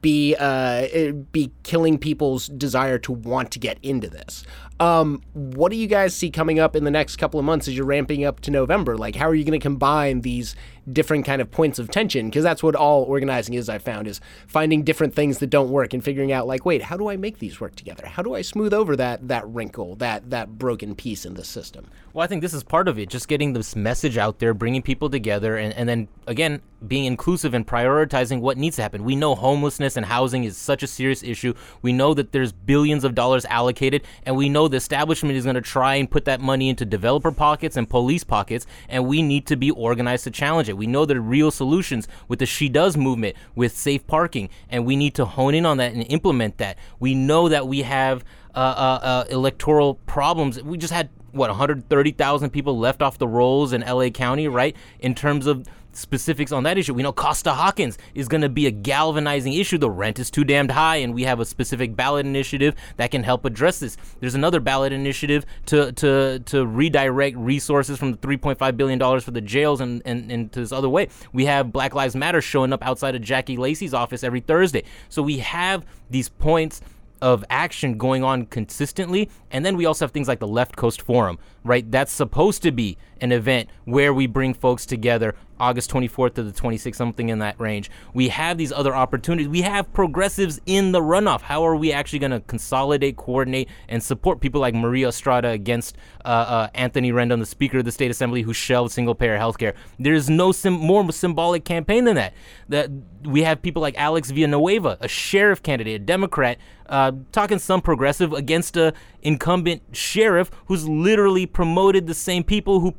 be 0.01 0.35
uh, 0.37 1.11
be 1.31 1.51
killing 1.63 1.97
people's 1.97 2.47
desire 2.47 2.99
to 2.99 3.11
want 3.11 3.51
to 3.51 3.59
get 3.59 3.79
into 3.81 4.09
this. 4.09 4.43
Um, 4.79 5.21
what 5.33 5.71
do 5.71 5.77
you 5.77 5.87
guys 5.87 6.15
see 6.15 6.29
coming 6.29 6.59
up 6.59 6.75
in 6.75 6.83
the 6.83 6.91
next 6.91 7.17
couple 7.17 7.39
of 7.39 7.45
months 7.45 7.67
as 7.67 7.75
you're 7.75 7.85
ramping 7.85 8.23
up 8.23 8.39
to 8.41 8.51
November? 8.51 8.97
Like, 8.97 9.15
how 9.15 9.27
are 9.27 9.35
you 9.35 9.43
going 9.43 9.59
to 9.59 9.63
combine 9.63 10.21
these 10.21 10.55
different 10.91 11.25
kind 11.25 11.41
of 11.41 11.51
points 11.51 11.79
of 11.79 11.89
tension? 11.89 12.27
Because 12.27 12.43
that's 12.43 12.63
what 12.63 12.75
all 12.75 13.03
organizing 13.03 13.55
is. 13.55 13.69
I 13.69 13.77
found 13.77 14.07
is 14.07 14.21
finding 14.47 14.83
different 14.83 15.13
things 15.13 15.39
that 15.39 15.47
don't 15.47 15.69
work 15.69 15.93
and 15.93 16.03
figuring 16.03 16.31
out 16.31 16.47
like, 16.47 16.65
wait, 16.65 16.83
how 16.83 16.97
do 16.97 17.09
I 17.09 17.17
make 17.17 17.39
these 17.39 17.59
work 17.59 17.75
together? 17.75 18.05
How 18.05 18.23
do 18.23 18.33
I 18.33 18.41
smooth 18.41 18.73
over 18.73 18.95
that 18.95 19.27
that 19.27 19.47
wrinkle, 19.47 19.95
that 19.97 20.29
that 20.29 20.57
broken 20.57 20.95
piece 20.95 21.25
in 21.25 21.35
the 21.35 21.43
system? 21.43 21.87
Well, 22.13 22.23
I 22.23 22.27
think 22.27 22.41
this 22.41 22.53
is 22.53 22.63
part 22.63 22.87
of 22.87 22.99
it. 22.99 23.09
Just 23.09 23.27
getting 23.27 23.53
this 23.53 23.75
message 23.75 24.17
out 24.17 24.39
there, 24.39 24.53
bringing 24.53 24.81
people 24.81 25.09
together, 25.09 25.57
and, 25.57 25.73
and 25.73 25.87
then 25.87 26.07
again 26.27 26.61
being 26.87 27.05
inclusive 27.05 27.53
and 27.53 27.65
prioritizing 27.65 28.41
what 28.41 28.57
needs 28.57 28.75
to 28.75 28.81
happen. 28.81 29.03
We 29.03 29.15
know 29.15 29.35
homelessness 29.35 29.97
and 29.97 30.05
housing 30.05 30.43
is 30.43 30.57
such 30.57 30.81
a 30.81 30.87
serious 30.87 31.21
issue. 31.21 31.53
We 31.81 31.93
know 31.93 32.13
that 32.15 32.31
there's 32.31 32.51
billions 32.51 33.03
of 33.03 33.13
dollars 33.13 33.45
allocated, 33.45 34.03
and 34.25 34.35
we 34.35 34.49
know 34.49 34.67
the 34.67 34.77
establishment 34.77 35.35
is 35.35 35.43
going 35.43 35.55
to 35.55 35.61
try 35.61 35.95
and 35.95 36.09
put 36.09 36.25
that 36.25 36.41
money 36.41 36.69
into 36.69 36.85
developer 36.85 37.31
pockets 37.31 37.77
and 37.77 37.87
police 37.87 38.23
pockets, 38.23 38.65
and 38.89 39.05
we 39.05 39.21
need 39.21 39.45
to 39.47 39.55
be 39.55 39.71
organized 39.71 40.23
to 40.23 40.31
challenge 40.31 40.69
it. 40.69 40.70
We 40.73 40.87
know 40.87 41.05
there 41.05 41.17
are 41.17 41.21
real 41.21 41.51
solutions 41.51 42.07
with 42.27 42.39
the 42.39 42.45
She 42.45 42.69
Does 42.69 42.97
movement, 42.97 43.35
with 43.55 43.75
safe 43.75 44.05
parking, 44.07 44.49
and 44.69 44.85
we 44.85 44.95
need 44.95 45.15
to 45.15 45.25
hone 45.25 45.53
in 45.53 45.65
on 45.65 45.77
that 45.77 45.93
and 45.93 46.03
implement 46.09 46.57
that. 46.57 46.77
We 46.99 47.15
know 47.15 47.49
that 47.49 47.67
we 47.67 47.83
have 47.83 48.23
uh, 48.55 48.57
uh, 48.57 49.05
uh, 49.05 49.25
electoral 49.29 49.95
problems. 50.05 50.61
We 50.61 50.77
just 50.77 50.93
had 50.93 51.09
what 51.31 51.49
130,000 51.49 52.49
people 52.49 52.77
left 52.77 53.01
off 53.01 53.17
the 53.17 53.27
rolls 53.27 53.73
in 53.73 53.81
LA 53.81 54.09
County, 54.09 54.47
right? 54.47 54.75
In 54.99 55.15
terms 55.15 55.47
of 55.47 55.65
specifics 55.93 56.51
on 56.51 56.63
that 56.63 56.77
issue. 56.77 56.93
We 56.93 57.03
know 57.03 57.13
Costa 57.13 57.51
Hawkins 57.51 57.97
is 58.15 58.27
going 58.27 58.41
to 58.41 58.49
be 58.49 58.67
a 58.67 58.71
galvanizing 58.71 59.53
issue. 59.53 59.77
The 59.77 59.89
rent 59.89 60.19
is 60.19 60.31
too 60.31 60.43
damned 60.43 60.71
high, 60.71 60.97
and 60.97 61.13
we 61.13 61.23
have 61.23 61.39
a 61.39 61.45
specific 61.45 61.95
ballot 61.95 62.25
initiative 62.25 62.75
that 62.97 63.11
can 63.11 63.23
help 63.23 63.45
address 63.45 63.79
this. 63.79 63.97
There's 64.19 64.35
another 64.35 64.59
ballot 64.59 64.93
initiative 64.93 65.45
to 65.67 65.91
to 65.93 66.39
to 66.39 66.65
redirect 66.65 67.37
resources 67.37 67.97
from 67.97 68.11
the 68.11 68.17
3.5 68.17 68.77
billion 68.77 68.99
dollars 68.99 69.23
for 69.23 69.31
the 69.31 69.41
jails 69.41 69.81
and, 69.81 70.01
and 70.05 70.31
and 70.31 70.51
to 70.53 70.59
this 70.59 70.71
other 70.71 70.89
way. 70.89 71.09
We 71.33 71.45
have 71.45 71.71
Black 71.71 71.93
Lives 71.93 72.15
Matter 72.15 72.41
showing 72.41 72.73
up 72.73 72.85
outside 72.85 73.15
of 73.15 73.21
Jackie 73.21 73.57
Lacey's 73.57 73.93
office 73.93 74.23
every 74.23 74.39
Thursday. 74.39 74.83
So 75.09 75.21
we 75.21 75.39
have 75.39 75.85
these 76.09 76.29
points 76.29 76.81
of 77.21 77.45
action 77.49 77.97
going 77.97 78.23
on 78.23 78.45
consistently. 78.47 79.29
And 79.51 79.63
then 79.65 79.77
we 79.77 79.85
also 79.85 80.05
have 80.05 80.11
things 80.11 80.27
like 80.27 80.39
the 80.39 80.47
Left 80.47 80.75
Coast 80.75 81.01
Forum, 81.01 81.37
right? 81.63 81.89
That's 81.89 82.11
supposed 82.11 82.63
to 82.63 82.71
be 82.71 82.97
an 83.21 83.31
event 83.31 83.69
where 83.85 84.13
we 84.13 84.25
bring 84.25 84.53
folks 84.53 84.85
together 84.85 85.35
August 85.61 85.91
24th 85.91 86.33
to 86.33 86.43
the 86.43 86.51
26th, 86.51 86.95
something 86.95 87.29
in 87.29 87.39
that 87.39 87.59
range. 87.59 87.91
We 88.13 88.29
have 88.29 88.57
these 88.57 88.71
other 88.71 88.95
opportunities. 88.95 89.47
We 89.47 89.61
have 89.61 89.93
progressives 89.93 90.59
in 90.65 90.91
the 90.91 90.99
runoff. 90.99 91.41
How 91.41 91.63
are 91.65 91.75
we 91.75 91.93
actually 91.93 92.19
going 92.19 92.31
to 92.31 92.39
consolidate, 92.39 93.15
coordinate, 93.15 93.69
and 93.87 94.01
support 94.01 94.41
people 94.41 94.59
like 94.59 94.73
Maria 94.73 95.09
Estrada 95.09 95.49
against 95.49 95.95
uh, 96.25 96.27
uh, 96.27 96.69
Anthony 96.73 97.11
Rendon, 97.11 97.39
the 97.39 97.45
Speaker 97.45 97.77
of 97.77 97.85
the 97.85 97.91
State 97.91 98.09
Assembly, 98.09 98.41
who 98.41 98.53
shelved 98.53 98.91
single-payer 98.91 99.37
health 99.37 99.59
care? 99.59 99.75
There's 99.99 100.29
no 100.29 100.51
sim- 100.51 100.73
more 100.73 101.09
symbolic 101.11 101.63
campaign 101.63 102.05
than 102.05 102.15
that. 102.15 102.33
That 102.69 102.89
we 103.23 103.43
have 103.43 103.61
people 103.61 103.83
like 103.83 103.95
Alex 103.97 104.31
Villanueva, 104.31 104.97
a 104.99 105.07
sheriff 105.07 105.61
candidate, 105.61 106.01
a 106.01 106.03
Democrat, 106.03 106.57
uh, 106.87 107.11
talking 107.31 107.59
some 107.59 107.81
progressive 107.81 108.33
against 108.33 108.75
a 108.77 108.93
incumbent 109.21 109.83
sheriff 109.91 110.49
who's 110.65 110.87
literally 110.87 111.45
promoted 111.45 112.07
the 112.07 112.13
same 112.13 112.43
people 112.43 112.79
who 112.79 112.95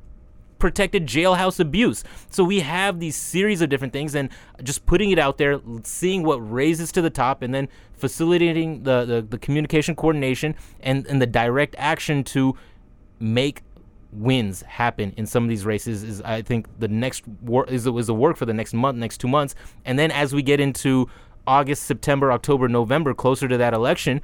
protected 0.62 1.08
jailhouse 1.08 1.58
abuse. 1.58 2.04
So 2.30 2.44
we 2.44 2.60
have 2.60 3.00
these 3.00 3.16
series 3.16 3.62
of 3.62 3.68
different 3.68 3.92
things 3.92 4.14
and 4.14 4.28
just 4.62 4.86
putting 4.86 5.10
it 5.10 5.18
out 5.18 5.36
there, 5.36 5.60
seeing 5.82 6.22
what 6.22 6.36
raises 6.36 6.92
to 6.92 7.02
the 7.02 7.10
top, 7.10 7.42
and 7.42 7.52
then 7.52 7.68
facilitating 7.94 8.84
the, 8.84 9.04
the, 9.04 9.22
the 9.22 9.38
communication 9.38 9.96
coordination 9.96 10.54
and, 10.78 11.04
and 11.08 11.20
the 11.20 11.26
direct 11.26 11.74
action 11.78 12.22
to 12.22 12.56
make 13.18 13.62
wins 14.12 14.62
happen 14.62 15.12
in 15.16 15.26
some 15.26 15.42
of 15.42 15.48
these 15.48 15.66
races 15.66 16.04
is 16.04 16.22
I 16.22 16.42
think 16.42 16.68
the 16.78 16.86
next 16.86 17.26
work 17.42 17.68
is, 17.68 17.84
is 17.88 18.06
the 18.06 18.14
work 18.14 18.36
for 18.36 18.46
the 18.46 18.54
next 18.54 18.72
month, 18.72 18.96
next 18.98 19.18
two 19.18 19.26
months. 19.26 19.56
And 19.84 19.98
then 19.98 20.12
as 20.12 20.32
we 20.32 20.42
get 20.42 20.60
into 20.60 21.08
August, 21.44 21.82
September, 21.82 22.30
October, 22.30 22.68
November, 22.68 23.14
closer 23.14 23.48
to 23.48 23.56
that 23.56 23.74
election, 23.74 24.20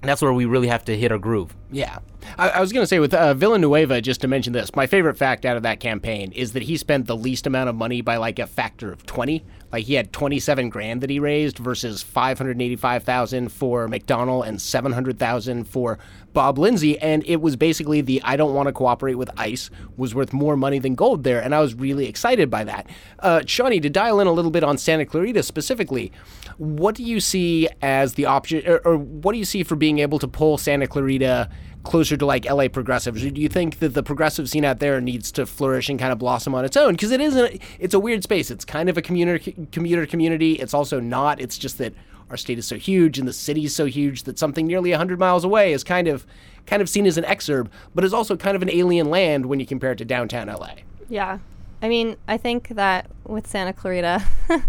that's 0.00 0.22
where 0.22 0.32
we 0.32 0.46
really 0.46 0.68
have 0.68 0.86
to 0.86 0.96
hit 0.96 1.12
our 1.12 1.18
groove. 1.18 1.54
Yeah. 1.70 1.98
I, 2.38 2.50
I 2.50 2.60
was 2.60 2.72
going 2.72 2.82
to 2.82 2.86
say 2.86 2.98
with 2.98 3.14
uh, 3.14 3.34
Villanueva, 3.34 4.00
just 4.00 4.20
to 4.22 4.28
mention 4.28 4.52
this, 4.52 4.74
my 4.74 4.86
favorite 4.86 5.16
fact 5.16 5.44
out 5.44 5.56
of 5.56 5.62
that 5.62 5.80
campaign 5.80 6.32
is 6.32 6.52
that 6.52 6.64
he 6.64 6.76
spent 6.76 7.06
the 7.06 7.16
least 7.16 7.46
amount 7.46 7.68
of 7.68 7.76
money 7.76 8.00
by 8.00 8.16
like 8.16 8.38
a 8.38 8.46
factor 8.46 8.92
of 8.92 9.06
20. 9.06 9.44
Like 9.72 9.86
he 9.86 9.94
had 9.94 10.12
27 10.12 10.68
grand 10.68 11.00
that 11.00 11.10
he 11.10 11.18
raised 11.18 11.58
versus 11.58 12.02
585,000 12.02 13.48
for 13.48 13.88
McDonnell 13.88 14.46
and 14.46 14.62
700,000 14.62 15.64
for 15.64 15.98
Bob 16.32 16.58
Lindsay. 16.58 16.96
And 17.00 17.24
it 17.26 17.40
was 17.40 17.56
basically 17.56 18.00
the 18.00 18.22
I 18.22 18.36
don't 18.36 18.54
want 18.54 18.68
to 18.68 18.72
cooperate 18.72 19.14
with 19.14 19.30
ICE 19.36 19.70
was 19.96 20.14
worth 20.14 20.32
more 20.32 20.56
money 20.56 20.78
than 20.78 20.94
gold 20.94 21.24
there. 21.24 21.42
And 21.42 21.54
I 21.54 21.60
was 21.60 21.74
really 21.74 22.06
excited 22.06 22.50
by 22.50 22.62
that. 22.64 22.88
Uh, 23.18 23.42
Shawnee, 23.46 23.80
to 23.80 23.90
dial 23.90 24.20
in 24.20 24.28
a 24.28 24.32
little 24.32 24.52
bit 24.52 24.62
on 24.62 24.78
Santa 24.78 25.04
Clarita 25.04 25.42
specifically, 25.42 26.12
what 26.56 26.94
do 26.94 27.02
you 27.02 27.18
see 27.18 27.68
as 27.82 28.14
the 28.14 28.26
option, 28.26 28.62
or, 28.68 28.78
or 28.84 28.96
what 28.96 29.32
do 29.32 29.38
you 29.38 29.44
see 29.44 29.64
for 29.64 29.74
being 29.74 29.98
able 29.98 30.20
to 30.20 30.28
pull 30.28 30.56
Santa 30.56 30.86
Clarita? 30.86 31.50
Closer 31.84 32.16
to 32.16 32.26
like 32.26 32.44
LA 32.44 32.68
progressives? 32.68 33.24
Or 33.24 33.30
do 33.30 33.40
you 33.40 33.48
think 33.48 33.78
that 33.78 33.94
the 33.94 34.02
progressive 34.02 34.48
scene 34.48 34.64
out 34.64 34.80
there 34.80 35.00
needs 35.00 35.30
to 35.32 35.46
flourish 35.46 35.88
and 35.88 35.98
kind 35.98 36.12
of 36.12 36.18
blossom 36.18 36.54
on 36.54 36.64
its 36.64 36.76
own? 36.76 36.94
Because 36.94 37.12
it 37.12 37.20
is 37.20 37.36
a, 37.36 37.58
it's 37.78 37.94
a 37.94 38.00
weird 38.00 38.22
space. 38.22 38.50
It's 38.50 38.64
kind 38.64 38.88
of 38.88 38.98
a 38.98 39.02
commuter 39.02 39.38
commuter 39.70 40.06
community. 40.06 40.54
It's 40.54 40.74
also 40.74 40.98
not. 40.98 41.40
It's 41.40 41.56
just 41.56 41.78
that 41.78 41.94
our 42.30 42.36
state 42.36 42.58
is 42.58 42.66
so 42.66 42.76
huge 42.76 43.18
and 43.18 43.28
the 43.28 43.32
city 43.32 43.64
is 43.64 43.76
so 43.76 43.84
huge 43.84 44.24
that 44.24 44.38
something 44.38 44.66
nearly 44.66 44.90
100 44.90 45.18
miles 45.18 45.44
away 45.44 45.72
is 45.72 45.84
kind 45.84 46.08
of 46.08 46.26
kind 46.66 46.80
of 46.80 46.88
seen 46.88 47.06
as 47.06 47.18
an 47.18 47.24
exurb, 47.24 47.68
but 47.94 48.04
is 48.04 48.14
also 48.14 48.36
kind 48.36 48.56
of 48.56 48.62
an 48.62 48.70
alien 48.70 49.10
land 49.10 49.46
when 49.46 49.60
you 49.60 49.66
compare 49.66 49.92
it 49.92 49.98
to 49.98 50.04
downtown 50.04 50.48
LA. 50.48 50.70
Yeah. 51.08 51.38
I 51.82 51.88
mean, 51.88 52.16
I 52.26 52.38
think 52.38 52.68
that 52.68 53.10
with 53.24 53.46
Santa 53.46 53.74
Clarita, 53.74 54.24
it 54.48 54.62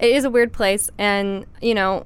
is 0.00 0.24
a 0.24 0.30
weird 0.30 0.52
place 0.52 0.90
and, 0.98 1.46
you 1.62 1.74
know, 1.74 2.04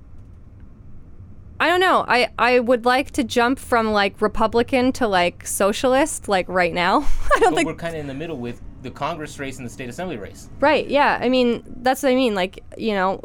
I 1.62 1.68
don't 1.68 1.78
know. 1.78 2.04
I, 2.08 2.28
I 2.40 2.58
would 2.58 2.84
like 2.84 3.12
to 3.12 3.22
jump 3.22 3.56
from 3.56 3.92
like 3.92 4.20
Republican 4.20 4.90
to 4.94 5.06
like 5.06 5.46
socialist 5.46 6.26
like 6.26 6.48
right 6.48 6.74
now. 6.74 7.08
I 7.36 7.38
don't 7.38 7.50
but 7.50 7.56
think 7.58 7.66
we're 7.68 7.76
kind 7.76 7.94
of 7.94 8.00
in 8.00 8.08
the 8.08 8.14
middle 8.14 8.36
with 8.36 8.60
the 8.82 8.90
Congress 8.90 9.38
race 9.38 9.58
and 9.58 9.64
the 9.64 9.70
state 9.70 9.88
assembly 9.88 10.16
race. 10.16 10.50
Right. 10.58 10.88
Yeah. 10.88 11.20
I 11.22 11.28
mean, 11.28 11.62
that's 11.82 12.02
what 12.02 12.10
I 12.10 12.16
mean. 12.16 12.34
Like, 12.34 12.64
you 12.76 12.94
know, 12.94 13.22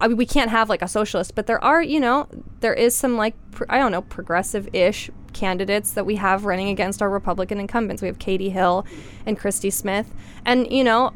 I 0.00 0.08
mean, 0.08 0.16
we 0.16 0.26
can't 0.26 0.50
have 0.50 0.68
like 0.68 0.82
a 0.82 0.88
socialist, 0.88 1.36
but 1.36 1.46
there 1.46 1.62
are, 1.62 1.80
you 1.80 2.00
know, 2.00 2.26
there 2.58 2.74
is 2.74 2.96
some 2.96 3.16
like 3.16 3.36
pr- 3.52 3.66
I 3.68 3.78
don't 3.78 3.92
know, 3.92 4.02
progressive-ish 4.02 5.08
candidates 5.32 5.92
that 5.92 6.04
we 6.04 6.16
have 6.16 6.46
running 6.46 6.70
against 6.70 7.00
our 7.00 7.08
Republican 7.08 7.60
incumbents. 7.60 8.02
We 8.02 8.08
have 8.08 8.18
Katie 8.18 8.50
Hill 8.50 8.84
and 9.24 9.38
Christy 9.38 9.70
Smith, 9.70 10.12
and 10.44 10.68
you 10.68 10.82
know, 10.82 11.12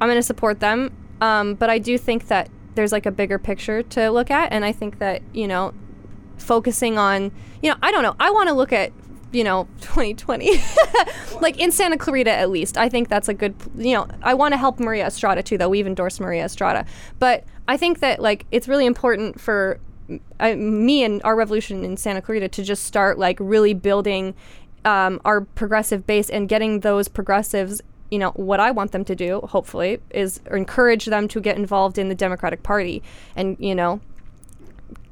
I'm 0.00 0.08
going 0.08 0.16
to 0.16 0.22
support 0.22 0.58
them. 0.58 0.90
Um, 1.20 1.54
but 1.54 1.70
I 1.70 1.78
do 1.78 1.96
think 1.96 2.26
that 2.26 2.50
there's 2.74 2.92
like 2.92 3.06
a 3.06 3.10
bigger 3.10 3.38
picture 3.38 3.82
to 3.82 4.10
look 4.10 4.30
at 4.30 4.52
and 4.52 4.64
i 4.64 4.72
think 4.72 4.98
that 4.98 5.22
you 5.32 5.46
know 5.46 5.72
focusing 6.38 6.98
on 6.98 7.32
you 7.62 7.70
know 7.70 7.76
i 7.82 7.90
don't 7.90 8.02
know 8.02 8.16
i 8.20 8.30
want 8.30 8.48
to 8.48 8.54
look 8.54 8.72
at 8.72 8.92
you 9.32 9.44
know 9.44 9.68
2020 9.80 10.52
like 11.40 11.58
in 11.58 11.70
santa 11.70 11.96
clarita 11.96 12.30
at 12.30 12.50
least. 12.50 12.76
I 12.76 12.88
think 12.88 13.08
that's 13.08 13.28
a 13.28 13.34
good 13.34 13.54
you 13.76 13.94
know 13.94 14.06
i 14.22 14.34
want 14.34 14.52
to 14.52 14.58
help 14.58 14.80
maria 14.80 15.06
estrada 15.06 15.42
too 15.42 15.58
though. 15.58 15.68
We've 15.68 15.86
endorsed 15.86 16.20
maria 16.20 16.44
estrada. 16.44 16.86
But 17.18 17.44
i 17.68 17.76
think 17.76 18.00
that 18.00 18.20
like 18.20 18.46
it's 18.50 18.68
really 18.68 18.86
important 18.86 19.40
for 19.40 19.80
I, 20.40 20.56
me 20.56 21.04
and 21.04 21.22
our 21.22 21.36
revolution 21.36 21.84
in 21.84 21.96
Santa 21.96 22.20
Clarita 22.20 22.48
to 22.48 22.64
just 22.64 22.82
start 22.82 23.16
like 23.16 23.36
really 23.40 23.74
building 23.74 24.34
um, 24.84 25.20
our 25.24 25.42
progressive 25.42 26.04
base 26.04 26.28
and 26.28 26.48
getting 26.48 26.80
those 26.80 27.06
progressives 27.06 27.80
you 28.10 28.18
know 28.18 28.30
what 28.32 28.60
I 28.60 28.70
want 28.70 28.92
them 28.92 29.04
to 29.04 29.14
do 29.14 29.40
hopefully 29.40 30.00
is 30.10 30.40
encourage 30.50 31.06
them 31.06 31.28
to 31.28 31.40
get 31.40 31.56
involved 31.56 31.98
in 31.98 32.08
the 32.08 32.14
Democratic 32.14 32.62
Party 32.62 33.02
and 33.36 33.56
you 33.58 33.74
know 33.74 34.00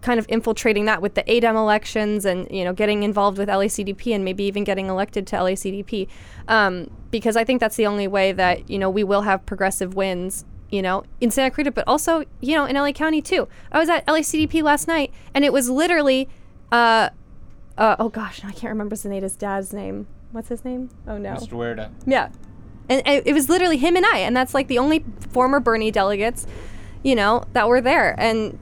kind 0.01 0.21
of 0.21 0.27
infiltrating 0.29 0.85
that 0.85 1.03
with 1.03 1.15
the 1.15 1.23
ADEM 1.23 1.57
elections 1.57 2.25
and 2.25 2.49
you 2.51 2.65
know 2.65 2.73
getting 2.73 3.03
involved 3.03 3.39
with 3.39 3.49
LACDP 3.49 4.15
and 4.15 4.25
maybe 4.25 4.45
even 4.45 4.65
getting 4.65 4.89
elected 4.89 5.27
to 5.29 5.37
LACDP 5.37 6.09
um, 6.47 6.91
because 7.11 7.37
I 7.37 7.45
think 7.45 7.61
that's 7.61 7.77
the 7.77 7.87
only 7.87 8.07
way 8.07 8.33
that 8.33 8.69
you 8.71 8.79
know 8.79 8.91
we 8.91 9.05
will 9.05 9.23
have 9.23 9.45
progressive 9.47 9.95
wins 9.95 10.45
you 10.71 10.83
know 10.83 11.05
in 11.21 11.31
Santa 11.31 11.51
Cruz 11.51 11.69
but 11.75 11.85
also 11.87 12.25
you 12.41 12.55
know 12.55 12.65
in 12.65 12.77
LA 12.77 12.93
County 12.93 13.21
too. 13.21 13.49
I 13.73 13.79
was 13.79 13.89
at 13.89 14.07
LACDP 14.07 14.63
last 14.63 14.87
night 14.89 15.13
and 15.35 15.45
it 15.45 15.53
was 15.53 15.69
literally 15.69 16.29
uh, 16.71 17.11
uh, 17.77 17.97
oh 17.99 18.09
gosh 18.09 18.45
I 18.45 18.53
can't 18.53 18.71
remember 18.71 18.97
Zenaida's 18.97 19.37
dad's 19.37 19.73
name. 19.73 20.07
What's 20.31 20.49
his 20.49 20.65
name? 20.65 20.91
Oh 21.07 21.19
no. 21.19 21.35
Mr. 21.35 21.51
Huerta. 21.51 21.91
yeah 22.07 22.29
and, 22.89 23.03
it 23.07 23.33
was 23.33 23.49
literally 23.49 23.77
him 23.77 23.97
and 23.97 24.07
I 24.07 24.19
and 24.19 24.37
that's 24.37 24.55
like 24.55 24.69
the 24.69 24.79
only 24.79 25.05
former 25.33 25.61
Bernie 25.61 25.91
delegates 25.91 26.47
you 27.03 27.15
know 27.15 27.45
that 27.53 27.69
were 27.69 27.81
there 27.81 28.15
and 28.19 28.59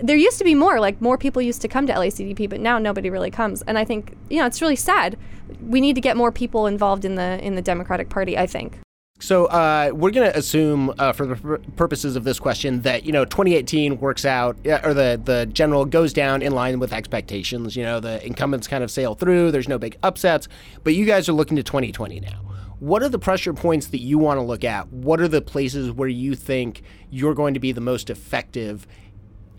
there 0.00 0.16
used 0.16 0.38
to 0.38 0.44
be 0.44 0.54
more 0.54 0.80
like 0.80 1.00
more 1.00 1.18
people 1.18 1.42
used 1.42 1.60
to 1.62 1.68
come 1.68 1.86
to 1.86 1.92
LACDP 1.92 2.48
but 2.48 2.60
now 2.60 2.78
nobody 2.78 3.10
really 3.10 3.30
comes 3.30 3.62
and 3.62 3.78
I 3.78 3.84
think 3.84 4.16
you 4.30 4.38
know 4.38 4.46
it's 4.46 4.60
really 4.60 4.76
sad 4.76 5.18
we 5.62 5.80
need 5.80 5.94
to 5.94 6.00
get 6.00 6.16
more 6.16 6.32
people 6.32 6.66
involved 6.66 7.04
in 7.04 7.14
the 7.14 7.44
in 7.44 7.54
the 7.54 7.62
Democratic 7.62 8.08
Party 8.08 8.36
I 8.36 8.46
think 8.46 8.78
So 9.20 9.46
uh, 9.46 9.90
we're 9.92 10.12
going 10.12 10.30
to 10.30 10.38
assume, 10.38 10.94
uh, 10.96 11.12
for 11.12 11.26
the 11.26 11.58
purposes 11.74 12.14
of 12.14 12.22
this 12.22 12.38
question, 12.38 12.82
that 12.82 13.04
you 13.04 13.10
know 13.10 13.24
2018 13.24 13.98
works 13.98 14.24
out, 14.24 14.56
or 14.84 14.94
the 14.94 15.20
the 15.22 15.46
general 15.46 15.84
goes 15.84 16.12
down 16.12 16.40
in 16.40 16.52
line 16.52 16.78
with 16.78 16.92
expectations. 16.92 17.74
You 17.74 17.82
know, 17.82 17.98
the 17.98 18.24
incumbents 18.24 18.68
kind 18.68 18.84
of 18.84 18.90
sail 18.92 19.16
through. 19.16 19.50
There's 19.50 19.68
no 19.68 19.78
big 19.78 19.98
upsets, 20.04 20.46
but 20.84 20.94
you 20.94 21.04
guys 21.04 21.28
are 21.28 21.32
looking 21.32 21.56
to 21.56 21.64
2020 21.64 22.20
now. 22.20 22.47
What 22.80 23.02
are 23.02 23.08
the 23.08 23.18
pressure 23.18 23.52
points 23.52 23.88
that 23.88 24.00
you 24.00 24.18
want 24.18 24.38
to 24.38 24.42
look 24.42 24.64
at? 24.64 24.92
What 24.92 25.20
are 25.20 25.28
the 25.28 25.42
places 25.42 25.90
where 25.90 26.08
you 26.08 26.34
think 26.34 26.82
you're 27.10 27.34
going 27.34 27.54
to 27.54 27.60
be 27.60 27.72
the 27.72 27.80
most 27.80 28.08
effective 28.08 28.86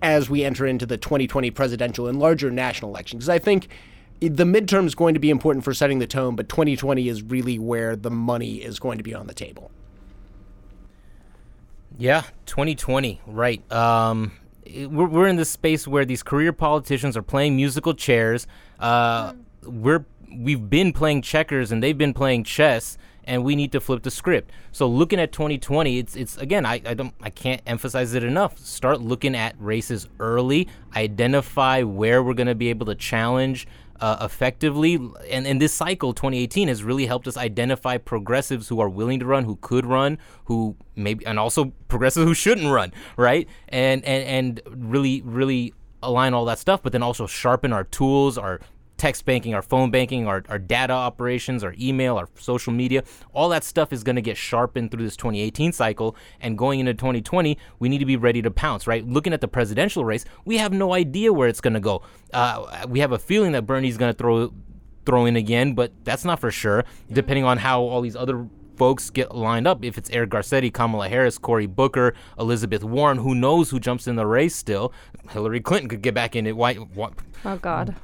as 0.01 0.29
we 0.29 0.45
enter 0.45 0.65
into 0.65 0.85
the 0.85 0.97
2020 0.97 1.51
presidential 1.51 2.07
and 2.07 2.17
larger 2.19 2.49
national 2.49 2.91
election? 2.91 3.19
Because 3.19 3.29
I 3.29 3.39
think 3.39 3.67
the 4.21 4.45
midterm 4.45 4.85
is 4.85 4.95
going 4.95 5.13
to 5.13 5.19
be 5.19 5.29
important 5.29 5.65
for 5.65 5.73
setting 5.73 5.99
the 5.99 6.07
tone, 6.07 6.35
but 6.35 6.47
2020 6.49 7.09
is 7.09 7.21
really 7.23 7.59
where 7.59 7.95
the 7.95 8.11
money 8.11 8.55
is 8.55 8.79
going 8.79 8.97
to 8.97 9.03
be 9.03 9.13
on 9.13 9.27
the 9.27 9.33
table. 9.33 9.71
Yeah, 11.97 12.23
2020, 12.45 13.19
right. 13.27 13.69
Um, 13.71 14.31
we're, 14.65 15.07
we're 15.07 15.27
in 15.27 15.35
this 15.35 15.49
space 15.49 15.87
where 15.87 16.05
these 16.05 16.23
career 16.23 16.53
politicians 16.53 17.17
are 17.17 17.21
playing 17.21 17.57
musical 17.57 17.93
chairs. 17.93 18.47
Uh, 18.79 19.33
we're 19.63 20.05
we've 20.31 20.69
been 20.69 20.93
playing 20.93 21.21
checkers 21.21 21.71
and 21.71 21.81
they've 21.81 21.97
been 21.97 22.13
playing 22.13 22.43
chess, 22.43 22.97
and 23.29 23.43
we 23.43 23.55
need 23.55 23.71
to 23.71 23.79
flip 23.79 24.01
the 24.01 24.11
script. 24.11 24.51
So 24.71 24.87
looking 24.87 25.19
at 25.19 25.31
2020, 25.31 25.99
it's 25.99 26.15
it's 26.15 26.37
again, 26.37 26.65
I, 26.65 26.81
I 26.85 26.93
don't 26.95 27.13
I 27.21 27.29
can't 27.29 27.61
emphasize 27.65 28.13
it 28.15 28.23
enough. 28.23 28.57
Start 28.57 29.01
looking 29.01 29.35
at 29.35 29.55
races 29.59 30.09
early, 30.19 30.67
identify 30.95 31.83
where 31.83 32.23
we're 32.23 32.33
going 32.33 32.47
to 32.47 32.55
be 32.55 32.69
able 32.69 32.87
to 32.87 32.95
challenge 32.95 33.67
uh, 34.01 34.17
effectively. 34.21 34.95
And, 35.29 35.45
and 35.45 35.61
this 35.61 35.73
cycle, 35.73 36.13
2018, 36.13 36.67
has 36.69 36.83
really 36.83 37.05
helped 37.05 37.27
us 37.27 37.37
identify 37.37 37.97
progressives 37.97 38.67
who 38.67 38.79
are 38.79 38.89
willing 38.89 39.19
to 39.19 39.25
run, 39.25 39.43
who 39.43 39.57
could 39.57 39.85
run, 39.85 40.17
who 40.45 40.75
maybe, 40.95 41.25
and 41.25 41.37
also 41.37 41.71
progressives 41.87 42.25
who 42.25 42.33
shouldn't 42.33 42.71
run, 42.71 42.91
right? 43.15 43.47
And 43.69 44.03
and 44.03 44.59
and 44.65 44.85
really 44.89 45.21
really 45.21 45.73
align 46.01 46.33
all 46.33 46.45
that 46.45 46.57
stuff, 46.57 46.81
but 46.81 46.93
then 46.93 47.03
also 47.03 47.27
sharpen 47.27 47.73
our 47.73 47.83
tools, 47.83 48.37
our 48.37 48.59
text 48.99 49.25
banking, 49.25 49.55
our 49.55 49.61
phone 49.61 49.89
banking, 49.89 50.27
our, 50.27 50.43
our 50.49 50.59
data 50.59 50.93
operations, 50.93 51.63
our 51.63 51.73
email, 51.79 52.17
our 52.17 52.29
social 52.37 52.71
media, 52.71 53.03
all 53.33 53.49
that 53.49 53.63
stuff 53.63 53.91
is 53.91 54.03
going 54.03 54.17
to 54.17 54.21
get 54.21 54.37
sharpened 54.37 54.91
through 54.91 55.03
this 55.03 55.15
2018 55.15 55.71
cycle. 55.71 56.15
And 56.41 56.57
going 56.57 56.79
into 56.79 56.93
2020, 56.93 57.57
we 57.79 57.89
need 57.89 57.99
to 57.99 58.05
be 58.05 58.17
ready 58.17 58.41
to 58.41 58.51
pounce, 58.51 58.85
right? 58.85 59.05
Looking 59.07 59.33
at 59.33 59.41
the 59.41 59.47
presidential 59.47 60.05
race, 60.05 60.25
we 60.45 60.57
have 60.57 60.73
no 60.73 60.93
idea 60.93 61.33
where 61.33 61.47
it's 61.47 61.61
going 61.61 61.73
to 61.73 61.79
go. 61.79 62.03
Uh, 62.33 62.85
we 62.87 62.99
have 62.99 63.11
a 63.11 63.19
feeling 63.19 63.53
that 63.53 63.63
Bernie's 63.63 63.97
going 63.97 64.13
to 64.13 64.17
throw 64.17 64.53
throw 65.05 65.25
in 65.25 65.35
again, 65.35 65.73
but 65.73 65.91
that's 66.03 66.23
not 66.23 66.39
for 66.39 66.51
sure, 66.51 66.83
depending 67.11 67.43
on 67.43 67.57
how 67.57 67.81
all 67.81 68.01
these 68.01 68.15
other 68.15 68.47
folks 68.77 69.09
get 69.09 69.33
lined 69.33 69.67
up. 69.67 69.83
If 69.83 69.97
it's 69.97 70.09
Eric 70.11 70.29
Garcetti, 70.29 70.71
Kamala 70.71 71.09
Harris, 71.09 71.37
Cory 71.37 71.65
Booker, 71.65 72.13
Elizabeth 72.37 72.83
Warren, 72.83 73.17
who 73.17 73.33
knows 73.33 73.71
who 73.71 73.79
jumps 73.79 74.07
in 74.07 74.17
the 74.17 74.27
race 74.27 74.55
still? 74.55 74.93
Hillary 75.31 75.61
Clinton 75.61 75.89
could 75.89 76.01
get 76.01 76.13
back 76.13 76.35
in 76.35 76.45
it. 76.45 76.55
Why? 76.55 76.75
why 76.75 77.09
oh 77.45 77.57
God 77.57 77.95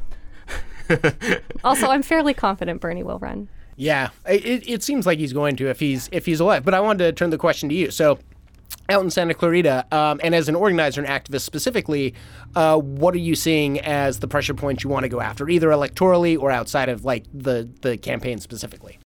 also 1.63 1.87
I'm 1.87 2.03
fairly 2.03 2.33
confident 2.33 2.81
Bernie 2.81 3.03
will 3.03 3.19
run 3.19 3.49
Yeah, 3.75 4.09
it, 4.27 4.67
it 4.67 4.83
seems 4.83 5.05
like 5.05 5.19
he's 5.19 5.33
going 5.33 5.55
to 5.57 5.69
if 5.69 5.79
he's 5.79 6.09
if 6.11 6.25
he's 6.25 6.39
alive. 6.39 6.63
But 6.63 6.73
I 6.73 6.79
wanted 6.79 7.05
to 7.05 7.11
turn 7.11 7.29
the 7.29 7.37
question 7.37 7.69
to 7.69 7.75
you. 7.75 7.91
So, 7.91 8.19
out 8.89 9.03
in 9.03 9.09
Santa 9.09 9.33
Clarita, 9.33 9.85
um, 9.91 10.19
and 10.23 10.35
as 10.35 10.47
an 10.47 10.55
organizer 10.55 11.03
and 11.03 11.09
activist 11.09 11.41
specifically, 11.41 12.13
uh, 12.55 12.77
what 12.77 13.13
are 13.13 13.19
you 13.19 13.35
seeing 13.35 13.79
as 13.81 14.19
the 14.19 14.27
pressure 14.27 14.53
points 14.53 14.83
you 14.83 14.89
want 14.89 15.03
to 15.03 15.09
go 15.09 15.21
after, 15.21 15.49
either 15.49 15.69
electorally 15.69 16.39
or 16.39 16.51
outside 16.51 16.89
of 16.89 17.03
like 17.03 17.25
the 17.33 17.69
the 17.81 17.97
campaign 17.97 18.39
specifically? 18.39 18.99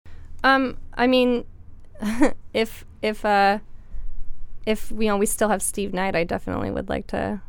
Um, 0.44 0.78
I 0.96 1.08
mean, 1.08 1.46
if 2.54 2.86
if 3.02 3.24
uh, 3.24 3.60
if 4.66 4.92
you 4.92 5.08
know 5.08 5.18
we 5.18 5.26
still 5.26 5.50
have 5.50 5.62
Steve 5.62 5.94
Knight, 5.94 6.16
I 6.16 6.24
definitely 6.24 6.72
would 6.72 6.90
like 6.90 7.08
to 7.08 7.42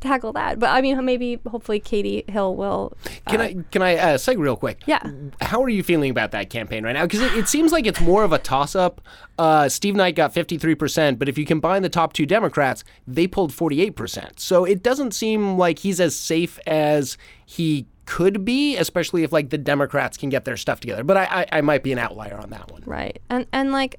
tackle 0.00 0.32
that. 0.34 0.58
But 0.58 0.70
I 0.70 0.80
mean, 0.80 1.02
maybe 1.04 1.40
hopefully 1.46 1.80
Katie 1.80 2.24
Hill 2.28 2.54
will. 2.54 2.96
Can 3.28 3.40
I 3.40 3.56
can 3.70 3.82
I 3.82 3.96
uh, 3.96 4.16
segue 4.16 4.38
real 4.38 4.56
quick? 4.56 4.82
Yeah. 4.86 5.02
How 5.40 5.62
are 5.62 5.68
you 5.68 5.82
feeling 5.82 6.10
about 6.10 6.30
that 6.32 6.50
campaign 6.50 6.84
right 6.84 6.92
now? 6.92 7.04
Because 7.04 7.20
it, 7.20 7.32
it 7.32 7.48
seems 7.48 7.72
like 7.72 7.86
it's 7.86 8.00
more 8.00 8.24
of 8.24 8.32
a 8.32 8.38
toss 8.38 8.74
up. 8.74 9.00
Uh, 9.38 9.68
Steve 9.68 9.96
Knight 9.96 10.14
got 10.14 10.32
53%, 10.32 11.18
but 11.18 11.28
if 11.28 11.36
you 11.36 11.44
combine 11.44 11.82
the 11.82 11.88
top 11.88 12.12
two 12.12 12.24
Democrats, 12.24 12.84
they 13.06 13.26
pulled 13.26 13.50
48%. 13.50 14.38
So 14.38 14.64
it 14.64 14.82
doesn't 14.82 15.12
seem 15.12 15.58
like 15.58 15.80
he's 15.80 15.98
as 15.98 16.14
safe 16.14 16.60
as 16.66 17.18
he 17.44 17.86
could 18.06 18.44
be, 18.44 18.76
especially 18.76 19.22
if 19.22 19.32
like 19.32 19.50
the 19.50 19.58
Democrats 19.58 20.16
can 20.16 20.28
get 20.28 20.44
their 20.44 20.56
stuff 20.56 20.80
together. 20.80 21.02
But 21.02 21.16
I, 21.16 21.24
I, 21.24 21.46
I 21.58 21.60
might 21.62 21.82
be 21.82 21.92
an 21.92 21.98
outlier 21.98 22.36
on 22.36 22.50
that 22.50 22.70
one. 22.70 22.82
Right, 22.86 23.20
and 23.30 23.46
and 23.52 23.72
like, 23.72 23.98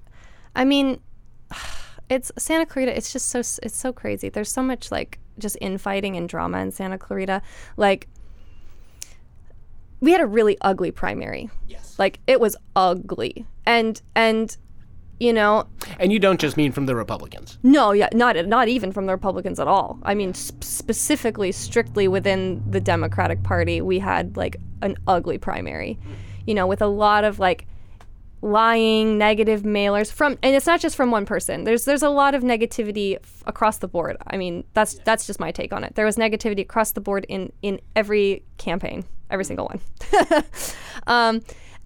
I 0.56 0.64
mean, 0.64 1.00
it's 2.10 2.32
Santa 2.38 2.66
Clarita. 2.66 2.96
It's 2.96 3.12
just 3.12 3.30
so 3.30 3.40
it's 3.40 3.76
so 3.76 3.92
crazy. 3.92 4.30
There's 4.30 4.52
so 4.52 4.62
much 4.62 4.92
like 4.92 5.20
just 5.40 5.58
infighting 5.62 6.16
and 6.16 6.28
drama 6.30 6.60
in 6.60 6.72
Santa 6.72 6.98
Clarita. 6.98 7.42
Like, 7.78 8.08
we 10.02 10.12
had 10.12 10.22
a 10.22 10.26
really 10.26 10.58
ugly 10.62 10.92
primary. 10.92 11.50
Yes. 11.68 11.96
Like 11.98 12.20
it 12.28 12.40
was 12.40 12.56
ugly, 12.76 13.46
and 13.66 14.02
and 14.16 14.56
you 15.20 15.32
know 15.32 15.66
And 16.00 16.12
you 16.12 16.20
don't 16.20 16.40
just 16.42 16.58
mean 16.58 16.74
from 16.74 16.88
the 16.88 16.96
Republicans. 16.96 17.58
no 17.64 17.94
yeah 17.94 18.10
not 18.14 18.36
not 18.48 18.68
even 18.68 18.92
from 18.92 19.06
the 19.06 19.14
republicans 19.14 19.62
at 19.62 19.68
all 19.68 19.98
i 20.04 20.14
mean 20.14 20.34
sp- 20.36 20.60
specifically 20.62 21.54
strictly 21.54 22.06
within 22.10 22.62
the 22.70 22.82
democratic 22.82 23.42
party 23.42 23.80
we 23.80 23.98
had 23.98 24.36
like 24.36 24.58
an 24.82 24.98
ugly 25.08 25.38
primary 25.38 25.98
you 26.46 26.54
know 26.54 26.68
with 26.68 26.82
a 26.82 26.88
lot 26.88 27.24
of 27.24 27.40
like 27.40 27.66
lying 28.46 29.18
negative 29.18 29.64
mailers 29.64 30.12
from 30.12 30.38
and 30.44 30.56
it's 30.56 30.68
not 30.68 30.80
just 30.80 30.96
from 30.96 31.10
one 31.10 31.26
person 31.26 31.64
there's 31.64 31.84
there's 31.86 32.04
a 32.04 32.10
lot 32.10 32.36
of 32.36 32.44
negativity 32.44 33.16
f- 33.16 33.44
across 33.48 33.80
the 33.80 33.88
board 33.88 34.16
i 34.28 34.38
mean 34.38 34.64
that's 34.76 35.00
that's 35.00 35.26
just 35.26 35.40
my 35.40 35.52
take 35.52 35.74
on 35.74 35.84
it 35.84 35.96
there 35.96 36.06
was 36.06 36.16
negativity 36.16 36.62
across 36.62 36.92
the 36.92 37.02
board 37.02 37.26
in 37.28 37.52
in 37.64 37.82
every 37.96 38.44
campaign 38.60 39.04
every 39.32 39.44
single 39.44 39.66
one 39.66 40.44
um 41.08 41.42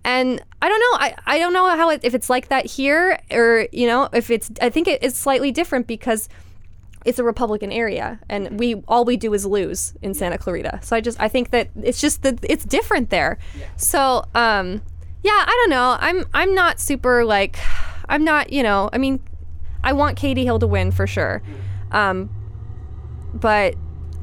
and 0.05 0.41
I 0.61 0.69
don't 0.69 0.79
know. 0.79 1.05
I, 1.05 1.15
I 1.25 1.39
don't 1.39 1.51
know 1.51 1.75
how 1.75 1.89
it, 1.89 1.99
if 2.03 2.15
it's 2.15 2.29
like 2.29 2.47
that 2.47 2.65
here 2.65 3.19
or 3.29 3.67
you 3.73 3.85
know 3.85 4.07
if 4.13 4.29
it's. 4.29 4.49
I 4.61 4.69
think 4.69 4.87
it 4.87 5.03
is 5.03 5.13
slightly 5.13 5.51
different 5.51 5.87
because 5.87 6.29
it's 7.05 7.19
a 7.19 7.23
Republican 7.23 7.73
area, 7.73 8.17
and 8.29 8.57
we 8.57 8.75
all 8.87 9.03
we 9.03 9.17
do 9.17 9.33
is 9.33 9.45
lose 9.45 9.93
in 10.01 10.13
Santa 10.13 10.37
Clarita. 10.37 10.79
So 10.83 10.95
I 10.95 11.01
just 11.01 11.19
I 11.19 11.27
think 11.27 11.51
that 11.51 11.69
it's 11.83 11.99
just 11.99 12.23
that 12.23 12.39
it's 12.43 12.63
different 12.63 13.09
there. 13.09 13.39
So 13.75 14.23
um, 14.33 14.81
yeah, 15.23 15.31
I 15.31 15.45
don't 15.45 15.69
know. 15.69 15.97
I'm 15.99 16.25
I'm 16.33 16.55
not 16.55 16.79
super 16.79 17.25
like 17.25 17.59
I'm 18.07 18.23
not 18.23 18.51
you 18.53 18.63
know. 18.63 18.89
I 18.93 18.97
mean, 18.97 19.19
I 19.83 19.93
want 19.93 20.17
Katie 20.17 20.45
Hill 20.45 20.59
to 20.59 20.67
win 20.67 20.91
for 20.91 21.07
sure, 21.07 21.41
um, 21.91 22.29
but 23.33 23.75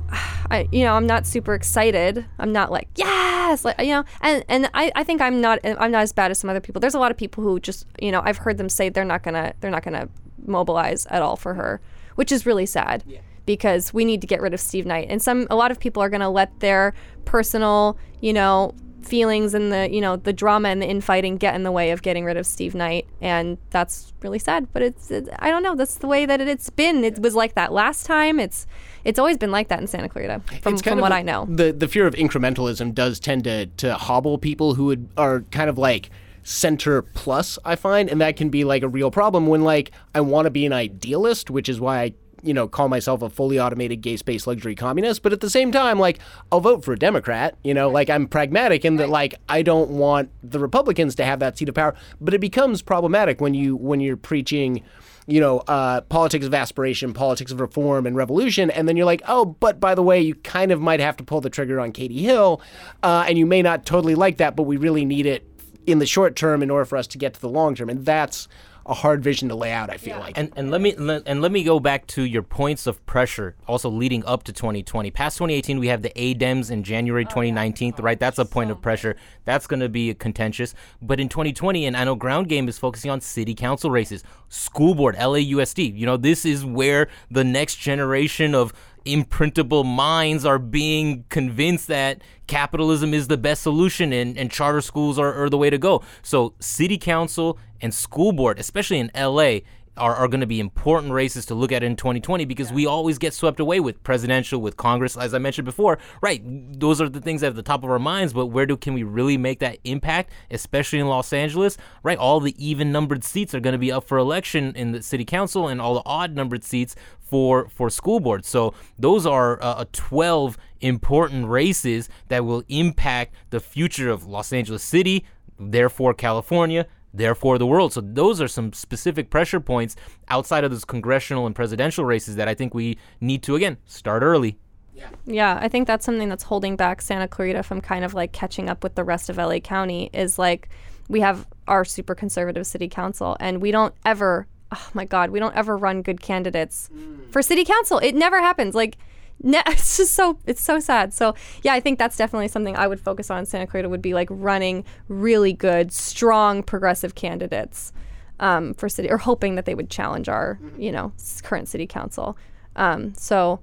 I, 0.51 0.69
you 0.71 0.85
know, 0.85 0.95
I'm 0.95 1.07
not 1.07 1.27
super 1.27 1.55
excited. 1.55 2.25
I'm 2.39 2.53
not 2.53 2.71
like 2.71 2.89
yes, 2.95 3.65
like 3.65 3.79
you 3.81 3.89
know, 3.89 4.05
and 4.21 4.45
and 4.49 4.71
I, 4.75 4.93
I 4.95 5.05
think 5.05 5.21
I'm 5.21 5.41
not 5.41 5.59
I'm 5.65 5.91
not 5.91 6.03
as 6.03 6.13
bad 6.13 6.31
as 6.31 6.39
some 6.39 6.49
other 6.49 6.61
people. 6.61 6.81
There's 6.81 6.95
a 6.95 6.99
lot 6.99 7.11
of 7.11 7.17
people 7.17 7.45
who 7.45 7.61
just 7.61 7.87
you 8.01 8.11
know 8.11 8.23
I've 8.25 8.39
heard 8.39 8.57
them 8.57 8.69
say 8.69 8.89
they're 8.89 9.05
not 9.05 9.23
gonna 9.23 9.55
they're 9.61 9.71
not 9.71 9.83
gonna 9.83 10.09
mobilize 10.47 11.07
at 11.07 11.21
all 11.21 11.37
for 11.37 11.55
her, 11.55 11.81
which 12.15 12.33
is 12.33 12.47
really 12.47 12.67
sad 12.67 13.05
because 13.45 13.95
we 13.95 14.05
need 14.05 14.21
to 14.21 14.27
get 14.27 14.41
rid 14.41 14.55
of 14.55 14.61
Steve 14.61 14.87
Knight. 14.87 15.09
And 15.11 15.23
some 15.23 15.47
a 15.51 15.57
lot 15.57 15.71
of 15.71 15.79
people 15.79 16.03
are 16.03 16.09
gonna 16.09 16.31
let 16.31 16.61
their 16.61 16.95
personal 17.25 17.99
you 18.21 18.33
know 18.33 18.73
feelings 19.07 19.55
and 19.55 19.73
the 19.73 19.89
you 19.91 20.01
know 20.01 20.17
the 20.17 20.33
drama 20.33 20.69
and 20.69 20.83
the 20.83 20.87
infighting 20.87 21.37
get 21.37 21.55
in 21.55 21.63
the 21.63 21.73
way 21.73 21.91
of 21.91 22.03
getting 22.03 22.25
rid 22.25 22.37
of 22.37 22.47
Steve 22.47 22.75
Knight, 22.75 23.07
and 23.21 23.59
that's 23.71 24.13
really 24.23 24.39
sad. 24.39 24.69
But 24.73 24.83
it's, 24.83 25.11
it's 25.11 25.29
I 25.39 25.51
don't 25.51 25.63
know. 25.63 25.75
That's 25.75 25.97
the 25.97 26.07
way 26.07 26.27
that 26.27 26.41
it, 26.41 26.49
has 26.49 26.71
been. 26.71 27.05
It 27.05 27.21
was 27.21 27.35
like 27.35 27.55
that 27.55 27.73
last 27.73 28.07
time. 28.07 28.41
It's 28.41 28.67
it's 29.05 29.19
always 29.19 29.37
been 29.39 29.51
like 29.51 29.69
that 29.69 29.81
in 29.81 29.87
Santa 29.87 30.09
Clarita, 30.09 30.43
from, 30.63 30.77
from 30.79 31.01
what 31.01 31.13
I 31.13 31.23
know. 31.23 31.47
The 31.49 31.73
the 31.73 31.89
fear 31.89 32.07
of 32.07 32.15
incrementalism 32.15 32.95
does 32.95 33.21
tend 33.21 33.45
to 33.45 33.67
to 33.67 33.95
hobble 33.95 34.39
people 34.39 34.75
who 34.75 34.87
would, 34.87 35.09
are 35.17 35.41
kind 35.51 35.71
of 35.71 35.79
like 35.79 36.11
center 36.43 37.03
plus 37.03 37.59
i 37.65 37.75
find 37.75 38.09
and 38.09 38.21
that 38.21 38.37
can 38.37 38.51
be 38.51 38.63
like 38.63 38.85
a 38.85 38.89
real 38.89 39.11
problem 39.11 39.49
when 39.49 39.65
like 39.65 39.91
i 40.15 40.21
want 40.21 40.47
to 40.47 40.51
be 40.51 40.65
an 40.65 40.73
idealist 40.73 41.51
which 41.51 41.69
is 41.69 41.81
why 41.81 42.03
i 42.03 42.15
you 42.47 42.55
know, 42.55 42.69
call 42.69 42.89
myself 42.89 43.23
a 43.23 43.29
fully 43.29 43.59
automated 43.59 44.01
gay 44.01 44.17
space 44.17 44.47
luxury 44.47 44.75
communist, 44.75 45.23
but 45.23 45.33
at 45.33 45.41
the 45.41 45.51
same 45.51 45.73
time, 45.73 45.99
like, 45.99 46.21
I'll 46.53 46.61
vote 46.61 46.85
for 46.85 46.93
a 46.93 46.99
Democrat. 46.99 47.57
You 47.65 47.75
know, 47.75 47.91
like, 47.91 48.09
I'm 48.09 48.29
pragmatic 48.29 48.85
in 48.85 48.97
that, 48.97 49.09
like, 49.09 49.35
I 49.49 49.63
don't 49.63 49.91
want 49.91 50.31
the 50.43 50.61
Republicans 50.61 51.15
to 51.17 51.25
have 51.25 51.41
that 51.41 51.59
seat 51.59 51.69
of 51.69 51.75
power. 51.75 51.95
But 52.21 52.35
it 52.35 52.41
becomes 52.41 52.83
problematic 52.83 53.41
when 53.41 53.55
you 53.55 53.77
when 53.77 54.01
you're 54.01 54.17
preaching, 54.17 54.83
you 55.27 55.41
know, 55.41 55.59
uh, 55.67 56.03
politics 56.03 56.47
of 56.47 56.55
aspiration, 56.55 57.13
politics 57.13 57.51
of 57.51 57.61
reform 57.61 58.07
and 58.07 58.15
revolution, 58.15 58.71
and 58.71 58.89
then 58.89 58.97
you're 58.97 59.07
like, 59.07 59.23
oh, 59.27 59.45
but 59.45 59.81
by 59.81 59.95
the 59.95 60.03
way, 60.03 60.21
you 60.21 60.35
kind 60.37 60.71
of 60.71 60.81
might 60.81 61.01
have 61.01 61.17
to 61.17 61.25
pull 61.25 61.41
the 61.41 61.51
trigger 61.51 61.81
on 61.81 61.91
Katie 61.91 62.23
Hill, 62.23 62.63
uh, 63.03 63.25
and 63.29 63.37
you 63.37 63.47
may 63.47 63.61
not 63.61 63.85
totally 63.85 64.15
like 64.15 64.37
that, 64.37 64.55
but 64.55 64.63
we 64.63 64.77
really 64.77 65.05
need 65.05 65.27
it 65.27 65.45
in 65.87 65.99
the 65.99 66.07
short 66.07 66.37
term 66.37 66.63
in 66.63 66.71
order 66.71 66.85
for 66.85 66.97
us 66.97 67.07
to 67.09 67.19
get 67.19 67.35
to 67.35 67.41
the 67.41 67.49
long 67.49 67.75
term, 67.75 67.89
and 67.89 68.07
that's 68.07 68.47
a 68.87 68.95
hard 68.95 69.23
vision 69.23 69.49
to 69.49 69.55
lay 69.55 69.73
out. 69.73 69.91
I 69.91 69.97
feel 69.97 70.17
yeah. 70.17 70.23
like. 70.23 70.39
And 70.39 70.53
and 70.57 70.71
let 70.71 70.81
me 70.81 70.95
and 70.97 71.43
let 71.43 71.53
me 71.53 71.65
go 71.65 71.81
back 71.81 72.07
to 72.09 72.23
your 72.23 72.43
points 72.43 72.87
of 72.87 73.05
pressure, 73.07 73.57
also 73.67 73.91
leading 73.91 74.25
up 74.25 74.45
to 74.45 74.53
2020. 74.53 75.11
Past 75.11 75.39
2018, 75.39 75.79
we 75.79 75.89
have 75.89 76.03
the 76.03 76.11
ADEMS 76.11 76.71
in 76.71 76.83
January 76.83 77.25
2019, 77.25 77.95
oh, 77.99 78.03
right? 78.03 78.19
That's 78.19 78.39
a 78.39 78.45
point 78.45 78.69
so 78.69 78.73
of 78.73 78.83
pressure. 78.83 79.17
That's 79.45 79.67
going 79.67 79.81
to 79.81 79.89
be 79.89 80.15
contentious. 80.15 80.75
But 81.03 81.21
in 81.21 81.29
2020, 81.29 81.87
and 81.87 81.97
I 81.97 82.05
know 82.05 82.15
Ground 82.15 82.49
Game 82.49 82.69
is 82.69 82.79
focusing 82.79 83.11
on 83.11 83.21
city 83.21 83.55
council 83.55 83.91
races, 83.91 84.23
school 84.49 84.95
board, 84.95 85.17
LAUSD. 85.17 85.97
You 85.97 86.07
know, 86.07 86.17
this 86.17 86.45
is 86.45 86.65
where 86.65 87.09
the 87.31 87.45
next 87.45 87.77
generation 87.77 88.55
of 88.55 88.73
imprintable 89.07 89.85
minds 89.85 90.45
are 90.45 90.59
being 90.59 91.25
convinced 91.29 91.89
that 91.89 92.21
capitalism 92.47 93.15
is 93.15 93.29
the 93.29 93.37
best 93.37 93.63
solution 93.63 94.13
and, 94.13 94.37
and 94.37 94.51
charter 94.51 94.81
schools 94.81 95.19
are, 95.19 95.33
are 95.35 95.49
the 95.49 95.59
way 95.59 95.71
to 95.71 95.79
go. 95.79 96.03
So, 96.23 96.55
city 96.61 96.99
council 96.99 97.59
and 97.81 97.93
school 97.95 98.33
board, 98.33 98.59
especially 98.59 98.99
in 98.99 99.11
LA, 99.15 99.61
are, 99.97 100.15
are 100.15 100.29
going 100.29 100.41
to 100.41 100.47
be 100.47 100.61
important 100.61 101.13
races 101.13 101.47
to 101.47 101.55
look 101.55 101.73
at 101.73 101.83
in 101.83 101.97
2020 101.97 102.45
because 102.45 102.71
yeah. 102.71 102.77
we 102.77 102.87
always 102.87 103.19
get 103.19 103.35
swept 103.35 103.61
away 103.61 103.81
with 103.81 104.03
presidential, 104.03 104.61
with 104.61 104.77
Congress, 104.77 105.17
as 105.17 105.35
I 105.35 105.39
mentioned 105.39 105.65
before. 105.65 105.99
Right, 106.21 106.43
those 106.45 107.01
are 107.01 107.09
the 107.09 107.21
things 107.21 107.43
at 107.43 107.55
the 107.55 107.63
top 107.63 107.85
of 107.85 107.91
our 107.91 107.99
minds. 107.99 108.33
But 108.33 108.47
where 108.47 108.67
do 108.67 108.77
can 108.77 108.95
we 108.95 109.03
really 109.03 109.37
make 109.37 109.61
that 109.61 109.79
impact, 109.85 110.33
especially 110.51 110.99
in 110.99 111.09
Los 111.09 111.33
Angeles? 111.33 111.77
Right, 112.03 112.19
all 112.19 112.41
the 112.41 112.55
even 112.65 112.93
numbered 112.93 113.25
seats 113.25 113.55
are 113.55 113.61
going 113.61 113.73
to 113.73 113.79
be 113.79 113.93
up 113.93 114.05
for 114.05 114.19
election 114.19 114.73
in 114.77 114.93
the 114.93 115.03
city 115.03 115.25
council, 115.25 115.69
and 115.69 115.81
all 115.81 115.95
the 115.95 116.03
odd 116.05 116.35
numbered 116.35 116.65
seats 116.65 116.95
for 117.21 117.69
for 117.69 117.91
school 117.91 118.21
boards. 118.21 118.49
So 118.49 118.75
those 118.99 119.27
are 119.27 119.59
uh, 119.63 119.85
12 119.93 120.57
important 120.81 121.49
races 121.49 122.09
that 122.29 122.45
will 122.45 122.63
impact 122.69 123.35
the 123.51 123.61
future 123.61 124.11
of 124.11 124.27
Los 124.27 124.53
Angeles 124.53 124.83
City, 124.83 125.25
therefore 125.59 126.15
California, 126.15 126.87
therefore 127.17 127.59
the 127.59 127.67
world. 127.67 127.93
So 127.93 128.01
those 128.01 128.41
are 128.41 128.49
some 128.49 128.73
specific 128.73 129.31
pressure 129.31 129.61
points 129.61 129.97
outside 130.29 130.65
of 130.65 130.71
those 130.71 130.85
congressional 130.85 131.47
and 131.47 131.55
presidential 131.55 132.05
races 132.05 132.37
that 132.37 132.49
I 132.49 132.55
think 132.55 132.75
we 132.75 132.99
need 133.21 133.43
to 133.45 133.55
again 133.57 133.79
start 133.87 134.23
early. 134.23 134.59
Yeah. 134.95 135.09
yeah, 135.27 135.59
I 135.61 135.69
think 135.69 135.87
that's 135.87 136.07
something 136.07 136.31
that's 136.31 136.45
holding 136.45 136.75
back 136.75 137.03
Santa 137.03 137.29
Clarita 137.29 137.63
from 137.63 137.83
kind 137.83 138.03
of 138.03 138.15
like 138.15 138.33
catching 138.33 138.71
up 138.71 138.83
with 138.83 138.95
the 138.95 139.05
rest 139.05 139.29
of 139.29 139.37
LA 139.37 139.59
County 139.59 140.09
is 140.15 140.39
like 140.39 140.71
we 141.09 141.21
have 141.21 141.47
our 141.69 141.85
super 141.85 142.15
conservative 142.15 142.67
city 142.67 142.89
council 142.89 143.37
and 143.39 143.61
we 143.61 143.71
don't 143.71 143.95
ever 144.07 144.47
oh 144.73 144.89
my 144.95 145.05
god, 145.05 145.31
we 145.31 145.39
don't 145.39 145.55
ever 145.55 145.77
run 145.77 146.03
good 146.03 146.21
candidates 146.21 146.91
mm. 146.95 147.31
for 147.31 147.43
city 147.43 147.65
council. 147.65 147.99
It 147.99 148.15
never 148.15 148.41
happens. 148.41 148.75
Like 148.75 148.97
ne- 149.43 149.63
it's 149.67 149.97
just 149.97 150.15
so 150.15 150.39
it's 150.47 150.63
so 150.63 150.81
sad. 150.81 151.13
So 151.13 151.35
yeah, 151.63 151.75
I 151.75 151.81
think 151.81 151.99
that's 151.99 152.17
definitely 152.17 152.49
something 152.49 152.77
I 152.77 152.87
would 152.87 153.01
focus 153.01 153.31
on. 153.31 153.47
Santa 153.47 153.67
Clarita 153.67 153.89
would 153.89 154.03
be 154.03 154.15
like 154.15 154.29
running 154.31 154.85
really 155.09 155.53
good, 155.53 155.93
strong 155.93 156.63
progressive 156.63 157.15
candidates 157.15 157.93
um, 158.41 158.75
for 158.75 158.89
city, 158.89 159.11
or 159.11 159.19
hoping 159.19 159.55
that 159.55 159.65
they 159.65 159.75
would 159.75 159.91
challenge 159.91 160.29
our 160.29 160.59
mm-hmm. 160.63 160.81
you 160.81 160.93
know 160.93 161.13
current 161.43 161.69
city 161.69 161.87
council. 161.87 162.37
Um, 162.77 163.15
so 163.15 163.61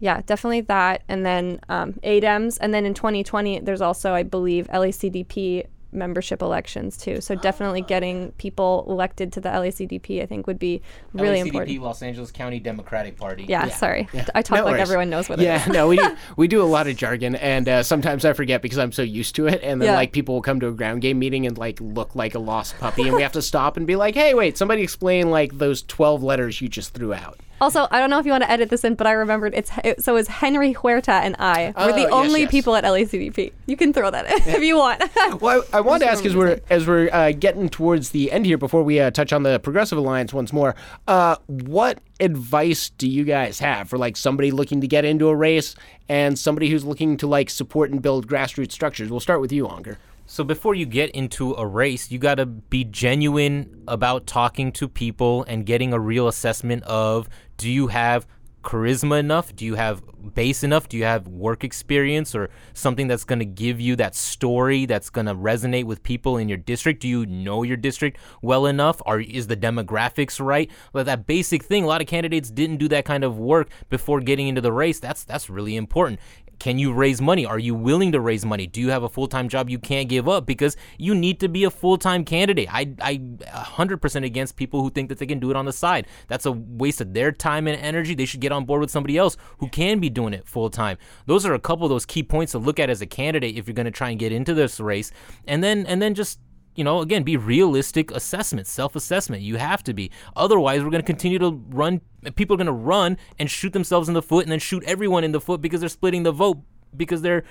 yeah, 0.00 0.20
definitely 0.26 0.62
that, 0.62 1.02
and 1.08 1.24
then 1.24 1.60
um, 1.68 1.92
ADEMS, 2.02 2.58
and 2.60 2.74
then 2.74 2.84
in 2.84 2.92
2020, 2.92 3.60
there's 3.60 3.80
also 3.80 4.12
I 4.12 4.24
believe 4.24 4.66
LACDP 4.68 5.66
membership 5.92 6.42
elections 6.42 6.96
too. 6.96 7.20
So 7.20 7.34
definitely 7.34 7.82
getting 7.82 8.32
people 8.32 8.86
elected 8.88 9.32
to 9.34 9.40
the 9.40 9.48
LACDP, 9.48 10.22
I 10.22 10.26
think, 10.26 10.46
would 10.46 10.58
be 10.58 10.82
really 11.12 11.38
LACDP, 11.38 11.46
important. 11.46 11.82
Los 11.82 12.02
Angeles 12.02 12.30
County 12.30 12.60
Democratic 12.60 13.16
Party. 13.16 13.44
Yeah, 13.48 13.66
yeah. 13.66 13.74
sorry, 13.74 14.08
yeah. 14.12 14.26
I 14.34 14.42
talk 14.42 14.58
no 14.58 14.64
like 14.64 14.72
worries. 14.72 14.82
everyone 14.82 15.10
knows 15.10 15.28
what 15.28 15.38
yeah, 15.38 15.62
it 15.62 15.68
is. 15.68 15.72
no, 15.72 15.88
we 15.88 15.96
do, 15.96 16.16
we 16.36 16.48
do 16.48 16.62
a 16.62 16.64
lot 16.64 16.86
of 16.86 16.96
jargon, 16.96 17.34
and 17.36 17.68
uh, 17.68 17.82
sometimes 17.82 18.24
I 18.24 18.32
forget 18.32 18.62
because 18.62 18.78
I'm 18.78 18.92
so 18.92 19.02
used 19.02 19.34
to 19.36 19.46
it. 19.46 19.60
And 19.62 19.80
then 19.80 19.90
yeah. 19.90 19.94
like 19.94 20.12
people 20.12 20.34
will 20.34 20.42
come 20.42 20.60
to 20.60 20.68
a 20.68 20.72
ground 20.72 21.02
game 21.02 21.18
meeting 21.18 21.46
and 21.46 21.56
like 21.56 21.80
look 21.80 22.14
like 22.14 22.34
a 22.34 22.38
lost 22.38 22.78
puppy, 22.78 23.02
and 23.02 23.14
we 23.14 23.22
have 23.22 23.32
to 23.32 23.42
stop 23.42 23.76
and 23.76 23.86
be 23.86 23.96
like, 23.96 24.14
"Hey, 24.14 24.34
wait, 24.34 24.56
somebody 24.56 24.82
explain 24.82 25.30
like 25.30 25.58
those 25.58 25.82
twelve 25.82 26.22
letters 26.22 26.60
you 26.60 26.68
just 26.68 26.94
threw 26.94 27.12
out." 27.12 27.38
Also, 27.62 27.86
I 27.92 28.00
don't 28.00 28.10
know 28.10 28.18
if 28.18 28.26
you 28.26 28.32
want 28.32 28.42
to 28.42 28.50
edit 28.50 28.70
this 28.70 28.82
in, 28.82 28.96
but 28.96 29.06
I 29.06 29.12
remembered 29.12 29.54
it's 29.54 29.70
it, 29.84 30.02
so 30.02 30.16
it's 30.16 30.28
Henry 30.28 30.74
Huerta 30.74 31.12
and 31.12 31.36
I. 31.38 31.72
We're 31.78 31.92
the 31.92 32.08
oh, 32.08 32.18
only 32.18 32.40
yes, 32.40 32.46
yes. 32.46 32.50
people 32.50 32.74
at 32.74 32.82
LACDP. 32.82 33.52
You 33.66 33.76
can 33.76 33.92
throw 33.92 34.10
that 34.10 34.26
in 34.26 34.38
yeah. 34.38 34.56
if 34.56 34.64
you 34.64 34.78
want. 34.78 35.00
well, 35.40 35.62
I, 35.72 35.78
I 35.78 35.80
want 35.80 36.02
to 36.02 36.10
ask 36.10 36.26
as 36.26 36.34
we're 36.34 36.58
as 36.70 36.88
we're 36.88 37.08
uh, 37.12 37.30
getting 37.30 37.68
towards 37.68 38.10
the 38.10 38.32
end 38.32 38.46
here 38.46 38.58
before 38.58 38.82
we 38.82 38.98
uh, 38.98 39.12
touch 39.12 39.32
on 39.32 39.44
the 39.44 39.60
Progressive 39.60 39.96
Alliance 39.96 40.34
once 40.34 40.52
more. 40.52 40.74
Uh, 41.06 41.36
what 41.46 42.00
advice 42.18 42.90
do 42.90 43.08
you 43.08 43.22
guys 43.22 43.60
have 43.60 43.88
for 43.88 43.96
like 43.96 44.16
somebody 44.16 44.50
looking 44.50 44.80
to 44.80 44.88
get 44.88 45.04
into 45.04 45.28
a 45.28 45.36
race 45.36 45.76
and 46.08 46.36
somebody 46.36 46.68
who's 46.68 46.84
looking 46.84 47.16
to 47.18 47.28
like 47.28 47.48
support 47.48 47.92
and 47.92 48.02
build 48.02 48.26
grassroots 48.26 48.72
structures? 48.72 49.08
We'll 49.08 49.20
start 49.20 49.40
with 49.40 49.52
you, 49.52 49.68
Ankur. 49.68 49.98
So 50.26 50.44
before 50.44 50.74
you 50.74 50.86
get 50.86 51.10
into 51.10 51.52
a 51.54 51.66
race, 51.66 52.10
you 52.10 52.18
got 52.18 52.36
to 52.36 52.46
be 52.46 52.84
genuine 52.84 53.82
about 53.86 54.26
talking 54.26 54.72
to 54.72 54.88
people 54.88 55.44
and 55.46 55.66
getting 55.66 55.92
a 55.92 56.00
real 56.00 56.26
assessment 56.26 56.84
of 56.84 57.28
do 57.62 57.70
you 57.70 57.86
have 57.86 58.26
charisma 58.64 59.18
enough? 59.18 59.54
Do 59.54 59.64
you 59.64 59.74
have 59.74 60.02
base 60.34 60.62
enough? 60.62 60.88
Do 60.88 60.96
you 60.96 61.04
have 61.04 61.26
work 61.28 61.64
experience 61.64 62.34
or 62.34 62.50
something 62.74 63.08
that's 63.08 63.24
going 63.24 63.38
to 63.40 63.44
give 63.44 63.80
you 63.80 63.96
that 63.96 64.14
story 64.14 64.86
that's 64.86 65.10
going 65.10 65.26
to 65.26 65.34
resonate 65.34 65.84
with 65.84 66.02
people 66.02 66.36
in 66.36 66.48
your 66.48 66.58
district? 66.58 67.00
Do 67.00 67.08
you 67.08 67.26
know 67.26 67.62
your 67.62 67.76
district 67.76 68.18
well 68.40 68.66
enough? 68.66 69.00
Or 69.06 69.20
is 69.20 69.46
the 69.46 69.56
demographics 69.56 70.44
right? 70.44 70.70
But 70.92 71.06
that 71.06 71.26
basic 71.26 71.64
thing, 71.64 71.84
a 71.84 71.86
lot 71.86 72.00
of 72.00 72.06
candidates 72.06 72.50
didn't 72.50 72.78
do 72.78 72.88
that 72.88 73.04
kind 73.04 73.24
of 73.24 73.38
work 73.38 73.68
before 73.88 74.20
getting 74.20 74.48
into 74.48 74.60
the 74.60 74.72
race. 74.72 74.98
That's 74.98 75.24
that's 75.24 75.50
really 75.50 75.76
important. 75.76 76.20
Can 76.62 76.78
you 76.78 76.92
raise 76.92 77.20
money? 77.20 77.44
Are 77.44 77.58
you 77.58 77.74
willing 77.74 78.12
to 78.12 78.20
raise 78.20 78.44
money? 78.44 78.68
Do 78.68 78.80
you 78.80 78.90
have 78.90 79.02
a 79.02 79.08
full 79.08 79.26
time 79.26 79.48
job 79.48 79.68
you 79.68 79.80
can't 79.80 80.08
give 80.08 80.28
up? 80.28 80.46
Because 80.46 80.76
you 80.96 81.12
need 81.12 81.40
to 81.40 81.48
be 81.48 81.64
a 81.64 81.70
full 81.72 81.98
time 81.98 82.24
candidate. 82.24 82.72
I, 82.72 82.94
I 83.00 83.16
100% 83.16 84.24
against 84.24 84.54
people 84.54 84.80
who 84.80 84.88
think 84.88 85.08
that 85.08 85.18
they 85.18 85.26
can 85.26 85.40
do 85.40 85.50
it 85.50 85.56
on 85.56 85.64
the 85.64 85.72
side. 85.72 86.06
That's 86.28 86.46
a 86.46 86.52
waste 86.52 87.00
of 87.00 87.14
their 87.14 87.32
time 87.32 87.66
and 87.66 87.76
energy. 87.82 88.14
They 88.14 88.26
should 88.26 88.38
get 88.38 88.52
on 88.52 88.64
board 88.64 88.80
with 88.80 88.92
somebody 88.92 89.18
else 89.18 89.36
who 89.58 89.68
can 89.70 89.98
be 89.98 90.08
doing 90.08 90.34
it 90.34 90.46
full 90.46 90.70
time. 90.70 90.98
Those 91.26 91.44
are 91.44 91.54
a 91.54 91.58
couple 91.58 91.84
of 91.84 91.90
those 91.90 92.06
key 92.06 92.22
points 92.22 92.52
to 92.52 92.60
look 92.60 92.78
at 92.78 92.88
as 92.88 93.02
a 93.02 93.06
candidate 93.06 93.58
if 93.58 93.66
you're 93.66 93.74
going 93.74 93.86
to 93.86 93.90
try 93.90 94.10
and 94.10 94.18
get 94.20 94.30
into 94.30 94.54
this 94.54 94.78
race. 94.78 95.10
And 95.48 95.64
then, 95.64 95.84
and 95.86 96.00
then 96.00 96.14
just 96.14 96.38
you 96.74 96.84
know, 96.84 97.00
again, 97.00 97.22
be 97.22 97.36
realistic 97.36 98.10
assessment, 98.10 98.66
self 98.66 98.96
assessment. 98.96 99.42
You 99.42 99.56
have 99.56 99.82
to 99.84 99.94
be. 99.94 100.10
Otherwise, 100.36 100.82
we're 100.82 100.90
going 100.90 101.02
to 101.02 101.06
continue 101.06 101.38
to 101.38 101.62
run, 101.68 102.00
people 102.36 102.54
are 102.54 102.58
going 102.58 102.66
to 102.66 102.72
run 102.72 103.18
and 103.38 103.50
shoot 103.50 103.72
themselves 103.72 104.08
in 104.08 104.14
the 104.14 104.22
foot 104.22 104.44
and 104.44 104.52
then 104.52 104.58
shoot 104.58 104.82
everyone 104.84 105.24
in 105.24 105.32
the 105.32 105.40
foot 105.40 105.60
because 105.60 105.80
they're 105.80 105.88
splitting 105.88 106.22
the 106.22 106.32
vote 106.32 106.58
because 106.96 107.22
their 107.22 107.44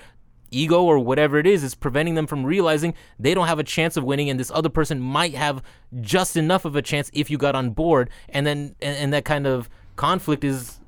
ego 0.51 0.83
or 0.83 0.99
whatever 0.99 1.37
it 1.37 1.47
is 1.47 1.63
is 1.63 1.73
preventing 1.73 2.15
them 2.15 2.27
from 2.27 2.45
realizing 2.45 2.93
they 3.17 3.33
don't 3.33 3.47
have 3.47 3.59
a 3.59 3.63
chance 3.63 3.95
of 3.95 4.03
winning 4.03 4.29
and 4.29 4.39
this 4.39 4.51
other 4.51 4.67
person 4.67 4.99
might 4.99 5.33
have 5.33 5.63
just 6.01 6.35
enough 6.35 6.65
of 6.65 6.75
a 6.75 6.81
chance 6.81 7.09
if 7.13 7.31
you 7.31 7.37
got 7.37 7.55
on 7.55 7.69
board 7.69 8.09
and 8.27 8.45
then 8.45 8.75
and, 8.81 8.97
and 8.97 9.13
that 9.13 9.23
kind 9.23 9.47
of 9.47 9.69
conflict 9.95 10.43
is 10.43 10.80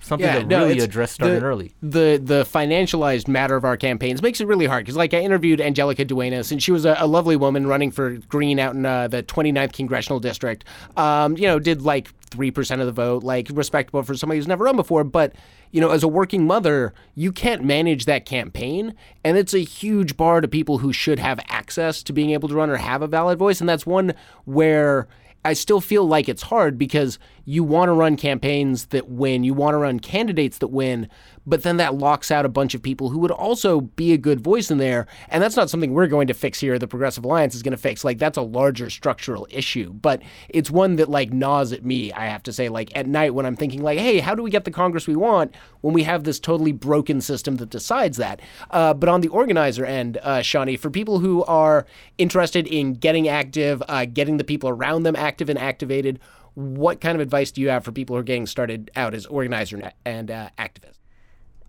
something 0.00 0.26
yeah, 0.26 0.40
to 0.40 0.46
no, 0.46 0.66
really 0.66 0.80
addressed 0.80 1.14
starting 1.14 1.40
the, 1.40 1.44
early. 1.44 1.74
The 1.82 2.20
the 2.22 2.44
financialized 2.44 3.28
matter 3.28 3.56
of 3.56 3.64
our 3.64 3.76
campaigns 3.76 4.22
makes 4.22 4.40
it 4.40 4.46
really 4.46 4.66
hard 4.66 4.84
because 4.84 4.96
like 4.96 5.14
I 5.14 5.20
interviewed 5.20 5.60
Angelica 5.60 6.04
Duenas 6.04 6.50
and 6.52 6.62
she 6.62 6.72
was 6.72 6.84
a, 6.84 6.96
a 6.98 7.06
lovely 7.06 7.36
woman 7.36 7.66
running 7.66 7.90
for 7.90 8.10
Green 8.28 8.58
out 8.58 8.74
in 8.74 8.84
uh, 8.84 9.08
the 9.08 9.22
29th 9.22 9.72
congressional 9.72 10.20
district. 10.20 10.64
Um, 10.96 11.36
you 11.36 11.46
know, 11.46 11.58
did 11.58 11.82
like 11.82 12.08
three 12.30 12.50
percent 12.50 12.80
of 12.80 12.86
the 12.86 12.92
vote, 12.92 13.22
like 13.22 13.48
respectable 13.52 14.02
for 14.02 14.14
somebody 14.14 14.38
who's 14.38 14.48
never 14.48 14.64
run 14.64 14.76
before. 14.76 15.04
But 15.04 15.34
you 15.70 15.80
know, 15.80 15.90
as 15.90 16.02
a 16.02 16.08
working 16.08 16.46
mother, 16.46 16.92
you 17.14 17.32
can't 17.32 17.64
manage 17.64 18.04
that 18.06 18.26
campaign, 18.26 18.94
and 19.24 19.36
it's 19.36 19.54
a 19.54 19.60
huge 19.60 20.16
bar 20.16 20.40
to 20.40 20.48
people 20.48 20.78
who 20.78 20.92
should 20.92 21.18
have 21.18 21.38
access 21.48 22.02
to 22.04 22.12
being 22.12 22.30
able 22.30 22.48
to 22.48 22.54
run 22.54 22.70
or 22.70 22.76
have 22.76 23.02
a 23.02 23.06
valid 23.06 23.38
voice, 23.38 23.60
and 23.60 23.68
that's 23.68 23.86
one 23.86 24.14
where 24.44 25.06
I 25.44 25.54
still 25.54 25.80
feel 25.80 26.06
like 26.06 26.28
it's 26.28 26.42
hard 26.42 26.76
because 26.76 27.18
you 27.44 27.64
want 27.64 27.88
to 27.88 27.92
run 27.92 28.16
campaigns 28.16 28.86
that 28.86 29.08
win, 29.08 29.42
you 29.42 29.54
want 29.54 29.74
to 29.74 29.78
run 29.78 29.98
candidates 29.98 30.58
that 30.58 30.68
win, 30.68 31.08
but 31.46 31.62
then 31.62 31.78
that 31.78 31.94
locks 31.94 32.30
out 32.30 32.44
a 32.44 32.48
bunch 32.48 32.74
of 32.74 32.82
people 32.82 33.10
who 33.10 33.18
would 33.18 33.30
also 33.30 33.80
be 33.80 34.12
a 34.12 34.18
good 34.18 34.40
voice 34.40 34.70
in 34.70 34.78
there. 34.78 35.06
And 35.28 35.42
that's 35.42 35.56
not 35.56 35.70
something 35.70 35.92
we're 35.92 36.06
going 36.06 36.26
to 36.28 36.34
fix 36.34 36.60
here. 36.60 36.78
The 36.78 36.86
Progressive 36.86 37.24
Alliance 37.24 37.54
is 37.54 37.62
going 37.62 37.72
to 37.72 37.78
fix. 37.78 38.04
Like, 38.04 38.18
that's 38.18 38.38
a 38.38 38.42
larger 38.42 38.90
structural 38.90 39.46
issue, 39.50 39.92
but 39.92 40.22
it's 40.48 40.70
one 40.70 40.96
that, 40.96 41.08
like, 41.08 41.32
gnaws 41.32 41.72
at 41.72 41.84
me, 41.84 42.12
I 42.12 42.26
have 42.26 42.42
to 42.44 42.52
say. 42.52 42.68
Like, 42.68 42.96
at 42.96 43.06
night 43.06 43.34
when 43.34 43.46
I'm 43.46 43.56
thinking, 43.56 43.82
like, 43.82 43.98
hey, 43.98 44.18
how 44.18 44.34
do 44.34 44.42
we 44.42 44.50
get 44.50 44.64
the 44.64 44.70
Congress 44.70 45.06
we 45.06 45.16
want 45.16 45.54
when 45.80 45.94
we 45.94 46.02
have 46.04 46.24
this 46.24 46.38
totally 46.38 46.72
broken 46.72 47.20
system 47.20 47.56
that 47.56 47.70
decides 47.70 48.16
that? 48.18 48.40
Uh, 48.70 48.94
but 48.94 49.08
on 49.08 49.20
the 49.20 49.28
organizer 49.28 49.84
end, 49.84 50.18
uh, 50.22 50.38
Shani, 50.38 50.78
for 50.78 50.90
people 50.90 51.18
who 51.18 51.42
are 51.44 51.86
interested 52.18 52.66
in 52.66 52.94
getting 52.94 53.28
active, 53.28 53.82
uh, 53.88 54.04
getting 54.04 54.36
the 54.36 54.44
people 54.44 54.68
around 54.68 55.02
them 55.02 55.16
active 55.16 55.48
and 55.48 55.58
activated, 55.58 56.20
what 56.54 57.00
kind 57.00 57.14
of 57.14 57.20
advice 57.20 57.50
do 57.50 57.60
you 57.60 57.68
have 57.68 57.84
for 57.84 57.92
people 57.92 58.16
who 58.16 58.20
are 58.20 58.24
getting 58.24 58.46
started 58.46 58.90
out 58.96 59.14
as 59.14 59.26
organizer 59.26 59.92
and 60.04 60.30
uh, 60.30 60.48
activists? 60.58 60.99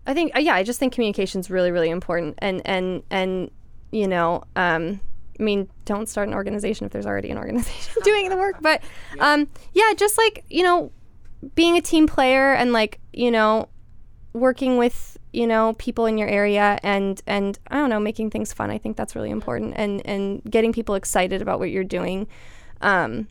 I 0.06 0.14
think 0.14 0.32
yeah, 0.36 0.54
I 0.54 0.62
just 0.62 0.78
think 0.78 0.92
communication 0.92 1.40
is 1.40 1.50
really 1.50 1.70
really 1.70 1.90
important, 1.90 2.34
and 2.38 2.62
and 2.64 3.02
and 3.10 3.50
you 3.92 4.08
know, 4.08 4.42
um, 4.56 5.00
I 5.38 5.42
mean, 5.42 5.68
don't 5.84 6.08
start 6.08 6.28
an 6.28 6.34
organization 6.34 6.86
if 6.86 6.92
there's 6.92 7.06
already 7.06 7.30
an 7.30 7.38
organization 7.38 7.94
doing 8.04 8.28
the 8.28 8.36
work. 8.36 8.56
But 8.60 8.82
um, 9.20 9.48
yeah, 9.72 9.92
just 9.96 10.18
like 10.18 10.44
you 10.50 10.62
know, 10.62 10.90
being 11.54 11.76
a 11.76 11.80
team 11.80 12.06
player 12.06 12.52
and 12.54 12.72
like 12.72 12.98
you 13.12 13.30
know, 13.30 13.68
working 14.32 14.76
with 14.76 15.18
you 15.32 15.46
know 15.46 15.74
people 15.74 16.06
in 16.06 16.18
your 16.18 16.28
area 16.28 16.78
and 16.82 17.22
and 17.26 17.58
I 17.70 17.76
don't 17.76 17.90
know, 17.90 18.00
making 18.00 18.30
things 18.30 18.52
fun. 18.52 18.70
I 18.70 18.78
think 18.78 18.96
that's 18.96 19.14
really 19.14 19.30
important, 19.30 19.74
and 19.76 20.04
and 20.04 20.42
getting 20.50 20.72
people 20.72 20.96
excited 20.96 21.42
about 21.42 21.60
what 21.60 21.70
you're 21.70 21.84
doing. 21.84 22.26
Um, 22.80 23.28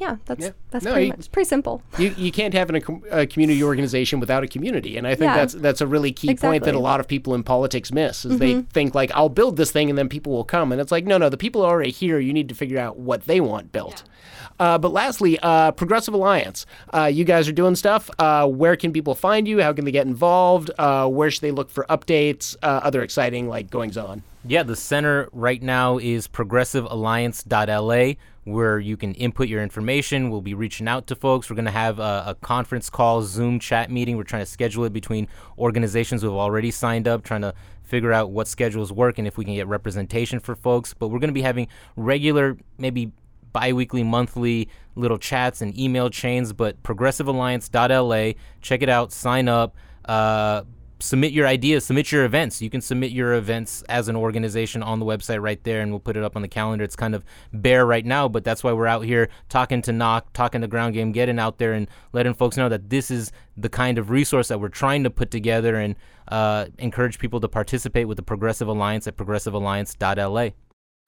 yeah, 0.00 0.16
that's 0.24 0.46
yeah. 0.46 0.50
that's 0.70 0.84
no, 0.86 0.92
pretty 0.92 1.08
you, 1.08 1.12
much 1.12 1.30
pretty 1.30 1.46
simple. 1.46 1.82
You, 1.98 2.14
you 2.16 2.32
can't 2.32 2.54
have 2.54 2.70
an, 2.70 2.82
a, 3.10 3.26
community 3.26 3.62
organization 3.62 4.18
without 4.18 4.42
a 4.42 4.48
community, 4.48 4.96
and 4.96 5.06
I 5.06 5.14
think 5.14 5.28
yeah. 5.28 5.36
that's 5.36 5.54
that's 5.54 5.80
a 5.82 5.86
really 5.86 6.10
key 6.10 6.30
exactly. 6.30 6.58
point 6.58 6.64
that 6.64 6.74
a 6.74 6.78
lot 6.78 7.00
of 7.00 7.06
people 7.06 7.34
in 7.34 7.42
politics 7.42 7.92
miss. 7.92 8.24
Is 8.24 8.32
mm-hmm. 8.32 8.38
they 8.38 8.62
think 8.72 8.94
like 8.94 9.10
I'll 9.14 9.28
build 9.28 9.58
this 9.58 9.70
thing 9.70 9.90
and 9.90 9.98
then 9.98 10.08
people 10.08 10.32
will 10.32 10.44
come, 10.44 10.72
and 10.72 10.80
it's 10.80 10.90
like 10.90 11.04
no, 11.04 11.18
no, 11.18 11.28
the 11.28 11.36
people 11.36 11.62
are 11.62 11.70
already 11.70 11.90
here. 11.90 12.18
You 12.18 12.32
need 12.32 12.48
to 12.48 12.54
figure 12.54 12.78
out 12.78 12.98
what 12.98 13.26
they 13.26 13.42
want 13.42 13.72
built. 13.72 14.02
Yeah. 14.06 14.12
Uh, 14.58 14.78
but 14.78 14.92
lastly, 14.92 15.38
uh, 15.42 15.72
Progressive 15.72 16.14
Alliance. 16.14 16.66
Uh, 16.94 17.04
you 17.04 17.24
guys 17.24 17.48
are 17.48 17.52
doing 17.52 17.74
stuff. 17.74 18.10
Uh, 18.18 18.46
where 18.46 18.76
can 18.76 18.92
people 18.92 19.14
find 19.14 19.48
you? 19.48 19.60
How 19.60 19.72
can 19.72 19.84
they 19.84 19.90
get 19.90 20.06
involved? 20.06 20.70
Uh, 20.78 21.08
where 21.08 21.30
should 21.30 21.40
they 21.40 21.50
look 21.50 21.70
for 21.70 21.86
updates? 21.88 22.56
Uh, 22.62 22.80
other 22.82 23.02
exciting 23.02 23.48
like 23.48 23.70
goings 23.70 23.96
on. 23.96 24.22
Yeah, 24.44 24.62
the 24.62 24.76
center 24.76 25.28
right 25.32 25.62
now 25.62 25.98
is 25.98 26.26
progressivealliance.la 26.26 28.14
where 28.44 28.78
you 28.78 28.96
can 28.96 29.14
input 29.14 29.48
your 29.48 29.62
information. 29.62 30.30
We'll 30.30 30.40
be 30.40 30.54
reaching 30.54 30.88
out 30.88 31.06
to 31.08 31.14
folks. 31.14 31.50
We're 31.50 31.56
going 31.56 31.66
to 31.66 31.70
have 31.70 31.98
a, 31.98 32.24
a, 32.28 32.34
conference 32.40 32.88
call, 32.88 33.22
Zoom 33.22 33.58
chat 33.58 33.90
meeting. 33.90 34.16
We're 34.16 34.24
trying 34.24 34.42
to 34.42 34.50
schedule 34.50 34.84
it 34.84 34.92
between 34.92 35.28
organizations 35.58 36.22
who 36.22 36.28
have 36.28 36.36
already 36.36 36.70
signed 36.70 37.06
up, 37.06 37.22
trying 37.22 37.42
to 37.42 37.54
figure 37.82 38.12
out 38.12 38.30
what 38.30 38.48
schedules 38.48 38.92
work 38.92 39.18
and 39.18 39.26
if 39.26 39.36
we 39.36 39.44
can 39.44 39.54
get 39.54 39.66
representation 39.66 40.40
for 40.40 40.54
folks. 40.54 40.94
But 40.94 41.08
we're 41.08 41.18
going 41.18 41.28
to 41.28 41.34
be 41.34 41.42
having 41.42 41.68
regular, 41.96 42.56
maybe 42.78 43.12
bi-weekly 43.52 44.02
monthly 44.02 44.68
little 44.94 45.18
chats 45.18 45.60
and 45.60 45.76
email 45.78 46.08
chains 46.08 46.52
but 46.52 46.80
progressivealliance.la 46.84 48.32
check 48.60 48.80
it 48.80 48.88
out 48.88 49.10
sign 49.10 49.48
up 49.48 49.74
uh, 50.04 50.62
submit 51.00 51.32
your 51.32 51.46
ideas, 51.46 51.84
submit 51.84 52.12
your 52.12 52.24
events. 52.24 52.62
You 52.62 52.70
can 52.70 52.80
submit 52.80 53.10
your 53.10 53.34
events 53.34 53.82
as 53.88 54.08
an 54.08 54.16
organization 54.16 54.82
on 54.82 55.00
the 55.00 55.06
website 55.06 55.40
right 55.40 55.62
there, 55.64 55.80
and 55.80 55.90
we'll 55.90 56.00
put 56.00 56.16
it 56.16 56.22
up 56.22 56.36
on 56.36 56.42
the 56.42 56.48
calendar. 56.48 56.84
It's 56.84 56.96
kind 56.96 57.14
of 57.14 57.24
bare 57.52 57.86
right 57.86 58.04
now, 58.04 58.28
but 58.28 58.44
that's 58.44 58.62
why 58.62 58.72
we're 58.72 58.86
out 58.86 59.04
here 59.04 59.28
talking 59.48 59.82
to 59.82 59.92
Knock, 59.92 60.32
talking 60.32 60.60
to 60.60 60.68
Ground 60.68 60.94
Game, 60.94 61.12
getting 61.12 61.38
out 61.38 61.58
there 61.58 61.72
and 61.72 61.88
letting 62.12 62.34
folks 62.34 62.56
know 62.56 62.68
that 62.68 62.90
this 62.90 63.10
is 63.10 63.32
the 63.56 63.68
kind 63.68 63.98
of 63.98 64.10
resource 64.10 64.48
that 64.48 64.60
we're 64.60 64.68
trying 64.68 65.02
to 65.04 65.10
put 65.10 65.30
together 65.30 65.76
and 65.76 65.96
uh, 66.28 66.66
encourage 66.78 67.18
people 67.18 67.40
to 67.40 67.48
participate 67.48 68.06
with 68.06 68.16
the 68.16 68.22
Progressive 68.22 68.68
Alliance 68.68 69.06
at 69.06 69.16
progressivealliance.la. 69.16 70.50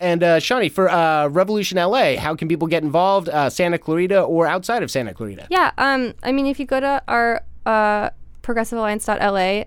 And 0.01 0.25
uh, 0.25 0.39
Shani, 0.39 0.71
for 0.71 0.91
uh, 0.91 1.29
Revolution 1.29 1.79
LA, 1.79 2.17
how 2.17 2.35
can 2.35 2.49
people 2.49 2.67
get 2.67 2.83
involved, 2.83 3.29
uh, 3.29 3.49
Santa 3.49 3.79
Clarita 3.79 4.21
or 4.21 4.49
outside 4.49 4.83
of 4.83 4.91
Santa 4.91 5.15
Clarita? 5.15 5.47
Yeah, 5.49 5.71
um, 5.79 6.15
I 6.25 6.33
mean, 6.33 6.47
if 6.47 6.59
you 6.59 6.67
go 6.67 6.81
to 6.81 7.01
our 7.07 7.45
uh, 7.65 8.11
progressivealliance.la, 8.43 9.65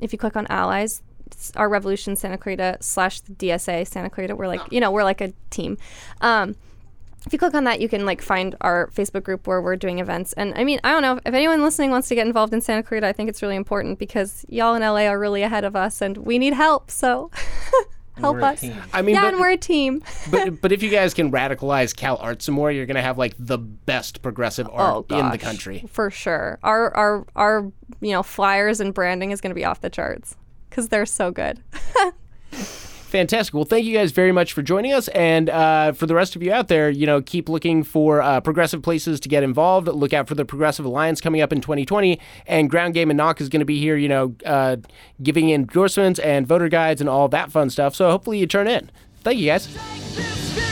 if 0.00 0.12
you 0.12 0.18
click 0.18 0.36
on 0.36 0.46
allies, 0.48 1.02
our 1.56 1.68
Revolution 1.68 2.16
Santa 2.16 2.38
Clarita 2.38 2.78
slash 2.80 3.20
the 3.20 3.32
DSA 3.34 3.86
Santa 3.86 4.10
Clarita, 4.10 4.34
we're 4.34 4.48
like, 4.48 4.60
you 4.70 4.80
know, 4.80 4.90
we're 4.90 5.04
like 5.04 5.20
a 5.20 5.32
team. 5.50 5.78
Um, 6.20 6.56
if 7.26 7.32
you 7.32 7.38
click 7.38 7.54
on 7.54 7.64
that, 7.64 7.80
you 7.80 7.88
can 7.88 8.06
like 8.06 8.22
find 8.22 8.56
our 8.62 8.88
Facebook 8.88 9.24
group 9.24 9.46
where 9.46 9.60
we're 9.60 9.76
doing 9.76 9.98
events. 9.98 10.32
And 10.34 10.54
I 10.54 10.64
mean, 10.64 10.80
I 10.82 10.92
don't 10.92 11.02
know 11.02 11.20
if 11.24 11.34
anyone 11.34 11.62
listening 11.62 11.90
wants 11.90 12.08
to 12.08 12.14
get 12.14 12.26
involved 12.26 12.54
in 12.54 12.60
Santa 12.60 12.82
Clarita. 12.82 13.06
I 13.06 13.12
think 13.12 13.28
it's 13.28 13.42
really 13.42 13.56
important 13.56 13.98
because 13.98 14.44
y'all 14.48 14.74
in 14.74 14.82
LA 14.82 15.06
are 15.06 15.18
really 15.18 15.42
ahead 15.42 15.64
of 15.64 15.76
us, 15.76 16.00
and 16.00 16.16
we 16.18 16.38
need 16.38 16.54
help. 16.54 16.90
So. 16.90 17.30
help 18.20 18.42
us. 18.42 18.64
I 18.92 19.02
mean, 19.02 19.14
yeah, 19.14 19.22
but, 19.22 19.32
and 19.34 19.40
we're 19.40 19.50
a 19.50 19.56
team. 19.56 20.02
but 20.30 20.60
but 20.62 20.72
if 20.72 20.82
you 20.82 20.90
guys 20.90 21.14
can 21.14 21.30
radicalize 21.30 21.94
Cal 21.94 22.16
Art 22.16 22.42
some 22.42 22.54
more, 22.54 22.70
you're 22.70 22.86
gonna 22.86 23.02
have 23.02 23.18
like 23.18 23.34
the 23.38 23.58
best 23.58 24.22
progressive 24.22 24.68
oh, 24.70 24.76
art 24.76 25.06
oh, 25.10 25.18
in 25.18 25.30
the 25.30 25.38
country 25.38 25.84
for 25.88 26.10
sure. 26.10 26.58
Our 26.62 26.94
our 26.96 27.26
our 27.36 27.72
you 28.00 28.12
know 28.12 28.22
flyers 28.22 28.80
and 28.80 28.94
branding 28.94 29.30
is 29.30 29.40
gonna 29.40 29.54
be 29.54 29.64
off 29.64 29.80
the 29.80 29.90
charts 29.90 30.36
because 30.68 30.88
they're 30.88 31.06
so 31.06 31.30
good. 31.30 31.62
Fantastic. 33.10 33.52
Well, 33.54 33.64
thank 33.64 33.86
you 33.86 33.92
guys 33.92 34.12
very 34.12 34.30
much 34.30 34.52
for 34.52 34.62
joining 34.62 34.92
us. 34.92 35.08
And 35.08 35.50
uh, 35.50 35.90
for 35.90 36.06
the 36.06 36.14
rest 36.14 36.36
of 36.36 36.44
you 36.44 36.52
out 36.52 36.68
there, 36.68 36.88
you 36.88 37.06
know, 37.06 37.20
keep 37.20 37.48
looking 37.48 37.82
for 37.82 38.22
uh, 38.22 38.40
progressive 38.40 38.82
places 38.82 39.18
to 39.20 39.28
get 39.28 39.42
involved. 39.42 39.88
Look 39.88 40.12
out 40.12 40.28
for 40.28 40.36
the 40.36 40.44
Progressive 40.44 40.84
Alliance 40.84 41.20
coming 41.20 41.40
up 41.40 41.52
in 41.52 41.60
2020. 41.60 42.20
And 42.46 42.70
Ground 42.70 42.94
Game 42.94 43.10
and 43.10 43.16
Knock 43.16 43.40
is 43.40 43.48
going 43.48 43.60
to 43.60 43.66
be 43.66 43.80
here, 43.80 43.96
you 43.96 44.08
know, 44.08 44.36
uh, 44.46 44.76
giving 45.20 45.50
endorsements 45.50 46.20
and 46.20 46.46
voter 46.46 46.68
guides 46.68 47.00
and 47.00 47.10
all 47.10 47.26
that 47.28 47.50
fun 47.50 47.68
stuff. 47.68 47.96
So 47.96 48.08
hopefully 48.10 48.38
you 48.38 48.46
turn 48.46 48.68
in. 48.68 48.92
Thank 49.24 49.40
you 49.40 49.46
guys. 49.46 50.69